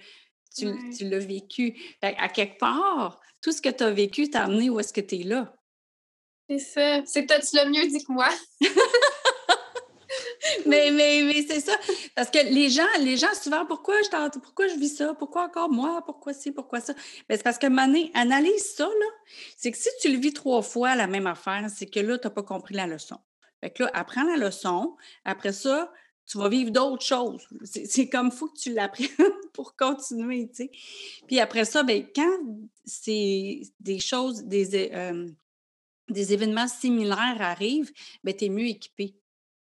tu, 0.57 0.67
tu 0.97 1.09
l'as 1.09 1.19
vécu. 1.19 1.79
à 2.03 2.29
quelque 2.29 2.59
part, 2.59 3.21
tout 3.41 3.53
ce 3.53 3.63
que 3.63 3.69
tu 3.69 3.85
as 3.85 3.91
vécu 3.91 4.29
t'a 4.29 4.45
amené 4.45 4.71
où 4.71 4.81
est-ce 4.81 4.93
que 4.93 5.01
tu 5.01 5.21
es 5.21 5.23
là. 5.23 5.55
C'est 6.51 6.59
ça. 6.59 7.03
C'est 7.05 7.27
peut-être 7.27 7.47
le 7.53 7.71
mieux 7.71 7.87
dit 7.89 8.03
que 8.05 8.13
moi. 8.13 8.29
Mais 10.69 10.91
mais, 10.91 11.47
c'est 11.47 11.61
ça. 11.61 11.73
Parce 12.15 12.31
que 12.31 12.39
les 12.53 12.71
gens, 12.71 12.87
les 13.01 13.17
gens 13.17 13.33
souvent, 13.35 13.67
pourquoi 13.67 13.95
je, 14.03 14.39
pourquoi 14.39 14.69
je 14.69 14.75
vis 14.75 14.97
ça? 14.97 15.15
Pourquoi 15.15 15.45
encore 15.45 15.71
moi? 15.71 16.03
Pourquoi 16.05 16.33
ci? 16.33 16.53
Pourquoi 16.53 16.81
ça? 16.81 16.95
Mais 17.29 17.37
c'est 17.37 17.43
parce 17.43 17.59
que 17.59 17.67
Mané, 17.67 18.11
analyse 18.15 18.75
ça, 18.75 18.87
là. 18.87 19.07
C'est 19.57 19.73
que 19.73 19.79
si 19.79 19.89
tu 20.01 20.13
le 20.13 20.19
vis 20.19 20.33
trois 20.33 20.63
fois 20.63 20.95
la 20.95 21.07
même 21.07 21.27
affaire, 21.27 21.67
c'est 21.75 21.87
que 21.87 22.01
là, 22.01 22.19
tu 22.19 22.27
n'as 22.27 22.31
pas 22.31 22.43
compris 22.43 22.75
la 22.75 22.87
leçon. 22.87 23.19
Fait 23.61 23.71
que 23.71 23.83
là, 23.83 23.91
apprends 23.95 24.25
la 24.25 24.37
leçon. 24.37 24.97
Après 25.25 25.53
ça, 25.53 25.91
tu 26.27 26.39
vas 26.39 26.49
vivre 26.49 26.71
d'autres 26.71 27.05
choses. 27.05 27.49
C'est 27.65 28.09
comme 28.09 28.31
faut 28.31 28.49
que 28.49 28.59
tu 28.59 28.73
l'apprennes 28.73 29.09
pour 29.55 29.75
continuer, 29.77 30.49
tu 30.49 30.65
sais. 30.65 30.71
Puis 31.27 31.41
après 31.41 31.65
ça, 31.65 31.83
ben, 31.83 32.07
quand 32.15 32.39
c'est 32.85 33.63
des 33.81 33.99
choses, 33.99 34.45
des, 34.45 34.91
euh, 34.93 35.29
des 36.09 36.33
événements 36.33 36.69
similaires 36.69 37.41
arrivent, 37.41 37.93
ben, 38.23 38.35
tu 38.37 38.45
es 38.45 38.49
mieux 38.49 38.67
équipé 38.67 39.15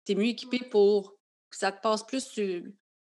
tu 0.06 0.12
es 0.14 0.16
mieux 0.16 0.28
équipé 0.28 0.60
pour 0.60 1.16
que 1.50 1.58
ça 1.58 1.72
te 1.72 1.82
passe 1.82 2.04
plus 2.04 2.26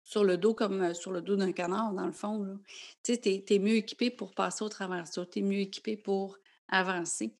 sur, 0.04 0.24
le 0.24 0.36
dos 0.36 0.54
comme 0.54 0.94
sur 0.94 1.12
le 1.12 1.22
dos 1.22 1.36
d'un 1.36 1.52
canard, 1.52 1.92
dans 1.92 2.06
le 2.06 2.12
fond. 2.12 2.58
Tu 3.02 3.14
sais, 3.14 3.44
tu 3.46 3.54
es, 3.54 3.58
mieux 3.58 3.76
équipé 3.76 4.10
pour 4.10 4.34
passer 4.34 4.64
au 4.64 4.68
travers 4.68 5.06
ça. 5.06 5.24
Tu 5.26 5.38
es 5.38 5.42
mieux 5.42 5.60
équipé 5.60 5.96
pour 5.96 6.38
avancer. 6.68 7.34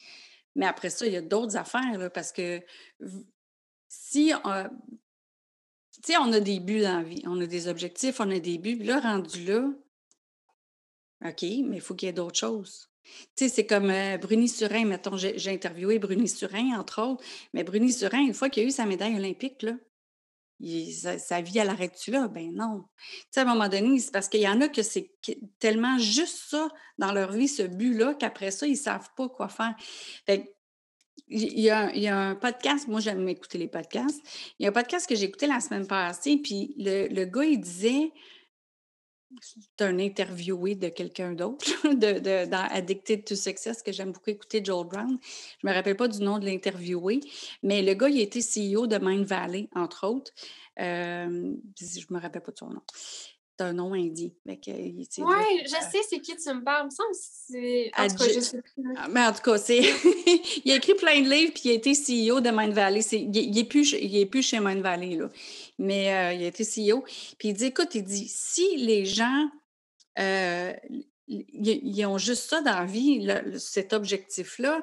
Mais 0.54 0.66
après 0.66 0.90
ça, 0.90 1.06
il 1.06 1.12
y 1.12 1.16
a 1.16 1.22
d'autres 1.22 1.56
affaires, 1.56 1.98
là, 1.98 2.10
parce 2.10 2.32
que 2.32 2.60
si 3.88 4.32
on, 4.44 4.70
on 6.20 6.32
a 6.32 6.40
des 6.40 6.60
buts 6.60 6.82
dans 6.82 6.98
la 6.98 7.02
vie, 7.02 7.22
on 7.26 7.40
a 7.40 7.46
des 7.46 7.68
objectifs, 7.68 8.20
on 8.20 8.30
a 8.30 8.38
des 8.38 8.58
buts, 8.58 8.82
là, 8.82 9.00
rendu 9.00 9.44
là, 9.44 9.70
OK, 11.24 11.42
mais 11.42 11.76
il 11.76 11.80
faut 11.80 11.94
qu'il 11.94 12.06
y 12.06 12.10
ait 12.10 12.12
d'autres 12.12 12.38
choses. 12.38 12.91
C'est 13.34 13.66
comme 13.66 13.92
Bruni 14.20 14.48
Surin, 14.48 14.84
mettons, 14.84 15.16
j'ai 15.16 15.50
interviewé 15.50 15.98
Bruni 15.98 16.28
Surin, 16.28 16.78
entre 16.78 17.02
autres, 17.02 17.24
mais 17.52 17.64
Bruni 17.64 17.92
Surin, 17.92 18.20
une 18.20 18.34
fois 18.34 18.48
qu'il 18.48 18.62
a 18.62 18.66
eu 18.66 18.70
sa 18.70 18.86
médaille 18.86 19.16
olympique, 19.16 19.62
là, 19.62 19.72
sa, 21.18 21.40
vie, 21.40 21.58
elle 21.58 21.68
arrête-tu 21.68 22.12
là? 22.12 22.28
Ben 22.28 22.54
non. 22.54 22.84
Tu 22.96 23.26
sais, 23.32 23.40
à 23.40 23.42
un 23.42 23.46
moment 23.46 23.68
donné, 23.68 23.98
c'est 23.98 24.12
parce 24.12 24.28
qu'il 24.28 24.40
y 24.40 24.48
en 24.48 24.60
a 24.60 24.68
que 24.68 24.82
c'est 24.82 25.10
tellement 25.58 25.98
juste 25.98 26.50
ça 26.50 26.68
dans 26.98 27.12
leur 27.12 27.32
vie, 27.32 27.48
ce 27.48 27.62
but-là, 27.62 28.14
qu'après 28.14 28.50
ça, 28.50 28.66
ils 28.66 28.72
ne 28.72 28.76
savent 28.76 29.08
pas 29.16 29.28
quoi 29.28 29.48
faire. 29.48 29.74
Fait 30.26 30.54
il 31.28 31.60
y, 31.60 31.70
a, 31.70 31.94
il 31.94 32.02
y, 32.02 32.08
a, 32.08 32.18
un 32.18 32.34
podcast, 32.34 32.88
moi 32.88 33.00
j'aime 33.00 33.26
écouter 33.28 33.58
les 33.58 33.68
podcasts. 33.68 34.20
Il 34.58 34.64
y 34.64 34.66
a 34.66 34.70
un 34.70 34.72
podcast 34.72 35.08
que 35.08 35.14
j'ai 35.14 35.24
écouté 35.24 35.46
la 35.46 35.60
semaine 35.60 35.86
passée, 35.86 36.36
puis 36.36 36.74
le, 36.78 37.08
le 37.08 37.24
gars, 37.24 37.44
il 37.44 37.60
disait 37.60 38.12
c'est 39.40 39.84
un 39.84 39.98
interviewé 39.98 40.74
de 40.74 40.88
quelqu'un 40.88 41.32
d'autre, 41.32 41.66
de, 41.88 42.18
de, 42.18 42.50
dans 42.50 42.66
Addicted 42.70 43.24
to 43.24 43.34
Success, 43.34 43.82
que 43.82 43.92
j'aime 43.92 44.12
beaucoup 44.12 44.30
écouter, 44.30 44.62
Joel 44.64 44.86
Brown. 44.86 45.18
Je 45.22 45.66
ne 45.66 45.70
me 45.70 45.74
rappelle 45.74 45.96
pas 45.96 46.08
du 46.08 46.20
nom 46.20 46.38
de 46.38 46.46
l'interviewé, 46.46 47.20
mais 47.62 47.82
le 47.82 47.94
gars, 47.94 48.08
il 48.08 48.18
a 48.18 48.22
été 48.22 48.40
CEO 48.40 48.86
de 48.86 48.98
Mind 48.98 49.24
Valley, 49.24 49.68
entre 49.74 50.06
autres. 50.06 50.32
Euh, 50.80 51.54
je 51.78 52.00
ne 52.10 52.16
me 52.16 52.20
rappelle 52.20 52.42
pas 52.42 52.52
de 52.52 52.58
son 52.58 52.70
nom 52.70 52.82
un 53.62 53.72
nom 53.72 53.94
indien. 53.94 54.28
Oui, 54.46 54.54
je 55.64 55.70
sais 55.70 56.02
c'est 56.08 56.20
qui 56.20 56.36
tu 56.36 56.52
me 56.52 56.62
parles. 56.62 56.88
c'est. 57.12 57.90
En 57.96 58.08
tout 58.08 58.16
cas, 58.16 58.28
je 58.28 58.40
sais 58.40 58.60
plus. 58.60 58.84
Ah, 58.96 59.08
mais 59.08 59.20
en 59.20 59.32
tout 59.32 59.42
cas, 59.42 59.58
c'est. 59.58 59.80
il 60.64 60.72
a 60.72 60.76
écrit 60.76 60.94
plein 60.94 61.20
de 61.20 61.30
livres 61.30 61.52
puis 61.52 61.62
il 61.66 61.70
a 61.70 61.74
été 61.74 61.92
CEO 61.92 62.40
de 62.40 62.50
Mind 62.50 62.72
Valley. 62.72 63.00
Il 63.12 63.52
n'est 63.52 63.64
plus, 63.64 63.94
est 63.94 64.26
plus 64.26 64.42
chez 64.42 64.60
Mind 64.60 64.80
Valley, 64.82 65.16
là. 65.16 65.28
Mais 65.78 66.14
euh, 66.14 66.32
il 66.34 66.44
a 66.44 66.46
été 66.46 66.64
CEO. 66.64 67.02
Puis 67.38 67.48
il 67.48 67.54
dit 67.54 67.66
écoute, 67.66 67.94
il 67.94 68.04
dit 68.04 68.28
si 68.28 68.76
les 68.76 69.04
gens. 69.04 69.48
Euh, 70.18 70.72
ils 71.28 72.04
ont 72.04 72.18
juste 72.18 72.50
ça 72.50 72.60
dans 72.60 72.80
la 72.80 72.84
vie, 72.84 73.26
cet 73.56 73.94
objectif-là 73.94 74.82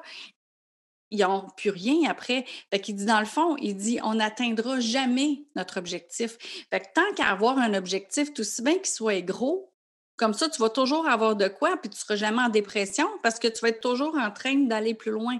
ils 1.10 1.20
n'ont 1.20 1.46
plus 1.56 1.70
rien 1.70 2.08
après. 2.08 2.44
Fait 2.70 2.80
qu'il 2.80 2.94
dit, 2.94 3.04
dans 3.04 3.20
le 3.20 3.26
fond, 3.26 3.56
il 3.56 3.76
dit, 3.76 3.98
on 4.02 4.14
n'atteindra 4.14 4.80
jamais 4.80 5.44
notre 5.56 5.78
objectif. 5.78 6.36
Fait 6.70 6.80
que 6.80 6.86
tant 6.94 7.14
qu'à 7.16 7.26
avoir 7.26 7.58
un 7.58 7.74
objectif, 7.74 8.32
tout 8.32 8.44
si 8.44 8.62
bien 8.62 8.74
qu'il 8.74 8.86
soit 8.86 9.20
gros, 9.22 9.72
comme 10.16 10.34
ça, 10.34 10.48
tu 10.48 10.60
vas 10.60 10.70
toujours 10.70 11.08
avoir 11.08 11.34
de 11.34 11.48
quoi, 11.48 11.76
puis 11.78 11.88
tu 11.88 11.96
ne 11.96 12.00
seras 12.00 12.16
jamais 12.16 12.42
en 12.42 12.48
dépression 12.48 13.08
parce 13.22 13.38
que 13.38 13.48
tu 13.48 13.60
vas 13.60 13.68
être 13.68 13.80
toujours 13.80 14.16
en 14.16 14.30
train 14.30 14.54
d'aller 14.54 14.94
plus 14.94 15.10
loin. 15.10 15.38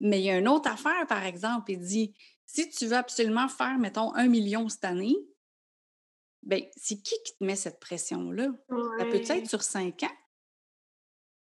Mais 0.00 0.20
il 0.20 0.26
y 0.26 0.30
a 0.30 0.38
une 0.38 0.48
autre 0.48 0.70
affaire, 0.70 1.06
par 1.08 1.24
exemple, 1.24 1.72
il 1.72 1.80
dit, 1.80 2.14
si 2.48 2.68
tu 2.70 2.86
veux 2.86 2.96
absolument 2.96 3.46
faire, 3.46 3.78
mettons, 3.78 4.14
un 4.14 4.26
million 4.26 4.68
cette 4.68 4.86
année, 4.86 5.16
bien, 6.42 6.60
c'est 6.76 6.96
qui 6.96 7.14
qui 7.24 7.36
te 7.38 7.44
met 7.44 7.56
cette 7.56 7.78
pression-là? 7.78 8.48
Ça 8.98 9.04
peut 9.04 9.22
être 9.22 9.48
sur 9.48 9.62
cinq 9.62 10.02
ans? 10.02 10.16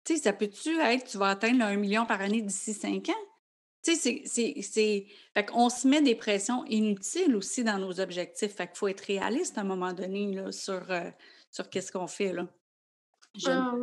Tu 0.05 0.15
sais, 0.15 0.23
ça 0.23 0.33
peut-tu 0.33 0.79
être, 0.79 1.05
tu 1.05 1.17
vas 1.17 1.29
atteindre 1.29 1.59
le 1.59 1.65
1 1.65 1.75
million 1.75 2.05
par 2.05 2.21
année 2.21 2.41
d'ici 2.41 2.73
5 2.73 3.09
ans? 3.09 3.25
Tu 3.83 3.95
sais, 3.95 4.23
c'est. 4.25 5.07
Fait 5.33 5.45
qu'on 5.45 5.69
se 5.69 5.87
met 5.87 6.01
des 6.01 6.15
pressions 6.15 6.65
inutiles 6.65 7.35
aussi 7.35 7.63
dans 7.63 7.79
nos 7.79 7.99
objectifs. 7.99 8.53
Fait 8.53 8.67
qu'il 8.67 8.77
faut 8.77 8.87
être 8.87 9.01
réaliste 9.01 9.57
à 9.57 9.61
un 9.61 9.65
moment 9.65 9.93
donné 9.93 10.33
là, 10.33 10.51
sur, 10.51 10.89
euh, 10.89 11.09
sur 11.51 11.69
qu'est-ce 11.69 11.91
qu'on 11.91 12.07
fait. 12.07 12.33
Là. 12.33 12.47
Ah, 13.45 13.73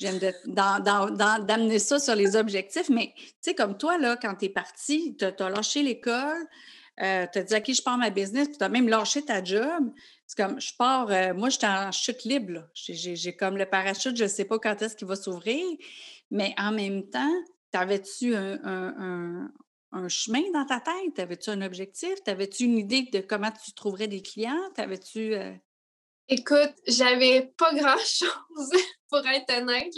d'amener 0.00 1.78
ça 1.78 1.98
sur 1.98 2.14
les 2.14 2.36
objectifs, 2.36 2.88
mais 2.88 3.12
tu 3.16 3.22
sais, 3.42 3.54
comme 3.54 3.76
toi, 3.76 3.98
là, 3.98 4.16
quand 4.16 4.34
tu 4.34 4.46
es 4.46 4.48
parti, 4.48 5.16
tu 5.16 5.24
as, 5.24 5.50
lâché 5.50 5.82
l'école, 5.82 6.46
euh, 7.02 7.26
tu 7.32 7.38
as 7.38 7.42
dit, 7.42 7.54
OK, 7.54 7.72
je 7.72 7.82
pars 7.82 7.98
ma 7.98 8.10
business, 8.10 8.48
tu 8.56 8.64
as 8.64 8.68
même 8.68 8.88
lâché 8.88 9.22
ta 9.24 9.42
job. 9.42 9.92
C'est 10.26 10.36
comme, 10.36 10.60
je 10.60 10.72
pars, 10.76 11.10
euh, 11.10 11.34
moi, 11.34 11.48
j'étais 11.48 11.66
en 11.66 11.92
chute 11.92 12.24
libre. 12.24 12.68
J'ai 12.74 13.36
comme 13.36 13.56
le 13.56 13.66
parachute, 13.66 14.16
je 14.16 14.24
ne 14.24 14.28
sais 14.28 14.44
pas 14.44 14.58
quand 14.58 14.80
est-ce 14.82 14.96
qu'il 14.96 15.08
va 15.08 15.16
s'ouvrir, 15.16 15.64
mais 16.30 16.54
en 16.58 16.72
même 16.72 17.08
temps, 17.08 17.34
t'avais-tu 17.70 18.34
un, 18.34 18.58
un, 18.64 19.50
un, 19.92 20.08
chemin 20.08 20.42
dans 20.52 20.66
ta 20.66 20.80
tête? 20.80 21.14
T'avais-tu 21.14 21.50
un 21.50 21.62
objectif? 21.62 22.22
T'avais-tu 22.24 22.64
une 22.64 22.78
idée 22.78 23.08
de 23.12 23.20
comment 23.20 23.50
tu 23.50 23.72
trouverais 23.72 24.08
des 24.08 24.22
clients? 24.22 24.70
T'avais-tu. 24.74 25.34
Euh 25.34 25.52
Écoute, 26.32 26.74
j'avais 26.86 27.52
pas 27.58 27.74
grand-chose, 27.74 28.70
pour 29.10 29.18
être 29.26 29.52
honnête. 29.52 29.92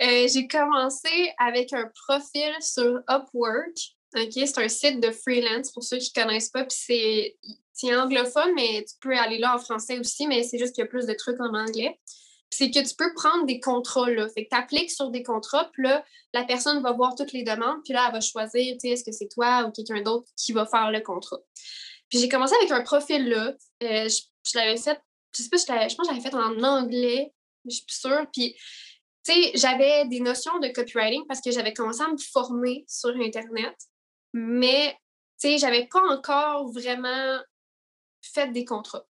Euh, 0.00 0.26
j'ai 0.26 0.48
commencé 0.48 1.34
avec 1.36 1.74
un 1.74 1.90
profil 2.06 2.50
sur 2.60 3.00
Upwork. 3.10 3.76
OK, 4.16 4.32
c'est 4.32 4.58
un 4.58 4.68
site 4.68 5.00
de 5.00 5.10
freelance 5.10 5.70
pour 5.72 5.84
ceux 5.84 5.98
qui 5.98 6.12
ne 6.16 6.22
connaissent 6.22 6.48
pas. 6.48 6.64
Puis 6.64 7.36
c'est 7.74 7.94
anglophone, 7.94 8.54
mais 8.54 8.86
tu 8.88 8.94
peux 9.02 9.14
aller 9.14 9.36
là 9.36 9.54
en 9.54 9.58
français 9.58 9.98
aussi, 9.98 10.26
mais 10.26 10.44
c'est 10.44 10.56
juste 10.56 10.74
qu'il 10.74 10.82
y 10.82 10.86
a 10.86 10.88
plus 10.88 11.04
de 11.04 11.12
trucs 11.12 11.38
en 11.40 11.54
anglais. 11.54 12.00
C'est 12.48 12.70
que 12.70 12.80
tu 12.80 12.94
peux 12.96 13.12
prendre 13.12 13.44
des 13.44 13.60
contrats 13.60 14.08
là. 14.08 14.30
Fait 14.30 14.44
que 14.44 14.48
tu 14.48 14.56
appliques 14.56 14.90
sur 14.90 15.10
des 15.10 15.22
contrats, 15.22 15.70
puis 15.74 15.82
là, 15.82 16.02
la 16.32 16.44
personne 16.44 16.82
va 16.82 16.92
voir 16.92 17.14
toutes 17.14 17.32
les 17.34 17.42
demandes, 17.42 17.82
puis 17.84 17.92
là, 17.92 18.06
elle 18.06 18.14
va 18.14 18.20
choisir, 18.22 18.76
est-ce 18.82 19.04
que 19.04 19.12
c'est 19.12 19.28
toi 19.28 19.66
ou 19.66 19.72
quelqu'un 19.72 20.00
d'autre 20.00 20.26
qui 20.38 20.52
va 20.52 20.64
faire 20.64 20.90
le 20.90 21.00
contrat. 21.00 21.38
Puis 22.08 22.18
j'ai 22.18 22.30
commencé 22.30 22.54
avec 22.56 22.70
un 22.72 22.82
profil 22.82 23.28
là. 23.28 23.54
Euh, 23.84 24.08
je, 24.08 24.58
l'avais 24.58 24.76
fait, 24.76 24.98
je 25.36 25.42
sais 25.42 25.48
pas, 25.48 25.88
je, 25.88 25.94
pense 25.94 26.08
que 26.08 26.14
j'avais 26.14 26.28
fait 26.28 26.34
en 26.34 26.62
anglais, 26.62 27.32
je 27.66 27.70
suis 27.70 27.84
plus 27.84 28.00
sûre. 28.00 28.26
Puis, 28.32 28.54
tu 29.24 29.32
sais, 29.32 29.52
j'avais 29.54 30.06
des 30.06 30.20
notions 30.20 30.58
de 30.58 30.68
copywriting 30.68 31.26
parce 31.26 31.40
que 31.40 31.50
j'avais 31.50 31.72
commencé 31.72 32.02
à 32.02 32.08
me 32.08 32.16
former 32.16 32.84
sur 32.88 33.10
Internet. 33.10 33.74
Mais, 34.32 34.96
tu 35.40 35.48
sais, 35.48 35.58
j'avais 35.58 35.86
pas 35.86 36.02
encore 36.10 36.70
vraiment 36.72 37.38
fait 38.22 38.52
des 38.52 38.64
contrats. 38.64 39.04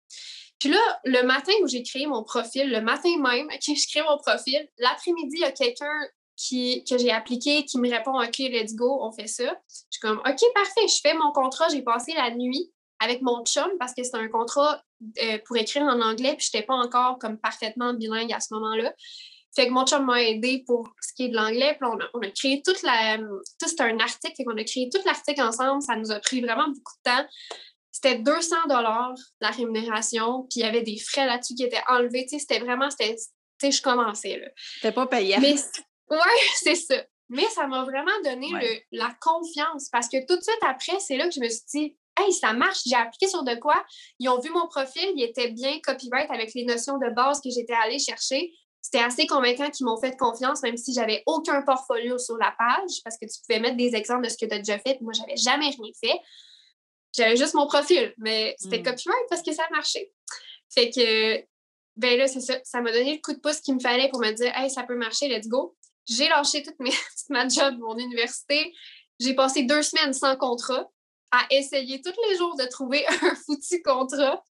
Puis 0.59 0.71
là, 0.71 1.01
le 1.05 1.23
matin 1.23 1.53
où 1.63 1.69
j'ai 1.69 1.83
créé 1.83 2.07
mon 2.07 2.25
profil, 2.25 2.71
le 2.71 2.81
matin 2.81 3.11
même 3.19 3.49
que 3.49 3.75
je 3.75 3.89
crée 3.89 4.03
mon 4.03 4.17
profil, 4.19 4.69
l'après-midi, 4.79 5.37
il 5.37 5.41
y 5.41 5.45
a 5.45 5.53
quelqu'un 5.53 6.01
que 6.39 6.99
j'ai 6.99 7.11
appliqué 7.11 7.65
qui 7.65 7.79
me 7.79 7.91
répond 7.91 8.19
OK, 8.23 8.39
let's 8.39 8.75
go, 8.75 8.99
on 9.03 9.13
fait 9.13 9.27
ça. 9.27 9.45
Je 9.45 9.75
suis 9.91 10.01
comme 10.01 10.19
OK, 10.19 10.41
parfait, 10.55 10.89
je 10.89 11.01
fais 11.03 11.15
mon 11.15 11.33
contrat. 11.33 11.69
J'ai 11.69 11.83
passé 11.83 12.15
la 12.15 12.31
nuit 12.31 12.73
avec 13.01 13.23
mon 13.23 13.45
chum 13.45 13.69
parce 13.79 13.95
que 13.95 14.03
c'est 14.03 14.17
un 14.17 14.29
contrat 14.29 14.83
euh, 15.23 15.39
pour 15.45 15.57
écrire 15.57 15.83
en 15.83 16.01
anglais, 16.01 16.35
puis 16.37 16.49
je 16.51 16.57
n'étais 16.57 16.67
pas 16.67 16.75
encore 16.75 17.19
comme 17.19 17.39
parfaitement 17.39 17.93
bilingue 17.95 18.33
à 18.33 18.41
ce 18.41 18.55
moment-là. 18.55 18.93
Fait 19.57 19.69
que 19.69 19.73
mon 19.73 19.87
chum 19.87 20.05
m'a 20.05 20.23
aidé 20.23 20.63
pour 20.67 20.87
ce 21.01 21.15
qui 21.15 21.25
est 21.25 21.29
de 21.29 21.35
l'anglais. 21.35 21.79
Puis 21.81 21.91
on 22.13 22.21
a, 22.21 22.31
créé 22.31 22.61
toute 22.63 22.83
la. 22.83 23.17
Tout 23.17 23.69
c'était 23.69 23.85
un 23.85 23.99
article. 23.99 24.35
Fait 24.37 24.45
qu'on 24.45 24.57
a 24.57 24.65
créé 24.65 24.91
tout 24.93 25.01
l'article 25.07 25.41
ensemble. 25.41 25.83
Ça 25.83 25.97
nous 25.97 26.13
a 26.13 26.21
pris 26.21 26.43
vraiment 26.43 26.69
beaucoup 26.69 26.93
de 27.05 27.11
temps. 27.11 27.27
C'était 27.91 28.19
200 28.19 28.55
dollars 28.69 29.15
la 29.41 29.49
rémunération. 29.49 30.43
Puis 30.51 30.61
il 30.61 30.61
y 30.61 30.65
avait 30.65 30.83
des 30.83 30.99
frais 30.99 31.25
là-dessus 31.25 31.55
qui 31.55 31.65
étaient 31.65 31.83
enlevés. 31.89 32.27
Tu 32.27 32.37
sais, 32.37 32.39
c'était 32.41 32.59
vraiment. 32.59 32.89
Tu 32.91 33.07
sais, 33.59 33.71
je 33.71 33.81
commençais. 33.81 34.39
là. 34.39 34.49
C'était 34.75 34.93
pas 34.93 35.07
payant. 35.07 35.39
Mais, 35.41 35.55
ouais, 36.11 36.19
c'est 36.57 36.75
ça. 36.75 37.03
Mais 37.31 37.47
ça 37.49 37.67
m'a 37.67 37.83
vraiment 37.83 38.13
donné 38.25 38.85
la 38.93 39.17
confiance 39.23 39.89
parce 39.91 40.09
que 40.09 40.19
tout 40.27 40.37
de 40.37 40.43
suite 40.43 40.63
après, 40.63 41.01
c'est 41.01 41.17
là 41.17 41.27
que 41.29 41.35
je 41.35 41.41
me 41.41 41.49
suis 41.49 41.65
dit, 41.73 41.97
hey, 42.19 42.33
ça 42.33 42.53
marche, 42.53 42.81
j'ai 42.87 42.97
appliqué 42.97 43.29
sur 43.29 43.43
de 43.43 43.55
quoi? 43.57 43.85
Ils 44.19 44.29
ont 44.29 44.39
vu 44.39 44.51
mon 44.51 44.67
profil, 44.69 45.13
il 45.17 45.23
était 45.23 45.51
bien 45.51 45.79
copyright 45.81 46.31
avec 46.31 46.55
les 46.55 46.65
notions 46.65 46.99
de 46.99 47.15
base 47.15 47.41
que 47.41 47.51
j'étais 47.51 47.75
allée 47.75 47.99
chercher 47.99 48.53
c'était 48.87 49.03
assez 49.03 49.27
convaincant 49.27 49.69
qu'ils 49.69 49.85
m'ont 49.85 50.01
fait 50.01 50.17
confiance, 50.17 50.63
même 50.63 50.77
si 50.77 50.95
j'avais 50.95 51.25
aucun 51.27 51.61
portfolio 51.63 52.19
sur 52.19 52.37
la 52.37 52.55
page, 52.57 53.03
parce 53.03 53.19
que 53.19 53.27
tu 53.27 53.41
pouvais 53.41 53.59
mettre 53.59 53.77
des 53.77 53.97
exemples 53.97 54.25
de 54.25 54.29
ce 54.29 54.37
que 54.37 54.47
tu 54.47 54.55
as 54.55 54.59
déjà 54.59 54.79
fait. 54.79 55.01
Moi, 55.01 55.13
j'avais 55.13 55.37
jamais 55.37 55.71
rien 55.71 55.93
fait. 56.01 56.21
J'avais 57.17 57.37
juste 57.37 57.55
mon 57.55 57.67
profil, 57.67 58.15
mais 58.19 58.55
c'était 58.61 58.79
mm. 58.79 58.85
copyright 58.85 59.27
parce 59.29 59.43
que 59.43 59.53
ça 59.53 59.65
marchait. 59.73 60.13
Fait 60.73 60.91
que, 60.91 61.45
ben 61.97 62.17
là, 62.17 62.29
c'est 62.29 62.41
ça. 62.41 62.61
Ça 62.63 62.81
m'a 62.81 62.93
donné 62.93 63.15
le 63.15 63.21
coup 63.21 63.33
de 63.33 63.41
pouce 63.41 63.61
qu'il 63.61 63.75
me 63.75 63.81
fallait 63.81 64.09
pour 64.09 64.21
me 64.21 64.31
dire, 64.31 64.53
hey, 64.55 64.71
ça 64.71 64.85
peut 64.85 64.97
marcher, 64.97 65.27
let's 65.29 65.49
go. 65.49 65.77
J'ai 66.09 66.29
lâché 66.29 66.63
toute, 66.63 66.79
mes, 66.79 66.91
toute 66.91 67.01
ma 67.31 67.49
job, 67.49 67.77
mon 67.81 67.99
université. 67.99 68.73
J'ai 69.19 69.35
passé 69.35 69.65
deux 69.65 69.83
semaines 69.83 70.13
sans 70.13 70.37
contrat 70.37 70.89
à 71.31 71.47
essayer 71.51 72.01
tous 72.01 72.15
les 72.29 72.37
jours 72.37 72.57
de 72.57 72.65
trouver 72.65 73.05
un 73.23 73.35
foutu 73.35 73.83
contrat. 73.83 74.43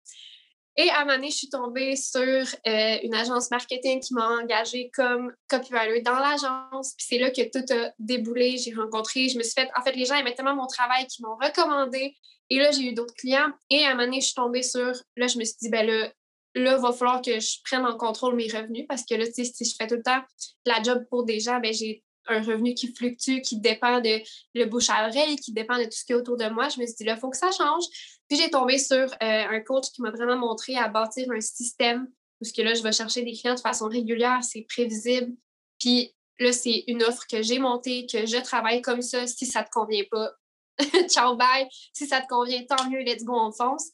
Et 0.77 0.89
à 0.89 1.01
un 1.01 1.05
moment 1.05 1.15
donné, 1.15 1.31
je 1.31 1.37
suis 1.37 1.49
tombée 1.49 1.95
sur 1.95 2.19
euh, 2.21 2.97
une 3.01 3.15
agence 3.15 3.49
marketing 3.49 4.01
qui 4.01 4.13
m'a 4.13 4.27
engagée 4.27 4.91
comme 4.93 5.31
copywriter 5.47 6.01
dans 6.01 6.19
l'agence. 6.19 6.93
Puis 6.97 7.07
c'est 7.09 7.17
là 7.17 7.31
que 7.31 7.43
tout 7.49 7.73
a 7.73 7.91
déboulé. 7.97 8.57
J'ai 8.57 8.73
rencontré, 8.73 9.29
je 9.29 9.37
me 9.37 9.43
suis 9.43 9.53
fait. 9.53 9.69
En 9.77 9.81
fait, 9.81 9.93
les 9.93 10.05
gens 10.05 10.15
aimaient 10.15 10.35
tellement 10.35 10.55
mon 10.55 10.67
travail 10.67 11.07
qu'ils 11.07 11.25
m'ont 11.25 11.37
recommandé. 11.37 12.13
Et 12.49 12.57
là, 12.57 12.71
j'ai 12.71 12.89
eu 12.89 12.93
d'autres 12.93 13.13
clients. 13.13 13.51
Et 13.69 13.85
à 13.85 13.91
un 13.91 13.91
moment 13.91 14.03
donné, 14.03 14.19
je 14.19 14.25
suis 14.25 14.35
tombée 14.35 14.63
sur. 14.63 14.91
Là, 15.15 15.27
je 15.27 15.37
me 15.37 15.45
suis 15.45 15.55
dit, 15.61 15.69
ben 15.69 15.87
là, 15.87 16.11
là, 16.55 16.75
il 16.77 16.81
va 16.81 16.91
falloir 16.91 17.21
que 17.21 17.39
je 17.39 17.57
prenne 17.63 17.85
en 17.85 17.97
contrôle 17.97 18.35
mes 18.35 18.47
revenus 18.47 18.85
parce 18.87 19.05
que 19.05 19.15
là, 19.15 19.25
tu 19.25 19.33
sais, 19.33 19.45
si 19.45 19.63
je 19.63 19.75
fais 19.77 19.87
tout 19.87 19.95
le 19.95 20.03
temps 20.03 20.21
la 20.65 20.83
job 20.83 21.05
pour 21.09 21.23
des 21.23 21.39
gens, 21.39 21.59
ben 21.59 21.73
j'ai 21.73 22.03
un 22.27 22.41
revenu 22.41 22.73
qui 22.73 22.93
fluctue, 22.93 23.41
qui 23.41 23.59
dépend 23.59 23.99
de 24.01 24.21
le 24.53 24.65
bouche 24.65 24.89
à 24.89 25.07
oreille, 25.07 25.35
qui 25.37 25.51
dépend 25.53 25.77
de 25.77 25.83
tout 25.83 25.91
ce 25.91 26.05
qui 26.05 26.13
est 26.13 26.15
autour 26.15 26.37
de 26.37 26.49
moi. 26.49 26.69
Je 26.69 26.79
me 26.79 26.85
suis 26.85 26.95
dit, 26.95 27.03
là, 27.03 27.13
il 27.13 27.19
faut 27.19 27.29
que 27.29 27.37
ça 27.37 27.51
change. 27.51 27.83
Puis 28.27 28.37
j'ai 28.37 28.49
tombé 28.49 28.77
sur 28.77 28.95
euh, 28.95 29.07
un 29.21 29.59
coach 29.61 29.91
qui 29.91 30.01
m'a 30.01 30.11
vraiment 30.11 30.37
montré 30.37 30.75
à 30.77 30.87
bâtir 30.87 31.29
un 31.31 31.41
système 31.41 32.07
où 32.41 32.45
ce 32.45 32.53
que 32.53 32.61
là, 32.61 32.73
je 32.73 32.83
vais 32.83 32.91
chercher 32.91 33.21
des 33.21 33.33
clients 33.33 33.55
de 33.55 33.59
façon 33.59 33.87
régulière, 33.87 34.39
c'est 34.43 34.65
prévisible. 34.67 35.33
Puis 35.79 36.13
là, 36.39 36.51
c'est 36.51 36.83
une 36.87 37.03
offre 37.03 37.25
que 37.27 37.41
j'ai 37.41 37.59
montée, 37.59 38.05
que 38.11 38.25
je 38.25 38.41
travaille 38.41 38.81
comme 38.81 39.01
ça. 39.01 39.27
Si 39.27 39.45
ça 39.45 39.61
ne 39.61 39.65
te 39.65 39.69
convient 39.71 40.03
pas, 40.09 40.31
ciao, 41.09 41.35
bye. 41.35 41.67
Si 41.93 42.07
ça 42.07 42.21
te 42.21 42.27
convient, 42.27 42.63
tant 42.65 42.89
mieux, 42.89 42.99
let's 42.99 43.23
go, 43.23 43.33
on 43.35 43.51
fonce. 43.51 43.89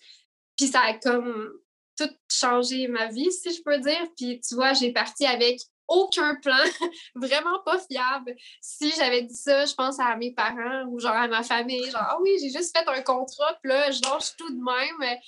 Puis 0.58 0.68
ça 0.68 0.82
a 0.82 0.94
comme 0.96 1.52
tout 1.98 2.10
changé 2.30 2.88
ma 2.88 3.08
vie, 3.08 3.32
si 3.32 3.54
je 3.54 3.62
peux 3.64 3.80
dire. 3.80 4.08
Puis 4.18 4.40
tu 4.42 4.56
vois, 4.56 4.74
j'ai 4.74 4.92
parti 4.92 5.26
avec 5.26 5.60
aucun 5.92 6.36
plan, 6.36 6.64
vraiment 7.16 7.60
pas 7.66 7.78
fiable. 7.80 8.36
Si 8.62 8.92
j'avais 8.98 9.24
dit 9.24 9.36
ça, 9.36 9.66
je 9.66 9.74
pense 9.74 10.00
à 10.00 10.16
mes 10.16 10.34
parents 10.34 10.86
ou 10.88 11.00
genre 11.00 11.12
à 11.12 11.28
ma 11.28 11.44
famille, 11.44 11.92
genre, 11.92 12.02
ah 12.02 12.18
oui, 12.22 12.32
j'ai 12.42 12.50
juste 12.50 12.76
fait 12.76 12.88
un 12.88 13.02
contrat, 13.02 13.58
puis 13.62 13.72
là, 13.72 13.92
je 13.92 14.02
lâche 14.02 14.36
tout 14.38 14.50
de 14.50 14.64
même. 14.64 15.20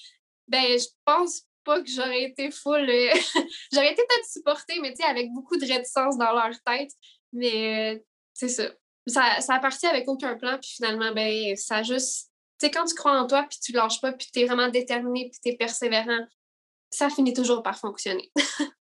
Ben, 0.47 0.79
je 0.79 0.87
pense 1.05 1.43
pas 1.63 1.81
que 1.81 1.89
j'aurais 1.89 2.23
été 2.23 2.51
full. 2.51 2.85
J'aurais 3.71 3.91
été 3.91 4.01
peut-être 4.01 4.29
supportée, 4.29 4.79
mais 4.81 4.93
tu 4.93 4.97
sais, 5.01 5.09
avec 5.09 5.31
beaucoup 5.31 5.55
de 5.55 5.65
réticence 5.65 6.17
dans 6.17 6.33
leur 6.33 6.51
tête. 6.65 6.91
Mais 7.31 7.95
euh, 7.95 7.99
c'est 8.33 8.49
ça. 8.49 8.65
ça. 9.07 9.39
Ça 9.41 9.55
a 9.55 9.59
parti 9.59 9.85
avec 9.87 10.07
aucun 10.07 10.35
plan, 10.35 10.57
puis 10.59 10.71
finalement, 10.75 11.13
ben, 11.13 11.55
ça 11.55 11.83
juste. 11.83 12.31
Tu 12.59 12.67
sais, 12.67 12.71
quand 12.71 12.85
tu 12.85 12.95
crois 12.95 13.19
en 13.19 13.27
toi, 13.27 13.45
puis 13.49 13.59
tu 13.63 13.71
lâches 13.71 14.01
pas, 14.01 14.11
puis 14.11 14.27
tu 14.31 14.41
es 14.41 14.45
vraiment 14.45 14.69
déterminé, 14.69 15.29
puis 15.31 15.39
tu 15.41 15.49
es 15.51 15.57
persévérant, 15.57 16.27
ça 16.89 17.09
finit 17.09 17.33
toujours 17.33 17.63
par 17.63 17.77
fonctionner. 17.77 18.31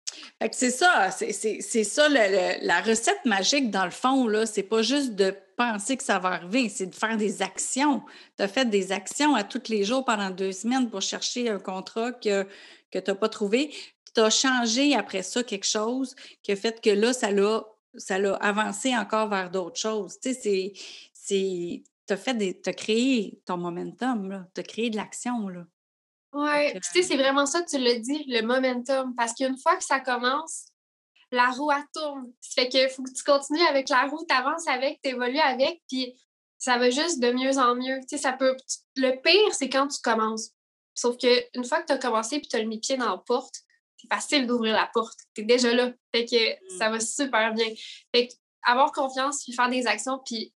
c'est 0.52 0.72
ça, 0.72 1.12
c'est 1.12 1.84
ça 1.84 2.08
la 2.10 2.82
recette 2.82 3.26
magique 3.26 3.72
dans 3.72 3.86
le 3.86 3.92
fond, 3.92 4.28
là. 4.28 4.46
C'est 4.46 4.64
pas 4.64 4.82
juste 4.82 5.16
de 5.16 5.36
penser 5.58 5.98
que 5.98 6.04
ça 6.04 6.20
va 6.20 6.30
arriver, 6.30 6.70
c'est 6.70 6.86
de 6.86 6.96
faire 6.96 7.18
des 7.18 7.42
actions. 7.42 8.02
Tu 8.38 8.44
as 8.44 8.48
fait 8.48 8.66
des 8.66 8.94
actions 8.94 9.36
à 9.36 9.44
tous 9.44 9.68
les 9.68 9.84
jours 9.84 10.06
pendant 10.06 10.30
deux 10.30 10.54
semaines 10.54 10.90
pour 10.90 11.02
chercher 11.02 11.50
un 11.50 11.60
contrat 11.60 12.14
que, 12.14 12.44
que 12.92 13.00
tu 13.00 13.12
n'as 13.12 13.16
pas 13.16 13.28
trouvé. 13.28 13.76
Tu 14.16 14.22
as 14.22 14.30
changé 14.30 14.96
après 14.96 15.24
ça 15.24 15.44
quelque 15.44 15.68
chose 15.68 16.16
qui 16.42 16.54
a 16.54 16.56
fait 16.56 16.80
que 16.82 16.90
là, 16.90 17.12
ça 17.12 17.32
l'a 17.32 17.66
ça 17.98 18.16
avancé 18.40 18.96
encore 18.96 19.28
vers 19.28 19.52
d'autres 19.52 19.80
choses. 19.80 20.18
Tu 20.22 20.34
sais, 20.34 20.74
c'est. 21.14 21.84
Tu 22.08 22.14
as, 22.14 22.70
as 22.70 22.74
créé 22.74 23.40
ton 23.46 23.58
momentum, 23.58 24.48
tu 24.56 24.62
as 24.62 24.64
créé 24.64 24.90
de 24.90 24.96
l'action. 24.96 25.50
Oui, 26.34 26.74
tu 26.74 26.80
sais, 26.84 27.02
c'est 27.02 27.18
vraiment 27.18 27.46
ça, 27.46 27.64
tu 27.64 27.78
l'as 27.78 27.98
dit, 27.98 28.24
le 28.28 28.42
momentum. 28.42 29.16
Parce 29.16 29.34
qu'une 29.34 29.58
fois 29.58 29.76
que 29.78 29.84
ça 29.84 30.00
commence, 30.00 30.68
la 31.32 31.50
roue, 31.52 31.72
elle 31.72 31.84
tourne. 31.94 32.32
Ça 32.42 32.62
fait 32.62 32.70
qu'il 32.70 32.90
faut 32.90 33.04
que 33.04 33.14
tu 33.14 33.24
continues 33.24 33.66
avec 33.68 33.90
la 33.90 34.06
roue, 34.06 34.24
tu 34.28 34.36
avances 34.36 34.68
avec, 34.68 35.00
tu 35.04 35.10
évolues 35.10 35.40
avec, 35.40 35.82
puis 35.88 36.16
ça 36.58 36.78
va 36.78 36.90
juste 36.90 37.20
de 37.20 37.32
mieux 37.32 37.58
en 37.58 37.76
mieux. 37.76 38.00
Tu 38.02 38.10
sais, 38.10 38.18
ça 38.18 38.34
peut... 38.34 38.56
Le 38.96 39.20
pire, 39.22 39.54
c'est 39.54 39.70
quand 39.70 39.88
tu 39.88 40.00
commences. 40.02 40.52
Sauf 40.94 41.18
qu'une 41.18 41.64
fois 41.64 41.82
que 41.82 41.88
tu 41.88 41.94
as 41.94 41.98
commencé 41.98 42.40
puis 42.40 42.48
tu 42.48 42.58
as 42.58 42.64
mis 42.66 42.80
pied 42.80 42.98
dans 42.98 43.10
la 43.10 43.18
porte, 43.18 43.56
c'est 43.98 44.08
facile 44.14 44.48
d'ouvrir 44.48 44.74
la 44.76 44.90
porte. 44.94 45.18
Tu 45.34 45.42
es 45.42 45.44
déjà 45.46 45.74
là. 45.74 45.92
Fait 46.14 46.26
que 46.26 46.78
ça 46.78 46.90
mm. 46.90 46.92
va 46.92 47.00
super 47.00 47.54
bien. 47.54 47.68
Fait 48.14 48.28
que 48.28 48.34
avoir 48.64 48.92
confiance, 48.92 49.44
puis 49.44 49.54
faire 49.54 49.70
des 49.70 49.88
actions, 49.88 50.20
puis 50.26 50.54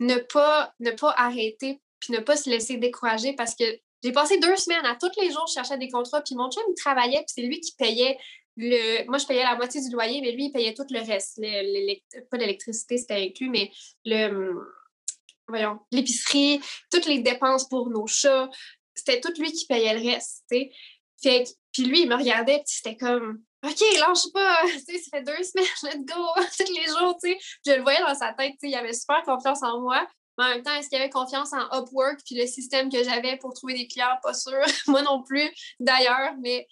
ne 0.00 0.16
pas, 0.16 0.74
ne 0.80 0.90
pas 0.90 1.12
arrêter, 1.16 1.80
puis 2.00 2.12
ne 2.12 2.20
pas 2.20 2.36
se 2.36 2.48
laisser 2.48 2.76
décourager 2.76 3.34
parce 3.34 3.54
que 3.54 3.64
j'ai 4.06 4.12
passé 4.12 4.38
deux 4.38 4.54
semaines 4.54 4.86
à 4.86 4.94
tous 4.94 5.10
les 5.20 5.32
jours, 5.32 5.46
je 5.48 5.54
cherchais 5.54 5.76
des 5.78 5.88
contrats, 5.88 6.20
puis 6.20 6.36
mon 6.36 6.48
chum, 6.48 6.62
il 6.68 6.74
travaillait, 6.80 7.18
puis 7.18 7.26
c'est 7.34 7.42
lui 7.42 7.58
qui 7.58 7.72
payait 7.72 8.16
le... 8.56 9.04
Moi, 9.08 9.18
je 9.18 9.26
payais 9.26 9.42
la 9.42 9.56
moitié 9.56 9.80
du 9.80 9.90
loyer, 9.90 10.20
mais 10.20 10.30
lui, 10.30 10.44
il 10.44 10.52
payait 10.52 10.74
tout 10.74 10.86
le 10.90 11.00
reste. 11.00 11.40
Pas 12.30 12.36
l'électricité, 12.36 12.98
c'était 12.98 13.20
inclus, 13.20 13.50
mais 13.50 13.72
le... 14.04 14.62
Voyons, 15.48 15.80
l'épicerie, 15.90 16.60
toutes 16.88 17.06
les 17.06 17.18
dépenses 17.18 17.68
pour 17.68 17.90
nos 17.90 18.06
chats, 18.06 18.48
c'était 18.94 19.20
tout 19.20 19.32
lui 19.40 19.50
qui 19.50 19.66
payait 19.66 19.98
le 19.98 20.08
reste. 20.08 20.44
Fait 20.48 20.70
puis 21.72 21.84
lui, 21.84 22.02
il 22.02 22.08
me 22.08 22.14
regardait, 22.14 22.58
puis 22.58 22.76
c'était 22.76 22.96
comme... 22.96 23.42
OK, 23.64 23.80
lâche 23.98 24.32
pas, 24.32 24.60
tu 24.66 24.78
sais, 24.78 24.98
ça 24.98 25.18
fait 25.18 25.24
deux 25.24 25.42
semaines, 25.42 25.66
let's 25.82 26.04
go, 26.04 26.24
tous 26.56 26.72
les 26.72 26.86
jours, 26.86 27.16
tu 27.20 27.32
sais. 27.32 27.38
Je 27.66 27.72
le 27.72 27.82
voyais 27.82 27.98
dans 27.98 28.14
sa 28.14 28.32
tête, 28.34 28.52
tu 28.52 28.58
sais, 28.60 28.68
il 28.68 28.74
avait 28.76 28.92
super 28.92 29.24
confiance 29.24 29.64
en 29.64 29.80
moi. 29.80 30.06
Mais 30.38 30.44
en 30.44 30.48
même 30.48 30.62
temps, 30.62 30.74
est-ce 30.74 30.88
qu'il 30.88 30.98
avait 30.98 31.10
confiance 31.10 31.52
en 31.52 31.64
Upwork 31.78 32.20
puis 32.24 32.36
le 32.36 32.46
système 32.46 32.90
que 32.90 33.02
j'avais 33.02 33.36
pour 33.36 33.54
trouver 33.54 33.74
des 33.74 33.86
clients? 33.86 34.18
Pas 34.22 34.34
sûr. 34.34 34.60
Moi 34.86 35.02
non 35.02 35.22
plus, 35.22 35.50
d'ailleurs. 35.80 36.34
Mais 36.40 36.66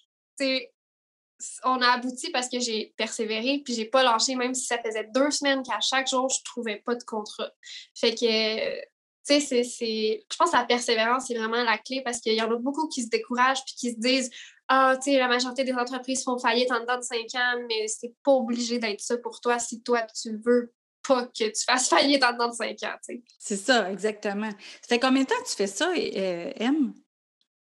on 1.65 1.81
a 1.83 1.89
abouti 1.89 2.31
parce 2.31 2.49
que 2.49 2.59
j'ai 2.61 2.95
persévéré 2.97 3.61
puis 3.65 3.75
j'ai 3.75 3.85
pas 3.85 4.03
lâché, 4.03 4.35
même 4.35 4.55
si 4.55 4.67
ça 4.67 4.79
faisait 4.83 5.09
deux 5.15 5.31
semaines 5.31 5.63
qu'à 5.63 5.81
chaque 5.81 6.09
jour, 6.09 6.29
je 6.29 6.43
trouvais 6.45 6.83
pas 6.85 6.95
de 6.95 7.05
contrat. 7.05 7.51
Fait 7.95 8.15
que, 8.15 8.81
tu 9.27 9.41
sais, 9.41 9.65
c'est. 9.65 10.25
Je 10.31 10.37
pense 10.37 10.51
que 10.51 10.57
la 10.57 10.65
persévérance, 10.65 11.27
c'est 11.27 11.37
vraiment 11.37 11.63
la 11.63 11.79
clé 11.79 12.03
parce 12.03 12.21
qu'il 12.21 12.35
y 12.35 12.43
en 12.43 12.51
a 12.51 12.57
beaucoup 12.57 12.89
qui 12.89 13.03
se 13.03 13.09
découragent 13.09 13.65
puis 13.65 13.75
qui 13.75 13.93
se 13.93 13.99
disent 13.99 14.31
Ah, 14.69 14.97
tu 14.97 15.13
sais, 15.13 15.19
la 15.19 15.29
majorité 15.29 15.65
des 15.65 15.73
entreprises 15.73 16.25
font 16.25 16.39
faillite 16.39 16.71
en 16.71 16.81
dedans 16.81 16.99
de 16.99 17.03
cinq 17.03 17.35
ans, 17.35 17.61
mais 17.69 17.89
c'est 17.89 18.15
pas 18.23 18.33
obligé 18.33 18.79
d'être 18.79 19.01
ça 19.01 19.17
pour 19.19 19.41
toi 19.41 19.59
si 19.59 19.83
toi, 19.83 20.03
tu 20.03 20.39
veux 20.45 20.73
pas 21.07 21.27
que 21.27 21.45
tu 21.45 21.65
fasses 21.67 21.89
faillite 21.89 22.21
dans 22.21 22.53
cinq 22.53 22.83
ans. 22.83 22.97
C'est 23.39 23.57
ça, 23.57 23.91
exactement. 23.91 24.51
Ça 24.51 24.89
fait 24.89 24.99
combien 24.99 25.23
de 25.23 25.29
temps 25.29 25.41
que 25.43 25.49
tu 25.49 25.57
fais 25.57 25.67
ça, 25.67 25.91
euh, 25.91 26.53
M? 26.57 26.93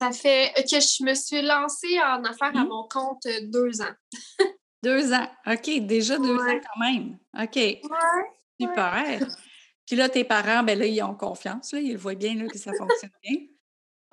Ça 0.01 0.11
fait 0.11 0.51
euh, 0.57 0.61
que 0.61 0.79
je 0.79 1.03
me 1.03 1.13
suis 1.13 1.41
lancée 1.41 1.99
en 2.01 2.23
affaires 2.23 2.55
à 2.55 2.63
mmh. 2.63 2.67
mon 2.67 2.88
compte 2.88 3.25
euh, 3.25 3.39
deux 3.43 3.81
ans. 3.81 3.93
deux 4.83 5.13
ans. 5.13 5.27
OK, 5.47 5.86
déjà 5.86 6.17
deux 6.17 6.38
ans 6.38 6.59
quand 6.61 6.79
même. 6.79 7.17
OK. 7.39 7.55
Ouais, 7.55 7.81
Super. 8.59 9.27
Puis 9.86 9.95
là, 9.95 10.09
tes 10.09 10.23
parents, 10.23 10.63
ben 10.63 10.77
là, 10.77 10.86
ils 10.86 11.01
ont 11.03 11.15
confiance, 11.15 11.73
là, 11.73 11.79
ils 11.79 11.97
voient 11.97 12.15
bien 12.15 12.36
là, 12.36 12.47
que 12.47 12.57
ça 12.57 12.71
fonctionne 12.77 13.11
bien. 13.23 13.38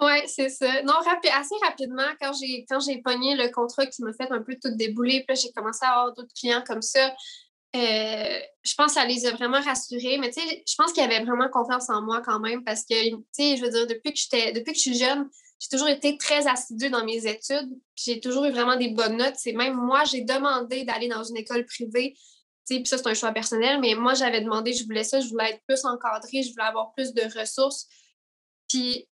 Oui, 0.01 0.21
c'est 0.27 0.49
ça. 0.49 0.83
Non, 0.83 0.95
assez 0.95 1.55
rapidement, 1.63 2.09
quand 2.21 2.33
j'ai 2.33 2.67
quand 2.69 2.81
j'ai 2.81 3.01
pogné 3.01 3.37
le 3.37 3.49
contrat 3.51 3.87
qui 3.87 4.03
m'a 4.03 4.13
fait 4.13 4.31
un 4.33 4.43
peu 4.43 4.57
tout 4.61 4.75
débouler, 4.75 5.25
puis 5.27 5.37
j'ai 5.37 5.53
commencé 5.53 5.85
à 5.85 5.91
avoir 5.91 6.13
d'autres 6.13 6.35
clients 6.35 6.65
comme 6.67 6.83
ça, 6.83 7.15
euh, 7.75 8.39
je 8.63 8.75
pense 8.75 8.89
que 8.89 8.93
ça 9.01 9.07
les 9.07 9.27
a 9.27 9.33
vraiment 9.33 9.61
rassurés. 9.61 10.19
Mais 10.19 10.31
tu 10.31 10.41
sais, 10.41 10.65
je 10.67 10.75
pense 10.77 10.93
qu'ils 10.93 11.03
avaient 11.03 11.25
vraiment 11.25 11.49
confiance 11.49 11.89
en 11.89 12.03
moi 12.03 12.21
quand 12.21 12.41
même 12.41 12.65
parce 12.65 12.83
que, 12.83 13.09
tu 13.09 13.25
sais, 13.33 13.57
je 13.57 13.63
veux 13.63 13.71
dire, 13.71 13.87
depuis 13.87 14.13
que, 14.13 14.53
depuis 14.53 14.73
que 14.73 14.79
je 14.79 14.83
suis 14.83 14.99
jeune, 14.99 15.29
j'ai 15.59 15.69
toujours 15.69 15.89
été 15.89 16.19
très 16.19 16.47
assidue 16.47 16.91
dans 16.91 17.05
mes 17.05 17.27
études. 17.27 17.71
J'ai 17.95 18.21
toujours 18.21 18.45
eu 18.45 18.51
vraiment 18.51 18.77
des 18.77 18.91
bonnes 18.91 19.17
notes. 19.17 19.37
C'est 19.37 19.53
même 19.53 19.75
moi, 19.75 20.05
j'ai 20.05 20.23
demandé 20.23 20.85
d'aller 20.85 21.09
dans 21.09 21.25
une 21.25 21.37
école 21.37 21.65
privée. 21.65 22.15
Tu 22.67 22.77
sais, 22.77 22.81
puis 22.81 22.87
ça, 22.87 22.99
c'est 22.99 23.07
un 23.07 23.15
choix 23.15 23.33
personnel, 23.33 23.81
mais 23.81 23.95
moi, 23.95 24.15
j'avais 24.15 24.41
demandé, 24.41 24.73
je 24.73 24.85
voulais 24.85 25.05
ça, 25.05 25.21
je 25.21 25.29
voulais 25.29 25.51
être 25.51 25.63
plus 25.67 25.85
encadrée, 25.85 26.43
je 26.43 26.51
voulais 26.51 26.65
avoir 26.65 26.93
plus 26.95 27.13
de 27.13 27.23
ressources. 27.39 27.89
Puis 28.69 29.09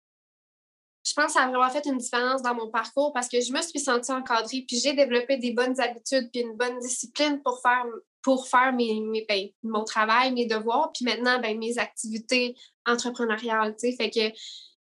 je 1.06 1.14
pense 1.14 1.26
que 1.26 1.32
ça 1.32 1.44
a 1.44 1.48
vraiment 1.48 1.70
fait 1.70 1.86
une 1.86 1.98
différence 1.98 2.42
dans 2.42 2.54
mon 2.54 2.70
parcours 2.70 3.12
parce 3.12 3.28
que 3.28 3.40
je 3.40 3.52
me 3.52 3.62
suis 3.62 3.80
sentie 3.80 4.12
encadrée, 4.12 4.64
puis 4.66 4.78
j'ai 4.78 4.92
développé 4.92 5.38
des 5.38 5.52
bonnes 5.52 5.80
habitudes, 5.80 6.30
puis 6.32 6.42
une 6.42 6.56
bonne 6.56 6.78
discipline 6.78 7.40
pour 7.42 7.61
faire 7.62 7.84
pour 8.22 8.48
faire 8.48 8.72
ben, 8.76 9.48
mon 9.62 9.84
travail, 9.84 10.32
mes 10.32 10.46
devoirs, 10.46 10.90
puis 10.92 11.04
maintenant, 11.04 11.40
ben, 11.40 11.58
mes 11.58 11.78
activités 11.78 12.54
entrepreneuriales, 12.86 13.74
que 13.76 14.32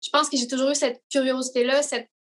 je 0.03 0.11
pense 0.13 0.29
que 0.29 0.37
j'ai 0.37 0.47
toujours 0.47 0.71
eu 0.71 0.75
cette 0.75 1.03
curiosité-là, 1.11 1.83
cette 1.83 2.11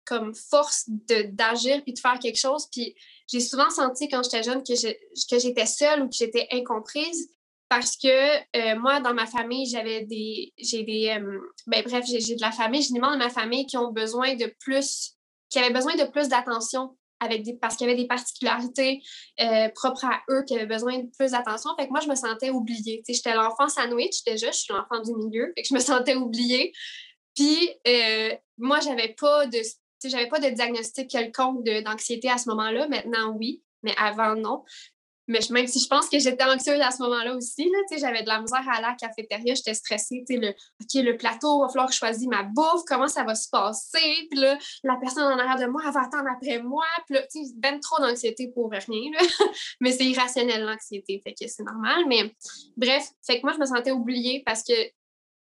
force 0.51 0.85
d'agir 1.33 1.83
puis 1.83 1.93
de 1.93 1.99
faire 1.99 2.19
quelque 2.19 2.39
chose. 2.39 2.69
J'ai 2.75 3.41
souvent 3.41 3.71
senti 3.71 4.09
quand 4.09 4.23
j'étais 4.23 4.43
jeune 4.43 4.63
que 4.63 4.75
j'étais 4.75 5.67
seule 5.67 6.03
ou 6.03 6.09
que 6.09 6.15
j'étais 6.15 6.47
incomprise 6.53 7.29
parce 7.69 7.97
que 7.97 8.09
euh, 8.57 8.79
moi, 8.79 9.01
dans 9.01 9.15
ma 9.15 9.27
famille, 9.27 9.67
j'avais 9.67 10.05
des. 10.05 10.53
J'ai 10.57 10.85
des. 10.85 11.09
Euh, 11.09 11.41
ben, 11.67 11.83
bref, 11.85 12.05
j'ai 12.07 12.37
de 12.37 12.41
la 12.41 12.53
famille, 12.53 12.83
j'ai 12.83 12.93
des 12.93 13.01
membres 13.01 13.15
de 13.15 13.25
ma 13.25 13.31
famille 13.31 13.67
qui 13.67 13.77
ont 13.77 13.91
besoin 13.91 14.37
de 14.37 14.55
plus, 14.61 15.17
qui 15.51 15.59
avaient 15.59 15.73
besoin 15.73 15.97
de 15.97 16.05
plus 16.05 16.29
d'attention 16.29 16.97
avec 17.21 17.43
des, 17.43 17.55
parce 17.55 17.77
qu'il 17.77 17.87
y 17.87 17.91
avait 17.91 18.01
des 18.01 18.07
particularités 18.07 19.03
euh, 19.41 19.69
propres 19.75 20.05
à 20.05 20.21
eux 20.31 20.45
qui 20.47 20.55
avaient 20.55 20.67
besoin 20.67 20.99
de 20.99 21.09
plus 21.19 21.33
d'attention. 21.33 21.71
Fait 21.79 21.87
que 21.87 21.91
moi, 21.91 22.01
je 22.01 22.09
me 22.09 22.15
sentais 22.15 22.51
oubliée. 22.51 23.03
J'étais 23.09 23.35
l'enfant 23.35 23.69
sandwich 23.69 24.25
déjà, 24.25 24.51
je 24.51 24.57
suis 24.59 24.75
l'enfant 24.75 25.01
du 25.03 25.15
milieu. 25.15 25.53
Fait 25.57 25.63
que 25.63 25.69
je 25.69 25.75
me 25.75 25.81
sentais 25.81 26.15
oubliée. 26.15 26.73
Puis 27.35 27.71
euh, 27.87 28.35
moi, 28.59 28.81
j'avais 28.81 29.15
pas 29.19 29.47
de 29.47 29.59
j'avais 30.05 30.29
pas 30.29 30.39
de 30.39 30.51
diagnostic 30.51 31.09
quelconque 31.09 31.65
d'anxiété 31.65 32.31
à 32.31 32.39
ce 32.39 32.49
moment-là. 32.51 32.87
Maintenant, 32.89 33.35
oui, 33.37 33.63
mais 33.83 33.95
avant, 33.99 34.37
non. 34.37 34.63
Mais 35.29 35.41
même 35.51 35.67
si 35.67 35.81
je 35.81 35.89
pense 35.89 36.09
que 36.09 36.19
j'étais 36.19 36.45
anxieuse 36.45 36.81
à 36.81 36.91
ce 36.91 37.03
moment-là 37.03 37.35
aussi, 37.35 37.71
j'avais 37.99 38.23
de 38.23 38.29
la 38.29 38.41
misère 38.41 38.65
à 38.69 38.81
la 38.81 38.95
cafétéria, 38.95 39.55
j'étais 39.55 39.75
stressée. 39.75 40.25
Le, 40.29 40.51
OK, 40.51 40.95
le 40.95 41.17
plateau, 41.17 41.59
il 41.59 41.63
va 41.63 41.69
falloir 41.69 41.89
que 41.89 41.95
je 41.95 41.99
choisisse 41.99 42.29
ma 42.29 42.45
bouffe, 42.45 42.83
comment 42.87 43.09
ça 43.09 43.25
va 43.25 43.35
se 43.35 43.49
passer? 43.49 44.29
Puis 44.31 44.39
là, 44.39 44.57
la 44.85 44.97
personne 44.97 45.25
en 45.25 45.39
arrière 45.39 45.59
de 45.59 45.71
moi, 45.71 45.83
elle 45.85 45.93
va 45.93 46.03
attendre 46.03 46.29
après 46.33 46.63
moi. 46.63 46.85
Puis 47.07 47.17
là, 47.17 47.23
ben 47.57 47.81
trop 47.81 48.01
d'anxiété 48.01 48.49
pour 48.49 48.71
rien. 48.71 49.11
mais 49.81 49.93
c'est 49.93 50.05
irrationnel, 50.05 50.65
l'anxiété. 50.65 51.21
Fait 51.25 51.35
que 51.35 51.49
c'est 51.49 51.65
normal. 51.65 52.05
Mais 52.09 52.33
bref, 52.77 53.09
fait 53.27 53.41
que 53.41 53.47
moi, 53.47 53.53
je 53.53 53.59
me 53.59 53.67
sentais 53.67 53.93
oubliée 53.93 54.43
parce 54.47 54.63
que, 54.63 54.75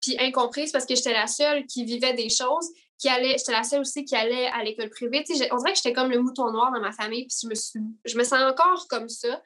puis 0.02 0.18
incomprise 0.20 0.72
parce 0.72 0.86
que 0.86 0.96
j'étais 0.96 1.14
la 1.14 1.28
seule 1.28 1.66
qui 1.66 1.86
vivait 1.86 2.14
des 2.14 2.30
choses 2.30 2.70
qui 2.98 3.10
allait, 3.10 3.36
j'étais 3.38 3.52
la 3.52 3.64
seule 3.64 3.82
aussi 3.82 4.06
qui 4.06 4.16
allait 4.16 4.48
à 4.48 4.64
l'école 4.64 4.90
privée. 4.90 5.24
Tu 5.26 5.36
sais, 5.36 5.50
on 5.52 5.58
dirait 5.58 5.72
que 5.72 5.78
j'étais 5.78 5.94
comme 5.94 6.10
le 6.10 6.20
mouton 6.20 6.52
noir 6.52 6.72
dans 6.72 6.80
ma 6.80 6.92
famille, 6.92 7.28
puis 7.28 7.36
je 7.44 7.48
me 7.48 7.56
suis, 7.56 7.80
je 8.06 8.18
me 8.18 8.24
sens 8.24 8.42
encore 8.42 8.88
comme 8.88 9.10
ça 9.10 9.42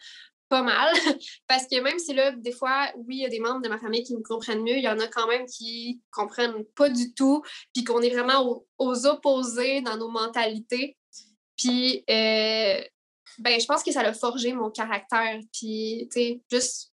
pas 0.50 0.64
mal. 0.64 0.94
Parce 1.48 1.68
que 1.68 1.80
même 1.80 2.00
si 2.00 2.14
là, 2.14 2.32
des 2.32 2.52
fois, 2.52 2.92
oui, 2.98 3.18
il 3.18 3.22
y 3.22 3.26
a 3.26 3.30
des 3.30 3.40
membres 3.40 3.62
de 3.62 3.70
ma 3.70 3.78
famille 3.78 4.04
qui 4.04 4.16
me 4.16 4.22
comprennent 4.22 4.64
mieux, 4.64 4.78
il 4.78 4.84
y 4.84 4.90
en 4.90 5.00
a 5.00 5.08
quand 5.08 5.28
même 5.28 5.46
qui 5.46 6.02
comprennent 6.12 6.66
pas 6.76 6.90
du 6.90 7.14
tout, 7.14 7.42
puis 7.74 7.84
qu'on 7.84 8.02
est 8.02 8.10
vraiment 8.10 8.66
aux, 8.78 9.06
opposés 9.06 9.82
dans 9.82 9.96
nos 9.96 10.10
mentalités. 10.10 10.98
Puis, 11.56 12.04
euh, 12.10 12.82
ben, 13.38 13.60
je 13.60 13.66
pense 13.66 13.84
que 13.84 13.92
ça 13.92 14.02
a 14.02 14.14
forgé 14.14 14.54
mon 14.54 14.72
caractère, 14.72 15.40
puis, 15.54 16.10
tu 16.12 16.20
sais, 16.20 16.42
juste 16.52 16.92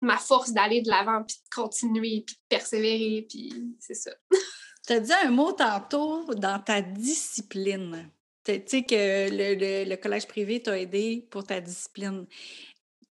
ma 0.00 0.18
force 0.18 0.52
d'aller 0.52 0.82
de 0.82 0.88
l'avant, 0.88 1.22
puis 1.22 1.36
de 1.36 1.54
continuer, 1.54 2.24
puis 2.26 2.36
de 2.36 2.40
persévérer, 2.48 3.26
puis 3.28 3.52
c'est 3.78 3.94
ça. 3.94 4.10
tu 4.86 4.92
as 4.92 5.00
dit 5.00 5.12
un 5.24 5.30
mot 5.30 5.52
tantôt 5.52 6.24
dans 6.34 6.60
ta 6.60 6.82
discipline. 6.82 8.10
Tu 8.44 8.60
sais 8.66 8.82
que 8.82 9.30
le, 9.30 9.88
le 9.88 9.96
collège 9.96 10.26
privé 10.26 10.60
t'a 10.60 10.78
aidé 10.78 11.28
pour 11.30 11.44
ta 11.44 11.60
discipline 11.60 12.26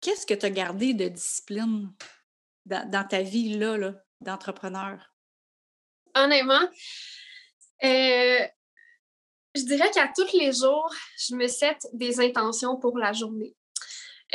qu'est-ce 0.01 0.25
que 0.25 0.33
tu 0.33 0.45
as 0.45 0.49
gardé 0.49 0.93
de 0.93 1.07
discipline 1.07 1.91
dans, 2.65 3.07
ta 3.07 3.21
vie 3.21 3.57
là, 3.57 3.93
d'entrepreneur? 4.21 5.13
Honnêtement, 6.15 6.67
euh, 7.83 8.39
je 9.55 9.63
dirais 9.63 9.89
qu'à 9.91 10.11
tous 10.15 10.37
les 10.37 10.51
jours, 10.51 10.93
je 11.17 11.35
me 11.35 11.47
set 11.47 11.87
des 11.93 12.19
intentions 12.19 12.77
pour 12.77 12.97
la 12.97 13.13
journée. 13.13 13.55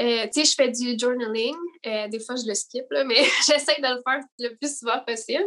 Euh, 0.00 0.26
tu 0.32 0.44
sais, 0.44 0.44
je 0.44 0.54
fais 0.54 0.70
du 0.70 0.98
journaling. 0.98 1.54
Euh, 1.86 2.08
des 2.08 2.18
fois, 2.18 2.34
je 2.34 2.48
le 2.48 2.54
skip, 2.54 2.84
mais 3.06 3.22
j'essaie 3.46 3.80
de 3.80 3.94
le 3.94 4.02
faire 4.02 4.20
le 4.38 4.56
plus 4.56 4.78
souvent 4.78 5.00
possible. 5.06 5.44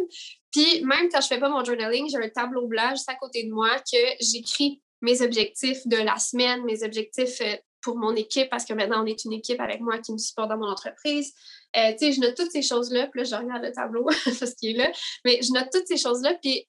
Puis, 0.52 0.82
même 0.86 1.10
quand 1.10 1.22
je 1.22 1.28
fais 1.28 1.40
pas 1.40 1.50
mon 1.50 1.64
journaling, 1.64 2.10
j'ai 2.10 2.18
un 2.18 2.30
tableau 2.30 2.68
blanc 2.68 2.90
juste 2.92 3.10
à 3.10 3.16
côté 3.16 3.44
de 3.44 3.52
moi 3.52 3.78
que 3.80 3.98
j'écris 4.22 4.82
mes 5.02 5.22
objectifs 5.22 5.86
de 5.86 5.98
la 5.98 6.18
semaine, 6.18 6.64
mes 6.64 6.84
objectifs 6.84 7.42
pour 7.88 7.96
mon 7.96 8.14
équipe, 8.18 8.50
parce 8.50 8.66
que 8.66 8.74
maintenant, 8.74 9.02
on 9.02 9.06
est 9.06 9.24
une 9.24 9.32
équipe 9.32 9.62
avec 9.62 9.80
moi 9.80 9.98
qui 10.00 10.12
me 10.12 10.18
supporte 10.18 10.50
dans 10.50 10.58
mon 10.58 10.68
entreprise. 10.68 11.34
tu 11.74 11.98
sais, 11.98 12.12
je 12.12 12.20
note 12.20 12.36
toutes 12.36 12.52
ces 12.52 12.62
choses-là, 12.62 13.08
puis 13.08 13.22
là, 13.22 13.24
je 13.24 13.34
regarde 13.34 13.64
le 13.64 13.72
tableau 13.72 14.04
parce 14.26 14.56
qu'il 14.56 14.72
est 14.72 14.78
là. 14.78 14.92
Mais 15.24 15.40
je 15.42 15.54
note 15.54 15.70
toutes 15.72 15.88
ces 15.88 15.96
choses-là, 15.96 16.34
puis 16.42 16.68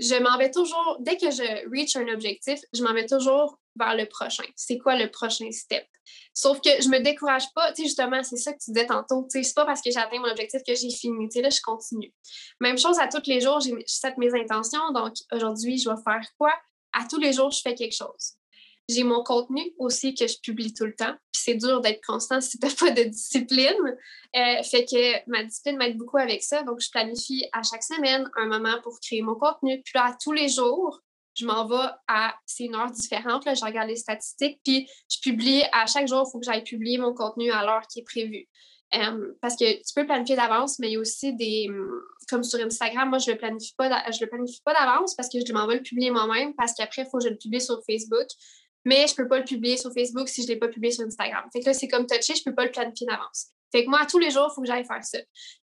je 0.00 0.14
m'en 0.14 0.38
vais 0.38 0.50
toujours, 0.50 0.96
dès 1.00 1.18
que 1.18 1.30
je 1.30 1.68
reach 1.70 1.94
un 1.96 2.08
objectif, 2.08 2.58
je 2.72 2.82
m'en 2.82 2.94
vais 2.94 3.04
toujours 3.04 3.60
vers 3.76 3.94
le 3.94 4.06
prochain. 4.06 4.44
C'est 4.56 4.78
quoi 4.78 4.96
le 4.96 5.10
prochain 5.10 5.50
step? 5.52 5.86
Sauf 6.32 6.58
que 6.62 6.70
je 6.80 6.88
me 6.88 7.00
décourage 7.00 7.52
pas, 7.54 7.70
tu 7.72 7.82
sais, 7.82 7.88
justement, 7.88 8.22
c'est 8.22 8.38
ça 8.38 8.54
que 8.54 8.58
tu 8.64 8.70
disais 8.70 8.86
tantôt, 8.86 9.28
tu 9.30 9.38
sais, 9.38 9.42
c'est 9.42 9.54
pas 9.54 9.66
parce 9.66 9.82
que 9.82 9.90
j'ai 9.90 9.98
atteint 9.98 10.20
mon 10.20 10.30
objectif 10.30 10.62
que 10.66 10.74
j'ai 10.74 10.88
fini, 10.88 11.28
tu 11.28 11.34
sais, 11.34 11.42
là, 11.42 11.50
je 11.50 11.60
continue. 11.60 12.14
Même 12.60 12.78
chose 12.78 12.98
à 12.98 13.08
tous 13.08 13.26
les 13.26 13.42
jours, 13.42 13.60
je 13.60 13.74
set 13.84 14.16
mes 14.16 14.32
intentions, 14.32 14.90
donc 14.94 15.12
aujourd'hui, 15.32 15.76
je 15.76 15.90
vais 15.90 16.02
faire 16.02 16.26
quoi? 16.38 16.54
À 16.94 17.06
tous 17.10 17.20
les 17.20 17.34
jours, 17.34 17.50
je 17.50 17.60
fais 17.60 17.74
quelque 17.74 17.94
chose. 17.94 18.38
J'ai 18.88 19.02
mon 19.02 19.22
contenu 19.22 19.62
aussi 19.78 20.14
que 20.14 20.26
je 20.26 20.38
publie 20.42 20.74
tout 20.74 20.84
le 20.84 20.94
temps. 20.94 21.14
Puis 21.32 21.42
c'est 21.44 21.54
dur 21.54 21.80
d'être 21.80 22.04
constant 22.06 22.40
si 22.40 22.58
tu 22.58 22.66
n'as 22.66 22.74
pas 22.78 22.90
de 22.90 23.04
discipline. 23.04 23.96
Euh, 24.36 24.62
fait 24.62 24.84
que 24.84 25.30
ma 25.30 25.44
discipline 25.44 25.76
m'aide 25.78 25.96
beaucoup 25.96 26.18
avec 26.18 26.42
ça. 26.42 26.62
Donc, 26.62 26.80
je 26.80 26.90
planifie 26.90 27.46
à 27.52 27.62
chaque 27.62 27.82
semaine 27.82 28.28
un 28.36 28.46
moment 28.46 28.80
pour 28.82 28.98
créer 29.00 29.22
mon 29.22 29.36
contenu. 29.36 29.80
Puis 29.82 29.92
là, 29.94 30.06
à 30.06 30.16
tous 30.22 30.32
les 30.32 30.48
jours, 30.48 31.00
je 31.34 31.46
m'en 31.46 31.66
vais 31.66 31.90
à. 32.08 32.34
C'est 32.46 32.64
une 32.64 32.74
heure 32.74 32.90
différente. 32.90 33.44
Là, 33.46 33.54
je 33.54 33.64
regarde 33.64 33.88
les 33.88 33.96
statistiques. 33.96 34.60
Puis 34.64 34.88
je 35.10 35.18
publie 35.20 35.62
à 35.72 35.86
chaque 35.86 36.06
jour, 36.06 36.24
il 36.26 36.30
faut 36.30 36.38
que 36.38 36.44
j'aille 36.44 36.64
publier 36.64 36.98
mon 36.98 37.14
contenu 37.14 37.50
à 37.50 37.64
l'heure 37.64 37.86
qui 37.90 38.00
est 38.00 38.04
prévue. 38.04 38.48
Euh, 38.94 39.34
parce 39.40 39.56
que 39.56 39.64
tu 39.78 39.94
peux 39.96 40.06
planifier 40.06 40.36
d'avance, 40.36 40.78
mais 40.78 40.88
il 40.88 40.92
y 40.92 40.96
a 40.96 41.00
aussi 41.00 41.34
des. 41.34 41.68
Comme 42.28 42.44
sur 42.44 42.60
Instagram, 42.60 43.08
moi, 43.08 43.18
je 43.18 43.30
ne 43.30 43.34
le 43.34 43.38
planifie 43.40 43.74
pas 43.74 43.88
d'avance 43.88 45.14
parce 45.14 45.28
que 45.28 45.38
je 45.44 45.52
m'en 45.52 45.66
vais 45.66 45.76
le 45.76 45.82
publier 45.82 46.10
moi-même 46.10 46.54
parce 46.54 46.74
qu'après, 46.74 47.02
il 47.02 47.08
faut 47.10 47.18
que 47.18 47.24
je 47.24 47.30
le 47.30 47.36
publie 47.36 47.60
sur 47.60 47.80
Facebook 47.86 48.26
mais 48.84 49.06
je 49.06 49.14
peux 49.14 49.28
pas 49.28 49.38
le 49.38 49.44
publier 49.44 49.76
sur 49.76 49.92
Facebook 49.92 50.28
si 50.28 50.42
je 50.42 50.48
l'ai 50.48 50.56
pas 50.56 50.68
publié 50.68 50.92
sur 50.92 51.04
Instagram. 51.04 51.44
Fait 51.52 51.60
que 51.60 51.66
là, 51.66 51.74
c'est 51.74 51.88
comme 51.88 52.06
touché, 52.06 52.34
je 52.34 52.42
peux 52.44 52.54
pas 52.54 52.64
le 52.64 52.70
planifier 52.70 53.06
d'avance. 53.06 53.48
Fait 53.72 53.84
que 53.84 53.90
moi, 53.90 54.06
tous 54.06 54.18
les 54.18 54.30
jours, 54.30 54.48
il 54.50 54.54
faut 54.54 54.60
que 54.60 54.66
j'aille 54.66 54.84
faire 54.84 55.02
ça. 55.04 55.18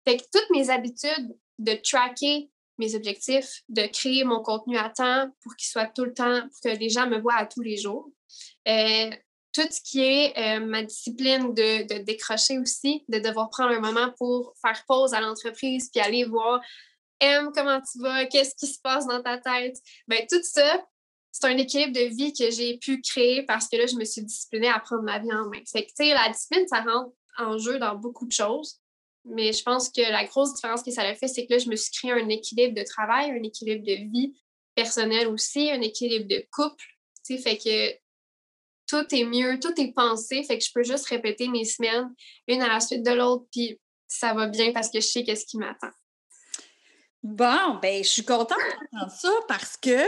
Fait 0.06 0.16
que 0.16 0.22
toutes 0.32 0.50
mes 0.50 0.70
habitudes 0.70 1.36
de 1.58 1.74
tracker 1.74 2.50
mes 2.78 2.94
objectifs, 2.94 3.62
de 3.68 3.86
créer 3.86 4.24
mon 4.24 4.42
contenu 4.42 4.76
à 4.78 4.88
temps 4.88 5.30
pour 5.42 5.54
qu'il 5.54 5.68
soit 5.68 5.86
tout 5.94 6.04
le 6.04 6.14
temps, 6.14 6.40
pour 6.40 6.60
que 6.64 6.76
les 6.76 6.88
gens 6.88 7.06
me 7.06 7.20
voient 7.20 7.36
à 7.36 7.46
tous 7.46 7.60
les 7.60 7.76
jours. 7.76 8.10
Euh, 8.66 9.10
tout 9.52 9.68
ce 9.70 9.80
qui 9.82 10.00
est 10.00 10.38
euh, 10.38 10.64
ma 10.64 10.82
discipline 10.82 11.52
de, 11.52 11.82
de, 11.82 12.02
décrocher 12.02 12.58
aussi, 12.58 13.04
de 13.08 13.18
devoir 13.18 13.50
prendre 13.50 13.72
un 13.72 13.80
moment 13.80 14.12
pour 14.16 14.54
faire 14.64 14.82
pause 14.86 15.12
à 15.12 15.20
l'entreprise 15.20 15.90
puis 15.92 16.00
aller 16.00 16.24
voir 16.24 16.60
M, 17.20 17.50
comment 17.54 17.80
tu 17.80 18.00
vas, 18.00 18.24
qu'est-ce 18.26 18.54
qui 18.54 18.66
se 18.66 18.80
passe 18.80 19.06
dans 19.06 19.22
ta 19.22 19.38
tête. 19.38 19.76
Bien, 20.08 20.20
tout 20.30 20.42
ça, 20.42 20.82
c'est 21.32 21.46
un 21.46 21.56
équilibre 21.56 21.92
de 21.92 22.14
vie 22.14 22.32
que 22.32 22.50
j'ai 22.50 22.78
pu 22.78 23.00
créer 23.00 23.44
parce 23.44 23.68
que 23.68 23.76
là, 23.76 23.86
je 23.86 23.96
me 23.96 24.04
suis 24.04 24.22
disciplinée 24.22 24.68
à 24.68 24.80
prendre 24.80 25.02
ma 25.02 25.18
vie 25.18 25.32
en 25.32 25.48
main. 25.48 25.62
Fait 25.70 25.82
que, 25.82 25.88
tu 25.88 26.04
sais, 26.04 26.14
la 26.14 26.28
discipline, 26.28 26.66
ça 26.66 26.80
rentre 26.80 27.14
en 27.38 27.58
jeu 27.58 27.78
dans 27.78 27.94
beaucoup 27.94 28.26
de 28.26 28.32
choses. 28.32 28.80
Mais 29.24 29.52
je 29.52 29.62
pense 29.62 29.90
que 29.90 30.00
la 30.00 30.24
grosse 30.24 30.54
différence 30.54 30.82
que 30.82 30.90
ça 30.90 31.02
a 31.02 31.14
fait, 31.14 31.28
c'est 31.28 31.46
que 31.46 31.52
là, 31.52 31.58
je 31.58 31.68
me 31.68 31.76
suis 31.76 31.92
créé 31.92 32.12
un 32.12 32.28
équilibre 32.28 32.74
de 32.74 32.82
travail, 32.84 33.30
un 33.30 33.42
équilibre 33.42 33.84
de 33.84 34.10
vie 34.10 34.34
personnelle 34.74 35.28
aussi, 35.28 35.70
un 35.70 35.80
équilibre 35.82 36.26
de 36.26 36.44
couple. 36.50 36.84
Tu 37.24 37.36
sais, 37.36 37.42
fait 37.42 37.58
que 37.58 37.98
tout 38.86 39.14
est 39.14 39.24
mieux, 39.24 39.60
tout 39.60 39.78
est 39.80 39.92
pensé. 39.92 40.42
Fait 40.42 40.58
que 40.58 40.64
je 40.64 40.72
peux 40.72 40.82
juste 40.82 41.06
répéter 41.06 41.48
mes 41.48 41.64
semaines 41.64 42.12
une 42.48 42.62
à 42.62 42.68
la 42.68 42.80
suite 42.80 43.04
de 43.04 43.12
l'autre, 43.12 43.46
puis 43.52 43.78
ça 44.08 44.34
va 44.34 44.48
bien 44.48 44.72
parce 44.72 44.90
que 44.90 45.00
je 45.00 45.06
sais 45.06 45.22
qu'est-ce 45.22 45.46
qui 45.46 45.58
m'attend. 45.58 45.90
Bon, 47.22 47.78
ben, 47.82 48.02
je 48.02 48.08
suis 48.08 48.24
contente 48.24 48.58
d'entendre 48.92 49.12
ça 49.12 49.32
parce 49.46 49.76
que 49.76 50.06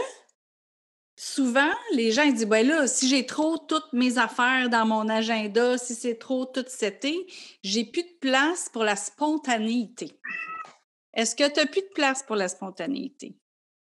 Souvent, 1.16 1.70
les 1.92 2.10
gens 2.10 2.26
disent 2.26 2.46
ben 2.46 2.66
là, 2.66 2.86
si 2.86 3.08
j'ai 3.08 3.26
trop 3.26 3.58
toutes 3.58 3.92
mes 3.92 4.18
affaires 4.18 4.70
dans 4.70 4.86
mon 4.86 5.08
agenda, 5.08 5.76
si 5.76 5.94
c'est 5.94 6.18
trop 6.18 6.46
tout 6.46 6.64
été, 6.80 7.26
j'ai 7.62 7.84
plus 7.84 8.02
de 8.02 8.18
place 8.20 8.68
pour 8.70 8.82
la 8.82 8.96
spontanéité. 8.96 10.18
Est-ce 11.14 11.36
que 11.36 11.48
tu 11.48 11.60
n'as 11.60 11.66
plus 11.66 11.82
de 11.82 11.92
place 11.94 12.22
pour 12.22 12.36
la 12.36 12.48
spontanéité? 12.48 13.36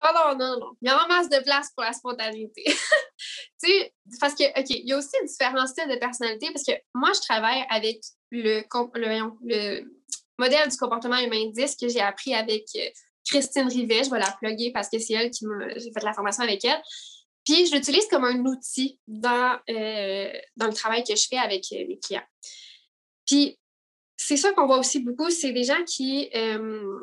Oh 0.03 0.09
non, 0.15 0.37
non, 0.37 0.59
non. 0.59 0.73
Il 0.81 0.89
y 0.89 0.91
a 0.91 1.05
en 1.05 1.07
masse 1.07 1.29
de 1.29 1.39
place 1.43 1.71
pour 1.77 1.85
la 1.85 1.93
spontanéité. 1.93 2.65
tu 2.67 2.75
sais, 3.59 3.95
parce 4.19 4.35
que, 4.35 4.45
OK, 4.59 4.71
il 4.71 4.89
y 4.89 4.93
a 4.93 4.97
aussi 4.97 5.17
différents 5.27 5.67
styles 5.67 5.89
de 5.89 5.97
personnalité 5.97 6.49
parce 6.53 6.65
que 6.65 6.73
moi, 6.95 7.13
je 7.15 7.21
travaille 7.21 7.65
avec 7.71 8.01
le, 8.31 8.63
le, 8.95 9.31
le 9.45 9.85
modèle 10.39 10.69
du 10.69 10.77
comportement 10.77 11.19
humain 11.19 11.51
10 11.55 11.77
que 11.77 11.89
j'ai 11.89 12.01
appris 12.01 12.35
avec 12.35 12.65
euh, 12.77 12.89
Christine 13.25 13.69
Rivet, 13.69 14.05
je 14.05 14.11
vais 14.11 14.19
la 14.19 14.35
plugger 14.41 14.73
parce 14.73 14.89
que 14.89 14.99
c'est 14.99 15.15
elle 15.15 15.31
qui 15.31 15.47
m'a. 15.47 15.69
J'ai 15.77 15.93
fait 15.93 16.03
la 16.03 16.13
formation 16.13 16.43
avec 16.43 16.65
elle. 16.65 16.81
Puis 17.45 17.67
je 17.67 17.75
l'utilise 17.75 18.07
comme 18.09 18.25
un 18.25 18.39
outil 18.45 18.99
dans, 19.07 19.59
euh, 19.69 20.33
le 20.57 20.73
travail 20.73 21.03
que 21.03 21.17
je 21.17 21.27
fais 21.29 21.39
avec 21.39 21.65
euh, 21.73 21.87
mes 21.89 21.99
clients. 21.99 22.27
Puis 23.27 23.59
c'est 24.17 24.37
ça 24.37 24.53
qu'on 24.53 24.67
voit 24.67 24.79
aussi 24.79 25.01
beaucoup, 25.01 25.31
c'est 25.31 25.53
des 25.53 25.65
gens 25.65 25.83
qui, 25.85 26.31
euh, 26.35 27.01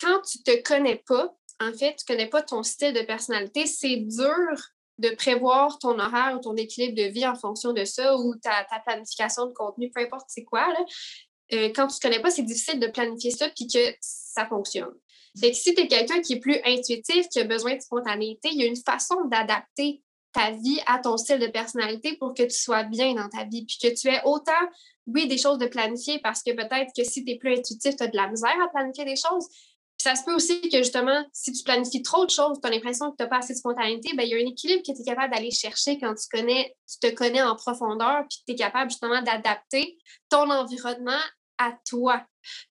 quand 0.00 0.20
tu 0.22 0.38
ne 0.38 0.42
te 0.42 0.62
connais 0.62 1.02
pas, 1.06 1.34
en 1.60 1.72
fait, 1.72 1.96
tu 1.96 2.04
ne 2.10 2.14
connais 2.14 2.28
pas 2.28 2.42
ton 2.42 2.62
style 2.62 2.92
de 2.92 3.02
personnalité, 3.02 3.66
c'est 3.66 3.96
dur 3.96 4.56
de 4.98 5.10
prévoir 5.14 5.78
ton 5.78 5.98
horaire 5.98 6.36
ou 6.36 6.40
ton 6.40 6.56
équilibre 6.56 6.94
de 6.94 7.08
vie 7.08 7.26
en 7.26 7.34
fonction 7.34 7.72
de 7.72 7.84
ça 7.84 8.16
ou 8.16 8.34
ta, 8.36 8.66
planification 8.84 9.46
de 9.46 9.52
contenu, 9.52 9.90
peu 9.90 10.02
importe 10.02 10.26
c'est 10.28 10.44
quoi. 10.44 10.66
Quand 11.50 11.86
tu 11.86 11.96
ne 11.96 12.00
connais 12.00 12.20
pas, 12.20 12.30
c'est 12.30 12.42
difficile 12.42 12.80
de 12.80 12.86
planifier 12.88 13.30
ça 13.30 13.48
puis 13.48 13.66
que 13.66 13.94
ça 14.32 14.46
fonctionne. 14.46 14.94
Que 15.40 15.52
si 15.52 15.74
tu 15.74 15.82
es 15.82 15.88
quelqu'un 15.88 16.20
qui 16.20 16.34
est 16.34 16.40
plus 16.40 16.58
intuitif, 16.64 17.28
qui 17.28 17.40
a 17.40 17.44
besoin 17.44 17.76
de 17.76 17.80
spontanéité, 17.80 18.48
il 18.52 18.60
y 18.60 18.64
a 18.64 18.66
une 18.66 18.76
façon 18.76 19.16
d'adapter 19.26 20.02
ta 20.32 20.50
vie 20.50 20.80
à 20.86 20.98
ton 20.98 21.16
style 21.16 21.38
de 21.38 21.46
personnalité 21.46 22.16
pour 22.16 22.34
que 22.34 22.42
tu 22.42 22.56
sois 22.58 22.84
bien 22.84 23.14
dans 23.14 23.28
ta 23.28 23.44
vie, 23.44 23.66
puis 23.66 23.76
que 23.80 23.94
tu 23.94 24.08
aies 24.08 24.22
autant, 24.24 24.52
oui, 25.06 25.28
des 25.28 25.38
choses 25.38 25.58
de 25.58 25.66
planifier, 25.66 26.18
parce 26.20 26.42
que 26.42 26.52
peut-être 26.52 26.90
que 26.96 27.04
si 27.04 27.24
tu 27.24 27.32
es 27.32 27.38
plus 27.38 27.58
intuitif, 27.58 27.96
tu 27.96 28.02
as 28.02 28.08
de 28.08 28.16
la 28.16 28.28
misère 28.28 28.56
à 28.64 28.68
planifier 28.68 29.04
des 29.04 29.16
choses. 29.16 29.46
Puis 29.48 30.08
ça 30.08 30.14
se 30.14 30.24
peut 30.24 30.34
aussi 30.34 30.60
que 30.68 30.78
justement, 30.78 31.24
si 31.32 31.52
tu 31.52 31.62
planifies 31.62 32.02
trop 32.02 32.24
de 32.24 32.30
choses, 32.30 32.58
tu 32.60 32.66
as 32.66 32.70
l'impression 32.70 33.10
que 33.10 33.16
tu 33.16 33.22
n'as 33.22 33.28
pas 33.28 33.38
assez 33.38 33.52
de 33.52 33.58
spontanéité, 33.58 34.16
bien, 34.16 34.24
il 34.24 34.30
y 34.30 34.34
a 34.34 34.38
un 34.38 34.50
équilibre 34.50 34.82
que 34.82 34.92
tu 34.92 35.02
es 35.02 35.04
capable 35.04 35.34
d'aller 35.34 35.50
chercher 35.50 35.98
quand 35.98 36.14
tu 36.14 36.26
connais, 36.30 36.74
tu 36.90 36.98
te 36.98 37.14
connais 37.14 37.42
en 37.42 37.54
profondeur, 37.54 38.24
puis 38.28 38.38
tu 38.46 38.52
es 38.52 38.56
capable 38.56 38.90
justement 38.90 39.20
d'adapter 39.22 39.98
ton 40.30 40.50
environnement 40.50 41.20
à 41.58 41.72
toi. 41.88 42.24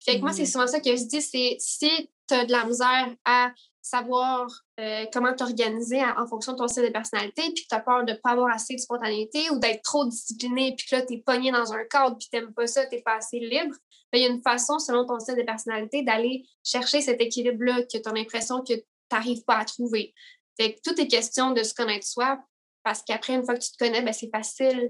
Fait 0.03 0.17
que 0.17 0.21
moi, 0.21 0.33
c'est 0.33 0.43
mmh 0.43 0.45
souvent 0.47 0.67
ça 0.67 0.79
que 0.79 0.95
je 0.95 1.03
dis, 1.03 1.21
c'est 1.21 1.57
si 1.59 2.09
tu 2.27 2.33
as 2.33 2.45
de 2.45 2.51
la 2.51 2.65
misère 2.65 3.15
à 3.25 3.51
savoir 3.81 4.47
euh, 4.79 5.05
comment 5.11 5.33
t'organiser 5.33 6.01
en 6.03 6.27
fonction 6.27 6.53
de 6.53 6.57
ton 6.57 6.67
style 6.67 6.83
de 6.83 6.89
personnalité, 6.89 7.41
puis 7.53 7.63
que 7.63 7.67
tu 7.69 7.75
as 7.75 7.79
peur 7.79 8.05
de 8.05 8.11
ne 8.11 8.17
pas 8.17 8.31
avoir 8.31 8.53
assez 8.53 8.75
de 8.75 8.79
spontanéité 8.79 9.49
ou 9.49 9.59
d'être 9.59 9.81
trop 9.81 10.05
discipliné, 10.05 10.75
puis 10.77 10.87
que 10.87 10.95
là, 10.95 11.01
tu 11.05 11.15
es 11.15 11.17
pogné 11.17 11.51
dans 11.51 11.73
un 11.73 11.83
cadre, 11.85 12.17
puis 12.17 12.27
tu 12.31 12.37
n'aimes 12.37 12.53
pas 12.53 12.67
ça, 12.67 12.85
tu 12.85 12.95
n'es 12.95 13.01
pas 13.01 13.15
assez 13.15 13.39
libre, 13.39 13.75
ben, 14.11 14.19
il 14.19 14.21
y 14.21 14.25
a 14.25 14.29
une 14.29 14.41
façon, 14.41 14.77
selon 14.77 15.05
ton 15.05 15.19
style 15.19 15.35
de 15.35 15.43
personnalité, 15.43 16.03
d'aller 16.03 16.45
chercher 16.63 17.01
cet 17.01 17.21
équilibre-là 17.21 17.83
que 17.83 17.97
tu 17.97 18.07
as 18.07 18.13
l'impression 18.13 18.61
que 18.61 18.73
tu 18.73 18.83
n'arrives 19.11 19.43
pas 19.45 19.57
à 19.57 19.65
trouver. 19.65 20.13
Fait 20.59 20.75
que 20.75 20.79
tout 20.83 20.99
est 20.99 21.07
question 21.07 21.51
de 21.51 21.63
se 21.63 21.73
connaître 21.73 22.05
soi, 22.05 22.39
parce 22.83 23.01
qu'après, 23.03 23.33
une 23.33 23.43
fois 23.43 23.55
que 23.55 23.63
tu 23.63 23.71
te 23.71 23.77
connais, 23.77 24.01
ben, 24.01 24.13
c'est 24.13 24.29
facile 24.29 24.89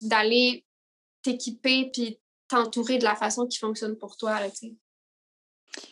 d'aller 0.00 0.64
t'équiper 1.22 1.90
puis 1.92 2.20
t'entourer 2.48 2.98
de 2.98 3.04
la 3.04 3.14
façon 3.14 3.46
qui 3.46 3.58
fonctionne 3.58 3.96
pour 3.96 4.16
toi. 4.16 4.40
Là, 4.40 4.48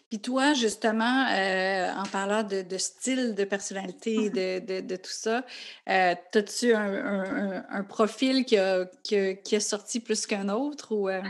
puis 0.08 0.20
toi, 0.20 0.54
justement, 0.54 1.26
euh, 1.28 1.92
en 1.94 2.04
parlant 2.04 2.42
de, 2.42 2.78
style, 2.78 3.34
de 3.34 3.44
personnalité, 3.44 4.30
de, 4.30 4.80
de, 4.80 4.96
tout 4.96 5.10
ça, 5.10 5.44
euh, 5.88 6.14
as-tu 6.34 6.74
un, 6.74 7.84
profil 7.84 8.44
qui 8.44 8.56
a, 8.56 8.86
qui, 9.04 9.60
sorti 9.60 10.00
plus 10.00 10.26
qu'un 10.26 10.48
autre? 10.48 10.94
Ou, 10.94 11.08
euh? 11.08 11.22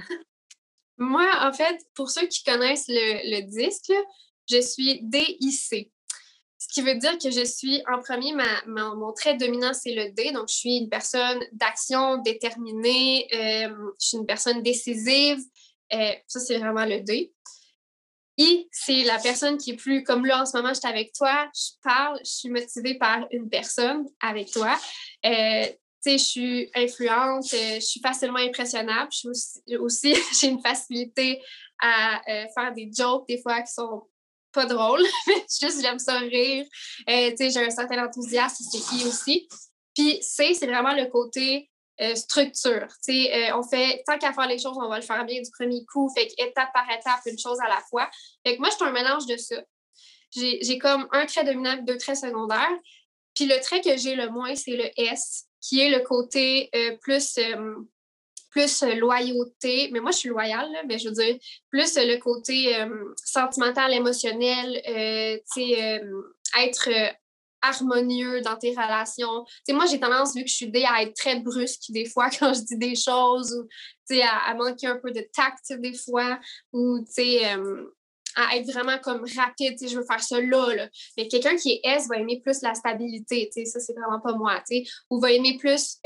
Moi, 0.99 1.29
en 1.41 1.53
fait, 1.53 1.79
pour 1.95 2.11
ceux 2.11 2.27
qui 2.27 2.43
connaissent 2.45 2.89
le, 2.89 3.37
le 3.37 3.43
disque, 3.47 3.93
je 4.49 4.61
suis 4.61 5.03
DIC. 5.03 5.93
Ce 6.69 6.75
qui 6.75 6.83
veut 6.83 6.97
dire 6.97 7.17
que 7.19 7.31
je 7.31 7.45
suis, 7.45 7.81
en 7.93 8.01
premier, 8.01 8.33
ma, 8.33 8.45
mon 8.67 9.13
trait 9.13 9.37
dominant, 9.37 9.73
c'est 9.73 9.95
le 9.95 10.11
D. 10.11 10.33
Donc, 10.33 10.49
je 10.49 10.55
suis 10.55 10.77
une 10.79 10.89
personne 10.89 11.39
d'action 11.53 12.19
déterminée, 12.19 13.29
euh, 13.33 13.69
je 14.01 14.07
suis 14.09 14.19
une 14.19 14.27
personne 14.27 14.63
décisive. 14.63 15.39
Euh, 15.93 16.13
ça, 16.27 16.41
c'est 16.41 16.59
vraiment 16.59 16.85
le 16.85 17.01
D. 17.01 17.33
I, 18.39 18.69
c'est 18.73 19.05
la 19.05 19.19
personne 19.19 19.59
qui 19.59 19.71
est 19.71 19.77
plus, 19.77 20.03
comme 20.03 20.27
là, 20.27 20.43
en 20.43 20.47
ce 20.47 20.57
moment, 20.57 20.71
je 20.71 20.81
suis 20.81 20.89
avec 20.89 21.13
toi, 21.13 21.49
je 21.55 21.71
parle, 21.83 22.19
je 22.25 22.31
suis 22.31 22.51
motivée 22.51 22.99
par 22.99 23.27
une 23.31 23.49
personne 23.49 24.05
avec 24.21 24.51
toi. 24.51 24.77
Euh, 25.25 25.67
je 26.05 26.17
suis 26.19 26.71
influente, 26.75 27.45
je 27.49 27.81
suis 27.81 28.01
facilement 28.01 28.39
impressionnable. 28.39 29.09
Je 29.13 29.33
suis 29.33 29.77
aussi, 29.77 30.15
j'ai 30.41 30.49
une 30.49 30.61
facilité 30.61 31.41
à 31.81 32.21
faire 32.27 32.73
des 32.75 32.91
jokes 32.93 33.29
des 33.29 33.41
fois 33.41 33.63
qui 33.63 33.73
sont 33.73 34.03
pas 34.57 34.67
drôles, 34.67 35.05
mais 35.29 35.45
juste 35.61 35.81
j'aime 35.83 35.99
ça 35.99 36.19
rire. 36.19 36.65
j'ai 37.07 37.65
un 37.65 37.71
certain 37.71 38.05
enthousiasme, 38.05 38.65
c'est 38.71 38.79
qui 38.79 39.05
aussi. 39.07 39.49
Puis 39.95 40.19
C, 40.23 40.55
c'est 40.55 40.67
vraiment 40.67 40.95
le 40.95 41.07
côté 41.07 41.71
euh, 42.01 42.15
structure. 42.15 42.89
Euh, 43.09 43.51
on 43.55 43.63
fait, 43.63 44.03
tant 44.07 44.19
qu'à 44.19 44.33
faire 44.33 44.49
les 44.49 44.59
choses, 44.59 44.77
on 44.77 44.89
va 44.89 44.97
le 44.97 45.05
faire 45.05 45.25
bien 45.25 45.41
du 45.41 45.51
premier 45.51 45.85
coup. 45.87 46.11
Fait 46.15 46.29
étape 46.39 46.71
par 46.75 46.91
étape, 46.91 47.21
une 47.27 47.39
chose 47.39 47.59
à 47.65 47.69
la 47.69 47.81
fois. 47.89 48.11
Fait 48.45 48.57
que 48.57 48.61
moi, 48.61 48.69
je 48.71 48.77
suis 48.77 48.85
un 48.85 48.93
mélange 48.93 49.27
de 49.27 49.37
ça. 49.37 49.57
J'ai 50.35 50.79
comme 50.79 51.07
un 51.13 51.25
trait 51.25 51.45
dominant, 51.45 51.77
deux 51.83 51.97
traits 51.97 52.19
secondaires. 52.19 52.79
Puis 53.35 53.47
le 53.47 53.59
trait 53.61 53.81
que 53.81 53.97
j'ai 53.97 54.15
le 54.15 54.29
moins, 54.29 54.55
c'est 54.55 54.77
le 54.77 54.89
S, 54.97 55.45
qui 55.61 55.81
est 55.81 55.91
le 55.91 56.01
côté 56.01 56.69
euh, 56.75 56.97
plus, 57.01 57.39
plus 58.57 58.83
loyauté. 58.99 59.91
Mais 59.93 60.01
moi, 60.01 60.11
je 60.11 60.19
suis 60.19 60.29
loyale, 60.31 60.69
mais 60.89 60.99
je 60.99 61.09
veux 61.09 61.15
dire, 61.15 61.37
plus 61.71 61.97
le 61.97 62.19
côté 62.19 62.75
sentimental, 63.25 63.93
émotionnel, 63.93 64.81
être 66.59 66.89
harmonieux 67.63 68.41
dans 68.43 68.57
tes 68.57 68.71
relations. 68.71 69.45
sais, 69.67 69.73
moi, 69.73 69.87
j'ai 69.87 70.01
tendance, 70.01 70.35
vu 70.35 70.45
que 70.45 70.51
je 70.51 70.55
suis 70.55 70.71
dé, 70.71 70.85
à 70.85 71.03
être 71.03 71.15
très 71.15 71.41
brusque 71.41 71.91
des 71.91 72.09
fois 72.09 72.31
quand 72.39 72.55
je 72.55 72.61
dis 72.61 72.77
des 72.77 72.95
choses 72.95 73.53
ou 73.53 73.67
à, 74.23 74.51
à 74.51 74.55
manquer 74.55 74.87
un 74.87 74.97
peu 74.97 75.11
de 75.11 75.27
tact 75.35 75.73
des 75.81 75.95
fois 75.95 76.39
ou 76.73 76.99
euh, 77.19 77.96
à 78.37 78.57
être 78.57 78.71
vraiment 78.71 78.99
comme 78.99 79.25
rapide, 79.37 79.77
je 79.81 79.97
veux 79.97 80.05
faire 80.05 80.23
ça 80.23 80.41
là, 80.41 80.89
Mais 81.17 81.27
quelqu'un 81.27 81.57
qui 81.57 81.73
est 81.73 81.81
S 81.85 82.07
va 82.07 82.19
aimer 82.19 82.41
plus 82.41 82.61
la 82.61 82.75
stabilité, 82.75 83.51
ça, 83.65 83.81
c'est 83.81 83.95
vraiment 83.95 84.21
pas 84.21 84.35
moi, 84.35 84.63
Ou 85.11 85.21
va 85.21 85.33
aimer 85.33 85.57
plus 85.59 85.99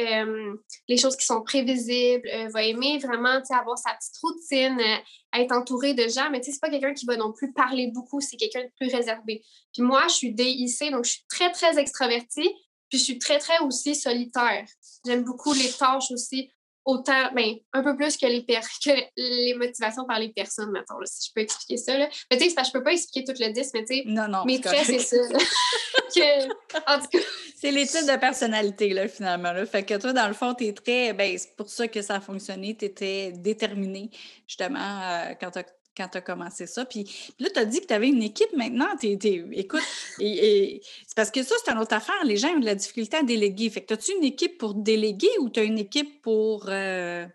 les 0.89 0.97
choses 0.97 1.17
qui 1.17 1.27
sont 1.27 1.43
prévisibles, 1.43 2.29
euh, 2.33 2.49
va 2.49 2.63
aimer 2.63 2.99
vraiment, 2.99 3.41
avoir 3.51 3.77
sa 3.77 3.91
petite 3.95 4.17
routine, 4.23 4.79
euh, 4.81 5.41
être 5.41 5.53
entouré 5.53 5.95
de 5.95 6.09
gens, 6.09 6.31
mais 6.31 6.41
c'est 6.43 6.59
pas 6.61 6.71
quelqu'un 6.71 6.95
qui 6.95 7.05
va 7.07 7.17
non 7.17 7.33
plus 7.33 7.53
parler 7.53 7.89
beaucoup, 7.89 8.21
c'est 8.21 8.37
quelqu'un 8.37 8.63
de 8.63 8.71
plus 8.79 8.95
réservé. 8.95 9.43
Puis 9.73 9.83
moi, 9.83 10.03
je 10.09 10.15
suis 10.15 10.33
DIC, 10.33 10.91
donc 10.93 11.05
je 11.05 11.13
suis 11.13 11.25
très, 11.29 11.51
très 11.51 11.79
extravertie, 11.79 12.51
puis 12.89 12.99
je 12.99 13.05
suis 13.05 13.19
très, 13.19 13.39
très 13.39 13.59
aussi 13.61 13.95
solitaire. 13.95 14.65
J'aime 15.05 15.25
beaucoup 15.25 15.53
les 15.53 15.71
tâches 15.71 16.11
aussi 16.11 16.51
autant, 16.85 17.33
ben, 17.35 17.55
un 17.73 17.83
peu 17.83 17.97
plus 17.97 18.17
que 18.17 18.27
les, 18.27 18.45
que 18.45 18.91
les 19.17 19.55
motivations 19.55 20.05
par 20.05 20.19
les 20.19 20.31
personnes, 20.31 20.71
mettons, 20.71 20.97
si 21.05 21.29
je 21.29 21.33
peux 21.35 21.41
expliquer 21.41 21.77
ça. 21.77 21.99
Là. 21.99 22.09
Mais 22.31 22.39
tu 22.39 22.51
sais, 22.51 22.65
je 22.65 22.73
peux 22.73 22.83
pas 22.83 22.93
expliquer 22.93 23.33
tout 23.33 23.41
le 23.41 23.53
10, 23.53 23.71
mais 23.75 23.85
tu 23.85 23.97
sais, 23.97 24.03
non, 24.07 24.29
non, 24.29 24.45
mes 24.45 24.61
traits, 24.61 24.87
c'est 24.87 24.99
ça. 24.99 25.17
en 26.87 27.01
tout 27.01 27.09
cas. 27.13 27.19
C'est 27.57 27.71
les 27.71 27.87
types 27.87 28.07
de 28.07 28.19
personnalité, 28.19 28.91
là, 28.95 29.09
finalement. 29.09 29.53
Là. 29.53 29.67
Fait 29.67 29.83
que 29.83 29.95
toi, 29.95 30.13
dans 30.13 30.29
le 30.29 30.35
fond, 30.35 30.55
tes 30.55 30.73
traits, 30.73 31.17
ben, 31.17 31.37
c'est 31.37 31.55
pour 31.57 31.69
ça 31.69 31.89
que 31.89 32.01
ça 32.03 32.17
a 32.17 32.21
fonctionné. 32.21 32.77
Tu 32.77 32.87
étais 32.87 33.33
déterminé, 33.33 34.11
justement, 34.47 34.79
euh, 34.79 35.35
quand 35.39 35.51
tu 35.51 35.59
as 35.59 35.65
quand 35.97 36.09
tu 36.09 36.19
as 36.19 36.21
commencé 36.21 36.67
ça. 36.67 36.85
Puis, 36.85 37.33
là, 37.39 37.49
tu 37.53 37.59
as 37.59 37.65
dit 37.65 37.81
que 37.81 37.87
tu 37.87 37.95
avais 37.95 38.09
une 38.09 38.23
équipe 38.23 38.53
maintenant. 38.55 38.89
écoute, 39.03 39.83
et, 40.19 40.81
c'est 41.07 41.17
parce 41.17 41.31
que 41.31 41.43
ça, 41.43 41.55
c'est 41.65 41.73
une 41.73 41.79
autre 41.79 41.95
affaire. 41.95 42.25
Les 42.25 42.37
gens 42.37 42.49
ont 42.49 42.61
de 42.61 42.65
la 42.65 42.75
difficulté 42.75 43.17
à 43.17 43.23
déléguer. 43.23 43.71
Fait 43.71 43.83
que 43.83 43.95
as-tu 43.95 44.13
une 44.13 44.25
équipe 44.25 44.59
pour 44.59 44.75
déléguer 44.75 45.31
ou 45.41 45.51
tu 45.51 45.61
as 45.61 45.65
une 45.65 45.79
équipe 45.79 46.23
pour, 46.23 46.67
euh, 46.69 47.27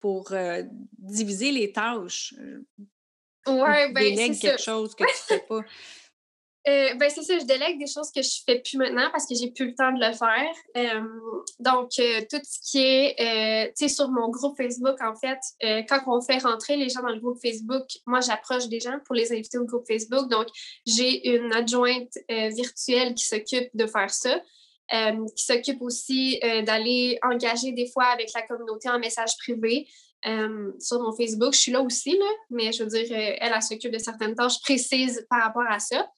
pour 0.00 0.32
euh, 0.32 0.62
diviser 0.98 1.52
les 1.52 1.72
tâches? 1.72 2.34
Oui, 3.46 3.92
bien, 3.92 4.32
c'est 4.32 4.38
quelque 4.38 4.62
chose 4.62 4.94
que 4.94 5.04
tu 5.04 5.34
ne 5.34 5.38
fais 5.38 5.44
pas? 5.46 5.60
Euh, 6.66 6.94
ben 6.94 7.10
c'est 7.10 7.22
ça, 7.22 7.38
je 7.38 7.44
délègue 7.44 7.78
des 7.78 7.86
choses 7.86 8.10
que 8.10 8.22
je 8.22 8.40
fais 8.46 8.58
plus 8.60 8.78
maintenant 8.78 9.10
parce 9.12 9.26
que 9.26 9.34
j'ai 9.34 9.50
plus 9.50 9.66
le 9.66 9.74
temps 9.74 9.92
de 9.92 10.00
le 10.00 10.12
faire. 10.14 10.54
Euh, 10.78 11.02
donc, 11.60 11.90
euh, 11.98 12.22
tout 12.30 12.40
ce 12.42 12.58
qui 12.70 12.78
est, 12.78 13.72
tu 13.76 13.86
sais, 13.86 13.94
sur 13.94 14.08
mon 14.08 14.30
groupe 14.30 14.56
Facebook, 14.56 14.96
en 15.02 15.14
fait, 15.14 15.38
quand 15.88 16.00
on 16.06 16.22
fait 16.22 16.38
rentrer 16.38 16.76
les 16.76 16.88
gens 16.88 17.02
dans 17.02 17.12
le 17.12 17.20
groupe 17.20 17.38
Facebook, 17.40 17.84
moi, 18.06 18.20
j'approche 18.20 18.68
des 18.68 18.80
gens 18.80 18.98
pour 19.04 19.14
les 19.14 19.30
inviter 19.32 19.58
au 19.58 19.64
groupe 19.64 19.86
Facebook. 19.86 20.30
Donc, 20.30 20.46
j'ai 20.86 21.28
une 21.28 21.52
adjointe 21.52 22.16
virtuelle 22.28 23.14
qui 23.14 23.24
s'occupe 23.24 23.68
de 23.74 23.86
faire 23.86 24.10
ça. 24.10 24.40
qui 25.36 25.44
s'occupe 25.44 25.82
aussi 25.82 26.40
d'aller 26.66 27.18
engager 27.22 27.72
des 27.72 27.90
fois 27.92 28.04
avec 28.04 28.30
la 28.34 28.42
communauté 28.42 28.88
en 28.88 28.98
message 28.98 29.36
privé. 29.38 29.86
sur 30.80 31.02
mon 31.02 31.12
Facebook, 31.14 31.52
je 31.52 31.58
suis 31.58 31.72
là 31.72 31.82
aussi, 31.82 32.16
là, 32.16 32.30
mais 32.48 32.72
je 32.72 32.84
veux 32.84 32.88
dire, 32.88 33.06
elle, 33.10 33.52
elle 33.52 33.62
s'occupe 33.62 33.92
de 33.92 33.98
certaines 33.98 34.34
tâches 34.34 34.60
précises 34.62 35.26
par 35.28 35.42
rapport 35.42 35.66
à 35.68 35.78
ça. 35.78 36.08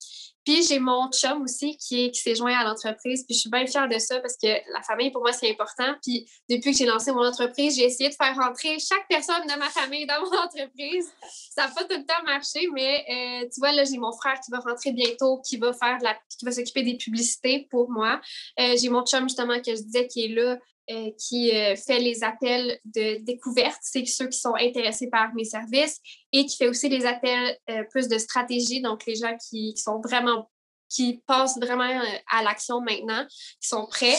Puis 0.47 0.63
j'ai 0.63 0.79
mon 0.79 1.11
chum 1.11 1.43
aussi 1.43 1.77
qui, 1.77 2.15
s'est 2.15 2.37
joint 2.37 2.57
à 2.57 2.63
l'entreprise. 2.63 3.25
Puis 3.27 3.35
je 3.35 3.41
suis 3.41 3.51
bien 3.51 3.67
fière 3.67 3.89
de 3.89 3.99
ça 3.99 4.21
parce 4.21 4.37
que 4.37 4.47
la 4.47 4.81
famille, 4.83 5.11
pour 5.11 5.21
moi, 5.21 5.33
c'est 5.33 5.51
important. 5.51 5.93
Puis 6.01 6.31
depuis 6.49 6.71
que 6.71 6.79
j'ai 6.79 6.87
lancé 6.87 7.11
mon 7.11 7.27
entreprise, 7.27 7.75
j'ai 7.75 7.85
essayé 7.85 8.11
de 8.11 8.15
faire 8.15 8.37
rentrer 8.37 8.79
chaque 8.79 9.09
personne 9.09 9.43
de 9.43 9.59
ma 9.59 9.69
famille 9.69 10.07
dans 10.07 10.21
mon 10.21 10.39
entreprise. 10.45 11.13
Ça 11.51 11.67
n'a 11.67 11.75
pas 11.75 11.83
tout 11.83 11.99
le 11.99 12.07
temps 12.07 12.23
marché, 12.25 12.69
mais 12.73 13.05
euh, 13.11 13.49
tu 13.53 13.59
vois, 13.59 13.73
là, 13.73 13.83
j'ai 13.83 13.99
mon 13.99 14.13
frère 14.13 14.39
qui 14.41 14.53
va 14.53 14.61
rentrer 14.61 14.93
bientôt, 14.93 15.41
qui 15.41 15.57
va 15.57 15.73
faire 15.73 15.99
de 15.99 16.05
la, 16.05 16.15
qui 16.39 16.45
va 16.45 16.53
s'occuper 16.53 16.85
des 16.85 16.97
publicités 16.97 17.67
pour 17.69 17.91
moi. 17.91 18.21
Euh, 18.61 18.77
j'ai 18.81 18.89
mon 18.89 19.05
chum, 19.05 19.25
justement, 19.25 19.61
que 19.61 19.75
je 19.75 19.83
disais 19.83 20.07
qui 20.07 20.27
est 20.27 20.29
là 20.29 20.59
euh, 20.89 21.11
qui 21.19 21.51
euh, 21.51 21.75
fait 21.75 21.99
les 21.99 22.23
appels 22.23 22.79
de 22.85 23.21
découverte, 23.25 23.79
c'est 23.83 24.05
ceux 24.05 24.29
qui 24.29 24.39
sont 24.39 24.55
intéressés 24.55 25.09
par 25.09 25.35
mes 25.35 25.45
services, 25.45 25.99
et 26.33 26.47
qui 26.47 26.57
fait 26.57 26.69
aussi 26.69 26.89
des 26.89 27.05
appels 27.07 27.59
euh, 27.71 27.83
plus 27.91 28.07
de 28.07 28.19
stratégie, 28.19 28.81
donc 28.81 29.05
les 29.05 29.17
gens 29.17 29.37
qui, 29.37 29.75
qui 29.75 29.83
sont 29.83 30.01
vraiment, 30.01 30.49
qui 30.89 31.23
passent 31.27 31.59
vraiment 31.59 32.01
à 32.31 32.43
l'action 32.45 32.81
maintenant, 32.81 33.27
qui 33.61 33.69
sont 33.69 33.87
prêts. 33.87 34.17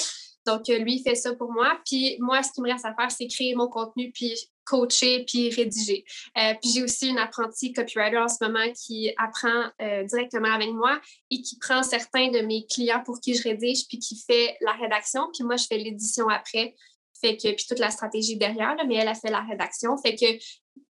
Donc, 0.47 0.67
lui, 0.69 0.95
il 0.95 1.03
fait 1.03 1.15
ça 1.15 1.35
pour 1.35 1.51
moi. 1.51 1.77
Puis 1.85 2.17
moi, 2.19 2.41
ce 2.41 2.51
qui 2.53 2.61
me 2.61 2.71
reste 2.71 2.85
à 2.85 2.95
faire, 2.95 3.11
c'est 3.11 3.27
créer 3.27 3.53
mon 3.53 3.67
contenu 3.67 4.11
puis 4.11 4.33
coacher 4.63 5.25
puis 5.25 5.49
rédiger. 5.49 6.05
Euh, 6.37 6.53
puis 6.61 6.71
j'ai 6.73 6.83
aussi 6.83 7.09
une 7.09 7.17
apprentie 7.17 7.73
copywriter 7.73 8.17
en 8.17 8.27
ce 8.27 8.43
moment 8.43 8.71
qui 8.73 9.11
apprend 9.17 9.65
euh, 9.81 10.03
directement 10.03 10.51
avec 10.51 10.69
moi 10.71 10.99
et 11.31 11.41
qui 11.41 11.57
prend 11.57 11.83
certains 11.83 12.29
de 12.29 12.39
mes 12.39 12.65
clients 12.65 13.01
pour 13.03 13.19
qui 13.19 13.33
je 13.33 13.43
rédige 13.43 13.87
puis 13.87 13.99
qui 13.99 14.17
fait 14.25 14.57
la 14.61 14.73
rédaction. 14.73 15.27
Puis 15.33 15.43
moi, 15.43 15.57
je 15.57 15.65
fais 15.67 15.77
l'édition 15.77 16.29
après. 16.29 16.75
Fait 17.19 17.35
que, 17.35 17.51
puis 17.51 17.65
toute 17.67 17.79
la 17.79 17.89
stratégie 17.89 18.37
derrière, 18.37 18.75
mais 18.87 18.95
elle 18.95 19.07
a 19.07 19.15
fait 19.15 19.31
la 19.31 19.41
rédaction. 19.41 19.97
Fait 19.97 20.15
que 20.15 20.25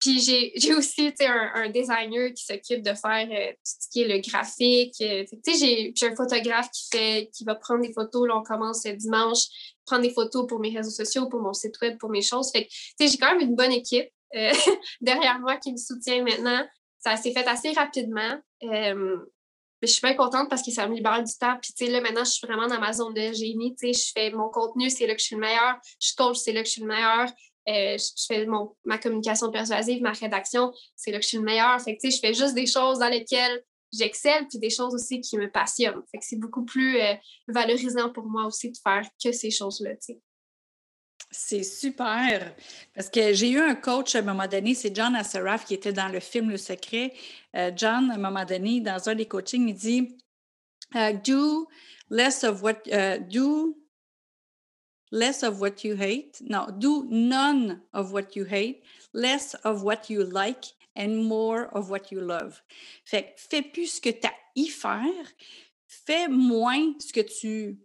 puis 0.01 0.19
j'ai 0.19 0.73
aussi 0.75 1.13
un, 1.21 1.51
un 1.53 1.69
designer 1.69 2.33
qui 2.33 2.43
s'occupe 2.43 2.81
de 2.81 2.93
faire 2.93 3.27
euh, 3.31 3.51
tout 3.51 3.57
ce 3.63 3.87
qui 3.89 4.01
est 4.01 4.07
le 4.07 4.19
graphique. 4.19 4.95
j'ai 4.97 5.93
un 6.01 6.15
photographe 6.15 6.69
qui 6.71 6.87
fait 6.91 7.29
qui 7.33 7.45
va 7.45 7.55
prendre 7.55 7.81
des 7.81 7.93
photos. 7.93 8.27
Là, 8.27 8.37
on 8.37 8.43
commence 8.43 8.85
dimanche 8.85 9.45
prendre 9.85 10.03
des 10.03 10.13
photos 10.13 10.47
pour 10.47 10.59
mes 10.59 10.75
réseaux 10.75 10.91
sociaux, 10.91 11.27
pour 11.27 11.41
mon 11.41 11.53
site 11.53 11.79
web, 11.81 11.97
pour 11.97 12.09
mes 12.09 12.21
choses. 12.21 12.51
Fait 12.51 12.67
j'ai 12.99 13.17
quand 13.17 13.35
même 13.35 13.47
une 13.47 13.55
bonne 13.55 13.71
équipe 13.71 14.09
euh, 14.35 14.51
derrière 15.01 15.39
moi 15.39 15.57
qui 15.57 15.71
me 15.71 15.77
soutient 15.77 16.23
maintenant. 16.23 16.65
Ça 16.99 17.15
s'est 17.17 17.31
fait 17.31 17.47
assez 17.47 17.71
rapidement. 17.71 18.39
Euh, 18.63 19.17
mais 19.81 19.87
je 19.87 19.93
suis 19.93 20.01
bien 20.01 20.13
contente 20.13 20.47
parce 20.47 20.61
que 20.61 20.71
ça 20.71 20.87
me 20.87 20.93
libère 20.93 21.23
du 21.23 21.33
temps. 21.39 21.57
Puis, 21.59 21.73
tu 21.73 21.85
sais, 21.85 21.91
là, 21.91 22.01
maintenant, 22.01 22.23
je 22.23 22.29
suis 22.29 22.45
vraiment 22.45 22.67
dans 22.67 22.79
ma 22.79 22.93
zone 22.93 23.15
de 23.15 23.33
génie. 23.33 23.75
Je 23.81 24.11
fais 24.13 24.29
mon 24.29 24.49
contenu, 24.49 24.91
c'est 24.91 25.07
là 25.07 25.15
que 25.15 25.19
je 25.19 25.25
suis 25.25 25.35
le 25.35 25.41
meilleur. 25.41 25.77
Je 25.99 26.13
coach, 26.15 26.37
c'est 26.37 26.53
là 26.53 26.61
que 26.61 26.67
je 26.67 26.73
suis 26.73 26.81
le 26.81 26.87
meilleur. 26.87 27.27
Euh, 27.69 27.97
je 27.97 28.25
fais 28.27 28.45
mon, 28.45 28.75
ma 28.85 28.97
communication 28.97 29.51
persuasive, 29.51 30.01
ma 30.01 30.11
rédaction, 30.11 30.73
c'est 30.95 31.11
là 31.11 31.17
que 31.17 31.23
je 31.23 31.29
suis 31.29 31.37
le 31.37 31.43
meilleur. 31.43 31.79
Fait 31.81 31.95
que, 31.95 32.09
je 32.09 32.19
fais 32.19 32.33
juste 32.33 32.55
des 32.55 32.65
choses 32.65 32.99
dans 32.99 33.09
lesquelles 33.09 33.63
j'excelle, 33.93 34.47
puis 34.47 34.57
des 34.57 34.69
choses 34.69 34.95
aussi 34.95 35.21
qui 35.21 35.37
me 35.37 35.51
passionnent. 35.51 36.01
C'est 36.21 36.39
beaucoup 36.39 36.65
plus 36.65 36.99
euh, 36.99 37.13
valorisant 37.47 38.09
pour 38.09 38.25
moi 38.25 38.45
aussi 38.45 38.71
de 38.71 38.77
faire 38.81 39.07
que 39.23 39.31
ces 39.31 39.51
choses-là. 39.51 39.91
C'est 41.29 41.63
super. 41.63 42.55
Parce 42.95 43.09
que 43.09 43.33
j'ai 43.33 43.51
eu 43.51 43.59
un 43.59 43.75
coach 43.75 44.15
à 44.15 44.19
un 44.19 44.23
moment 44.23 44.47
donné, 44.47 44.73
c'est 44.73 44.95
John 44.95 45.15
Assaraf 45.15 45.65
qui 45.65 45.75
était 45.75 45.93
dans 45.93 46.09
le 46.09 46.19
film 46.19 46.49
Le 46.49 46.57
Secret. 46.57 47.13
Euh, 47.55 47.71
John, 47.75 48.09
à 48.11 48.15
un 48.15 48.17
moment 48.17 48.45
donné, 48.45 48.81
dans 48.81 49.07
un 49.07 49.15
des 49.15 49.27
coachings, 49.27 49.69
il 49.69 49.75
dit 49.75 50.17
Do 51.25 51.67
less 52.09 52.43
of 52.43 52.61
what 52.63 52.83
do 53.29 53.80
less 55.11 55.43
of 55.43 55.59
what 55.59 55.83
you 55.83 55.95
hate. 55.95 56.41
No, 56.41 56.67
do 56.77 57.05
none 57.09 57.81
of 57.93 58.11
what 58.11 58.35
you 58.35 58.45
hate, 58.45 58.83
less 59.13 59.53
of 59.63 59.83
what 59.83 60.09
you 60.09 60.23
like, 60.23 60.65
and 60.95 61.23
more 61.23 61.69
of 61.75 61.89
what 61.89 62.11
you 62.11 62.21
love. 62.21 62.61
Fait 63.05 63.23
que 63.23 63.29
fais 63.37 63.61
plus 63.61 63.95
ce 63.95 64.01
que 64.01 64.09
tu 64.09 64.27
as 64.27 64.33
y 64.55 64.67
faire, 64.67 65.25
fais 65.87 66.27
moins 66.27 66.93
ce 66.99 67.13
que 67.13 67.21
tu 67.21 67.77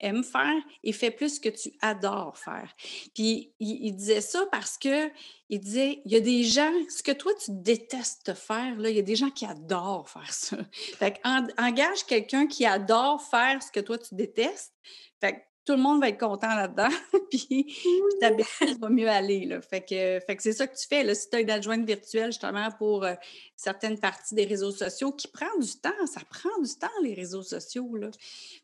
aimes 0.00 0.24
faire 0.24 0.62
et 0.82 0.92
fais 0.92 1.10
plus 1.10 1.36
ce 1.36 1.40
que 1.40 1.48
tu 1.48 1.72
adores 1.80 2.36
faire. 2.36 2.74
Puis 3.14 3.54
il, 3.60 3.92
disait 3.92 4.20
ça 4.20 4.46
parce 4.50 4.76
que 4.76 5.10
il 5.48 5.60
disait 5.60 6.02
il 6.04 6.12
y 6.12 6.16
a 6.16 6.20
des 6.20 6.44
gens 6.44 6.72
ce 6.90 7.02
que 7.02 7.12
toi 7.12 7.32
tu 7.42 7.50
détestes 7.52 8.34
faire 8.34 8.76
là, 8.78 8.90
il 8.90 8.96
y 8.96 8.98
a 8.98 9.02
des 9.02 9.16
gens 9.16 9.30
qui 9.30 9.46
adorent 9.46 10.10
faire 10.10 10.32
ça. 10.32 10.58
Fait 10.98 11.12
que 11.12 11.62
engage 11.62 12.04
quelqu'un 12.04 12.46
qui 12.46 12.66
adore 12.66 13.22
faire 13.22 13.62
ce 13.62 13.70
que 13.70 13.80
toi 13.80 13.96
tu 13.96 14.14
détestes. 14.14 14.74
Fait 15.20 15.46
tout 15.64 15.72
le 15.72 15.82
monde 15.82 16.00
va 16.00 16.10
être 16.10 16.20
content 16.20 16.54
là-dedans, 16.54 16.90
puis, 17.30 17.74
ta 18.20 18.30
business 18.30 18.78
va 18.78 18.88
mieux 18.90 19.08
aller. 19.08 19.46
Là. 19.46 19.62
Fait 19.62 19.80
que, 19.80 20.20
fait 20.26 20.36
que 20.36 20.42
c'est 20.42 20.52
ça 20.52 20.66
que 20.66 20.76
tu 20.76 20.86
fais. 20.86 21.02
Là, 21.02 21.14
si 21.14 21.30
tu 21.30 21.36
as 21.36 21.40
une 21.40 21.50
adjointe 21.50 21.86
virtuelle, 21.86 22.32
justement, 22.32 22.70
pour 22.72 23.04
euh, 23.04 23.14
certaines 23.56 23.98
parties 23.98 24.34
des 24.34 24.44
réseaux 24.44 24.72
sociaux, 24.72 25.12
qui 25.12 25.28
prend 25.28 25.58
du 25.58 25.80
temps, 25.80 26.06
ça 26.06 26.20
prend 26.28 26.60
du 26.60 26.74
temps, 26.76 26.88
les 27.02 27.14
réseaux 27.14 27.42
sociaux. 27.42 27.96
Là. 27.96 28.10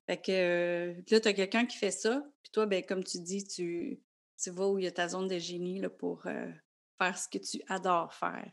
Fait 0.07 0.19
que 0.19 0.31
euh, 0.31 0.95
là, 1.11 1.21
tu 1.21 1.29
as 1.29 1.33
quelqu'un 1.33 1.65
qui 1.65 1.79
fait 1.79 1.91
ça, 1.91 2.23
puis 2.43 2.53
toi, 2.53 2.67
ben, 2.67 2.85
comme 2.85 3.03
tu 3.03 3.19
dis, 3.21 3.47
tu, 3.47 4.01
tu 4.43 4.51
vas 4.51 4.69
où 4.69 4.79
il 4.79 4.85
y 4.85 4.89
a 4.89 4.93
ta 4.93 5.09
zone 5.09 5.29
de 5.29 5.39
génie 5.39 5.81
là, 5.81 5.89
pour 5.89 6.27
euh, 6.27 6.51
faire 6.99 7.17
ce 7.17 7.29
que 7.29 7.39
tu 7.39 7.63
adores 7.69 8.13
faire. 8.13 8.53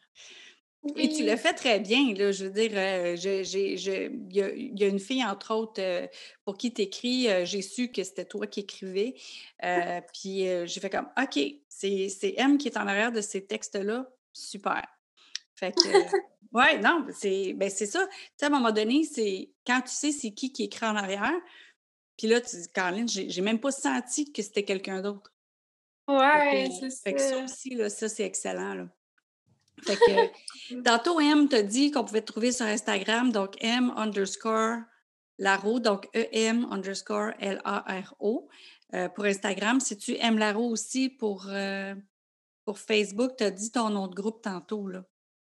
Et 0.96 1.10
tu 1.10 1.26
le 1.26 1.36
fais 1.36 1.54
très 1.54 1.80
bien, 1.80 2.14
là. 2.14 2.32
Je 2.32 2.46
veux 2.46 2.52
dire, 2.52 2.72
euh, 2.76 3.16
il 3.18 4.80
y, 4.80 4.84
a 4.84 4.88
une 4.88 5.00
fille, 5.00 5.24
entre 5.24 5.54
autres, 5.54 5.82
euh, 5.82 6.08
pour 6.46 6.58
qui 6.58 6.74
tu 6.74 6.84
écris, 6.84 7.30
euh, 7.30 7.46
j'ai 7.46 7.62
su 7.62 7.92
que 7.92 8.04
c'était 8.04 8.26
toi 8.26 8.48
qui 8.48 8.62
écrivais. 8.62 9.16
puis 10.14 10.46
j'ai 10.66 10.80
fait 10.80 10.90
comme, 10.90 11.10
OK, 11.22 11.40
c'est 11.68 12.34
M 12.38 12.58
qui 12.58 12.68
est 12.68 12.78
en 12.78 12.88
arrière 12.88 13.12
de 13.12 13.22
ces 13.22 13.46
textes-là. 13.46 14.10
Super. 14.34 14.86
Fait 15.56 15.74
que, 15.74 15.82
ouais, 16.54 16.80
non, 16.80 17.06
c'est 17.14 17.54
ben, 17.54 17.70
ça. 17.70 17.86
Tu 17.86 18.16
sais, 18.38 18.46
à 18.46 18.48
un 18.48 18.52
moment 18.52 18.72
donné, 18.72 19.04
c'est 19.04 19.50
quand 19.66 19.82
tu 19.82 19.94
sais 19.94 20.12
c'est 20.12 20.32
qui 20.32 20.52
qui 20.52 20.66
écrit 20.66 20.86
en 20.86 20.96
arrière, 20.96 21.34
puis 22.18 22.28
là, 22.28 22.42
tu 22.42 22.56
dis, 22.56 22.68
Caroline, 22.74 23.08
j'ai 23.08 23.42
même 23.42 23.60
pas 23.60 23.72
senti 23.72 24.32
que 24.32 24.42
c'était 24.42 24.64
quelqu'un 24.64 25.02
d'autre. 25.02 25.32
Ouais, 26.08 26.70
c'est 26.80 26.90
ça. 26.90 27.02
Fait 27.04 27.14
que 27.14 27.22
ça 27.22 27.44
aussi, 27.44 27.76
là, 27.76 27.90
ça, 27.90 28.08
c'est 28.08 28.24
excellent, 28.24 28.74
là. 28.74 28.88
Tantôt, 30.86 31.20
M 31.20 31.48
t'a 31.48 31.64
dit 31.64 31.92
qu'on 31.92 32.04
pouvait 32.04 32.22
te 32.22 32.32
trouver 32.32 32.52
sur 32.52 32.66
Instagram, 32.66 33.32
donc 33.32 33.56
M 33.62 33.94
underscore 33.96 34.80
Laro, 35.38 35.80
donc 35.80 36.08
E-M 36.16 36.68
underscore 36.72 37.32
L-A-R-O. 37.40 38.50
Euh, 38.94 39.10
pour 39.10 39.26
Instagram, 39.26 39.80
si 39.80 39.98
tu 39.98 40.16
M 40.18 40.38
Laro 40.38 40.68
aussi? 40.68 41.10
Pour, 41.10 41.46
euh, 41.50 41.94
pour 42.66 42.80
Facebook, 42.80 43.32
tu 43.38 43.44
as 43.44 43.52
dit 43.52 43.72
ton 43.72 43.90
nom 43.90 44.08
de 44.08 44.16
groupe 44.16 44.42
tantôt, 44.42 44.88
là. 44.88 45.04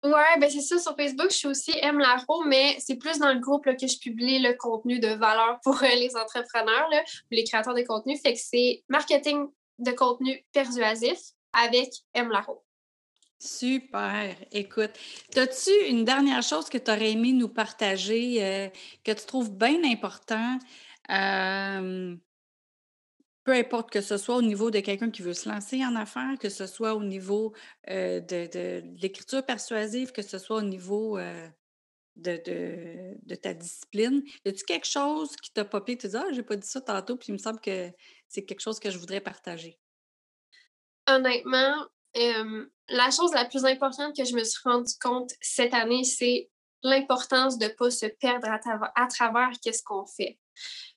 Ouais, 0.04 0.40
ben 0.40 0.50
c'est 0.50 0.62
ça. 0.62 0.80
Sur 0.80 0.96
Facebook, 0.96 1.30
je 1.30 1.36
suis 1.36 1.48
aussi 1.48 1.72
M 1.82 2.00
Laro, 2.00 2.44
mais 2.46 2.78
c'est 2.80 2.96
plus 2.96 3.20
dans 3.20 3.34
le 3.34 3.40
groupe 3.40 3.66
que 3.66 3.88
je 3.88 4.00
publie 4.00 4.40
le 4.40 4.54
contenu 4.54 5.00
de 5.00 5.10
valeur 5.10 5.60
pour 5.62 5.82
euh, 5.84 5.88
les 5.96 6.16
entrepreneurs, 6.16 6.90
là, 6.90 7.04
les 7.32 7.44
créateurs 7.44 7.74
de 7.76 7.84
contenu. 7.84 8.18
Fait 8.18 8.34
que 8.34 8.40
c'est 8.40 8.84
marketing 8.88 9.48
de 9.80 9.92
contenu 9.92 10.46
persuasif 10.54 11.20
avec 11.54 11.90
M 12.14 12.30
Laro. 12.30 12.64
Super. 13.40 14.36
Écoute, 14.52 14.92
as-tu 15.36 15.72
une 15.88 16.04
dernière 16.04 16.44
chose 16.44 16.70
que 16.70 16.78
tu 16.78 16.92
aurais 16.92 17.12
aimé 17.12 17.32
nous 17.32 17.48
partager, 17.48 18.44
euh, 18.44 18.70
que 19.04 19.14
tu 19.14 19.26
trouves 19.26 19.52
bien 19.52 19.84
important? 19.84 20.60
peu 23.50 23.56
importe 23.56 23.90
que 23.90 24.02
ce 24.02 24.18
soit 24.18 24.36
au 24.36 24.44
niveau 24.44 24.70
de 24.70 24.80
quelqu'un 24.80 25.10
qui 25.10 25.24
veut 25.24 25.34
se 25.34 25.50
lancer 25.50 25.84
en 25.84 25.96
affaires, 25.96 26.38
que 26.40 26.50
ce 26.50 26.68
soit 26.68 26.94
au 26.94 27.04
niveau 27.04 27.56
euh, 27.90 28.20
de, 28.20 28.84
l'écriture 29.02 29.44
persuasive, 29.44 30.12
que 30.12 30.22
ce 30.22 30.38
soit 30.38 30.58
au 30.58 30.62
niveau 30.62 31.18
euh, 31.18 31.48
de, 32.16 33.36
ta 33.42 33.56
discipline? 33.56 34.22
Y 34.46 34.50
a-tu 34.50 34.64
quelque 34.66 34.86
chose 34.86 35.36
qui 35.38 35.52
t'a 35.52 35.66
popé, 35.66 35.98
tu 35.98 36.08
dis 36.08 36.16
Ah, 36.16 36.28
j'ai 36.32 36.44
pas 36.44 36.58
dit 36.58 36.68
ça 36.68 36.80
tantôt, 36.80 37.18
puis 37.18 37.30
il 37.30 37.34
me 37.34 37.38
semble 37.40 37.60
que 37.60 37.90
c'est 38.28 38.46
quelque 38.46 38.62
chose 38.62 38.80
que 38.80 38.92
je 38.92 39.00
voudrais 39.00 39.22
partager? 39.22 39.80
Honnêtement, 41.08 41.88
la 42.16 43.12
chose 43.12 43.34
la 43.34 43.46
plus 43.46 43.66
importante 43.66 44.16
que 44.16 44.26
je 44.26 44.36
me 44.36 44.44
suis 44.44 44.62
rendu 44.64 44.94
compte 45.02 45.32
cette 45.42 45.74
année, 45.74 46.04
c'est 46.04 46.50
l'importance 46.84 47.58
de 47.58 47.66
ne 47.66 47.70
pas 47.70 47.92
se 47.92 48.06
perdre 48.06 48.48
à, 48.50 49.08
travers 49.08 49.52
qu'est-ce 49.62 49.84
qu'on 49.84 50.06
fait. 50.06 50.40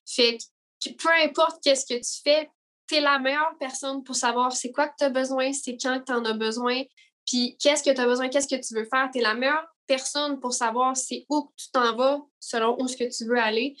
Fait 0.05 0.37
que 0.83 0.91
peu 0.91 1.09
importe 1.23 1.61
qu'est-ce 1.63 1.85
que 1.85 1.99
tu 1.99 2.21
fais, 2.23 2.49
tu 2.87 2.95
es 2.95 3.01
la 3.01 3.19
meilleure 3.19 3.55
personne 3.59 4.03
pour 4.03 4.15
savoir 4.15 4.51
c'est 4.51 4.71
quoi 4.71 4.87
que 4.87 4.95
tu 4.97 5.03
as 5.05 5.09
besoin, 5.09 5.53
c'est 5.53 5.77
quand 5.77 6.01
tu 6.05 6.13
en 6.13 6.23
as 6.25 6.33
besoin, 6.33 6.83
puis 7.25 7.57
qu'est-ce 7.59 7.83
que 7.83 7.93
tu 7.93 8.01
as 8.01 8.05
besoin, 8.05 8.29
qu'est-ce 8.29 8.47
que 8.47 8.61
tu 8.61 8.73
veux 8.75 8.85
faire. 8.85 9.09
Tu 9.11 9.19
es 9.19 9.21
la 9.21 9.33
meilleure 9.33 9.67
personne 9.87 10.39
pour 10.39 10.53
savoir 10.53 10.95
c'est 10.95 11.25
où 11.29 11.51
tu 11.57 11.69
t'en 11.71 11.95
vas 11.95 12.21
selon 12.39 12.75
où 12.81 12.87
ce 12.87 12.97
que 12.97 13.15
tu 13.15 13.25
veux 13.25 13.39
aller. 13.39 13.75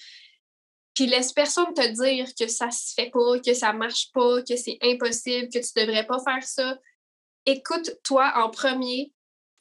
Puis 0.93 1.07
laisse 1.07 1.33
personne 1.33 1.73
te 1.73 1.87
dire 1.87 2.27
que 2.35 2.47
ça 2.47 2.69
se 2.69 2.93
fait 2.93 3.09
pas, 3.09 3.39
que 3.39 3.53
ça 3.53 3.73
marche 3.73 4.11
pas, 4.13 4.41
que 4.43 4.55
c'est 4.55 4.77
impossible, 4.81 5.49
que 5.49 5.59
tu 5.59 5.71
devrais 5.75 6.05
pas 6.05 6.19
faire 6.19 6.43
ça 6.43 6.77
écoute-toi 7.45 8.31
en 8.35 8.49
premier, 8.49 9.13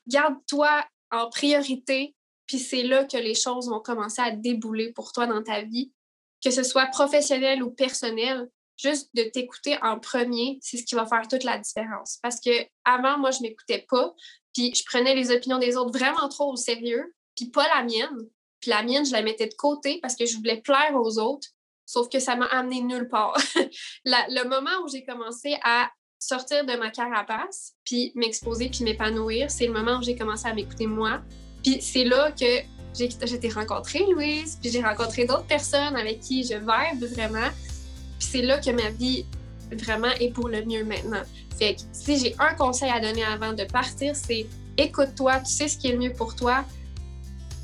garde-toi 0.07 0.85
en 1.11 1.28
priorité, 1.28 2.14
puis 2.47 2.59
c'est 2.59 2.83
là 2.83 3.05
que 3.05 3.16
les 3.16 3.35
choses 3.35 3.68
vont 3.68 3.80
commencer 3.80 4.20
à 4.20 4.30
débouler 4.30 4.93
pour 4.93 5.12
toi 5.12 5.26
dans 5.26 5.43
ta 5.43 5.62
vie, 5.62 5.93
que 6.45 6.51
ce 6.51 6.62
soit 6.62 6.87
professionnel 6.87 7.62
ou 7.62 7.70
personnel. 7.70 8.49
Juste 8.78 9.11
de 9.14 9.22
t'écouter 9.22 9.78
en 9.83 10.01
premier, 10.01 10.59
c'est 10.61 10.78
ce 10.78 10.85
qui 10.85 10.95
va 10.95 11.07
faire 11.07 11.28
toute 11.28 11.45
la 11.45 11.59
différence. 11.59 12.18
Parce 12.22 12.41
que 12.41 12.51
avant, 12.85 13.18
moi, 13.18 13.30
je 13.30 13.43
m'écoutais 13.43 13.87
pas, 13.89 14.12
puis 14.53 14.74
je 14.74 14.83
prenais 14.85 15.14
les 15.14 15.30
opinions 15.30 15.59
des 15.59 15.76
autres 15.76 15.97
vraiment 15.97 16.28
trop 16.28 16.53
au 16.53 16.57
sérieux, 16.57 17.14
puis 17.37 17.47
pas 17.51 17.68
la 17.74 17.85
mienne. 17.85 18.28
Puis 18.61 18.70
la 18.70 18.83
mienne, 18.83 19.05
je 19.05 19.12
la 19.12 19.22
mettais 19.22 19.47
de 19.47 19.55
côté 19.55 19.99
parce 20.01 20.16
que 20.16 20.24
je 20.24 20.37
voulais 20.37 20.61
plaire 20.61 20.95
aux 20.95 21.18
autres, 21.18 21.49
sauf 21.87 22.09
que 22.09 22.18
ça 22.18 22.35
m'a 22.35 22.47
amené 22.47 22.80
nulle 22.80 23.09
part. 23.09 23.37
le 24.05 24.49
moment 24.49 24.85
où 24.85 24.89
j'ai 24.89 25.05
commencé 25.05 25.57
à 25.62 25.91
sortir 26.22 26.64
de 26.64 26.76
ma 26.76 26.90
carapace, 26.90 27.74
puis 27.84 28.12
m'exposer, 28.14 28.68
puis 28.68 28.84
m'épanouir, 28.84 29.50
c'est 29.50 29.66
le 29.66 29.72
moment 29.72 29.98
où 29.98 30.02
j'ai 30.02 30.16
commencé 30.16 30.46
à 30.46 30.54
m'écouter 30.54 30.86
moi. 30.86 31.20
Puis 31.62 31.80
c'est 31.80 32.04
là 32.04 32.30
que 32.32 32.62
j'ai 32.94 33.48
rencontrée, 33.48 34.04
Louise, 34.10 34.58
puis 34.60 34.70
j'ai 34.70 34.82
rencontré 34.82 35.24
d'autres 35.24 35.46
personnes 35.46 35.96
avec 35.96 36.20
qui 36.20 36.44
je 36.44 36.54
vibe 36.54 37.04
vraiment. 37.12 37.50
Puis 38.18 38.28
c'est 38.30 38.42
là 38.42 38.58
que 38.58 38.70
ma 38.70 38.90
vie 38.90 39.26
vraiment 39.72 40.12
est 40.20 40.30
pour 40.30 40.48
le 40.48 40.64
mieux 40.64 40.84
maintenant. 40.84 41.22
Fait 41.58 41.74
que 41.74 41.80
si 41.92 42.18
j'ai 42.18 42.34
un 42.38 42.54
conseil 42.54 42.90
à 42.90 43.00
donner 43.00 43.24
avant 43.24 43.52
de 43.52 43.64
partir, 43.64 44.14
c'est 44.14 44.46
écoute-toi, 44.76 45.40
tu 45.40 45.52
sais 45.52 45.68
ce 45.68 45.76
qui 45.76 45.88
est 45.88 45.92
le 45.92 45.98
mieux 45.98 46.12
pour 46.12 46.36
toi, 46.36 46.64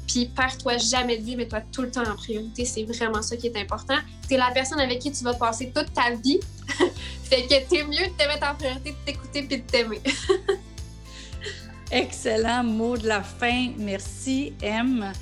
puis 0.09 0.27
perds-toi 0.35 0.79
jamais 0.79 1.19
de 1.19 1.23
vie, 1.23 1.37
mets-toi 1.37 1.61
tout 1.71 1.83
le 1.83 1.91
temps 1.91 2.03
en 2.03 2.17
priorité. 2.17 2.65
C'est 2.65 2.85
vraiment 2.85 3.23
ça 3.23 3.37
qui 3.37 3.47
est 3.47 3.57
important. 3.57 3.97
Tu 4.27 4.35
es 4.35 4.37
la 4.39 4.51
personne 4.53 4.81
avec 4.81 4.99
qui 5.01 5.13
tu 5.13 5.23
vas 5.23 5.35
passer 5.35 5.71
toute 5.73 5.93
ta 5.93 6.11
vie. 6.13 6.41
fait 7.25 7.43
que 7.43 7.69
t'es 7.69 7.85
mieux 7.85 8.07
de 8.07 8.17
te 8.17 8.27
mettre 8.27 8.51
en 8.51 8.55
priorité, 8.55 8.93
de 8.93 8.97
t'écouter 9.05 9.43
puis 9.43 9.59
de 9.59 9.63
t'aimer. 9.63 10.01
Excellent 11.93 12.65
mot 12.65 12.97
de 12.97 13.07
la 13.07 13.23
fin. 13.23 13.73
Merci, 13.77 14.55
M. 14.63 15.13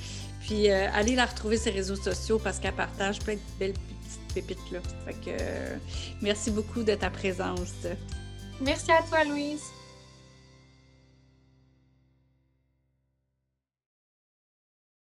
Puis 0.41 0.69
euh, 0.69 0.87
allez 0.93 1.15
la 1.15 1.25
retrouver 1.25 1.57
sur 1.57 1.71
les 1.71 1.79
réseaux 1.79 1.95
sociaux 1.97 2.39
parce 2.41 2.57
qu'elle 2.57 2.73
partage 2.73 3.19
plein 3.19 3.35
de 3.35 3.39
belles 3.59 3.73
petites 3.73 4.33
pépites 4.33 4.71
là. 4.71 4.79
Fait 5.05 5.13
que 5.13 5.37
euh, 5.41 5.75
merci 6.21 6.49
beaucoup 6.49 6.83
de 6.83 6.95
ta 6.95 7.09
présence. 7.09 7.85
Merci 8.61 8.91
à 8.91 9.01
toi, 9.03 9.25
Louise. 9.25 9.63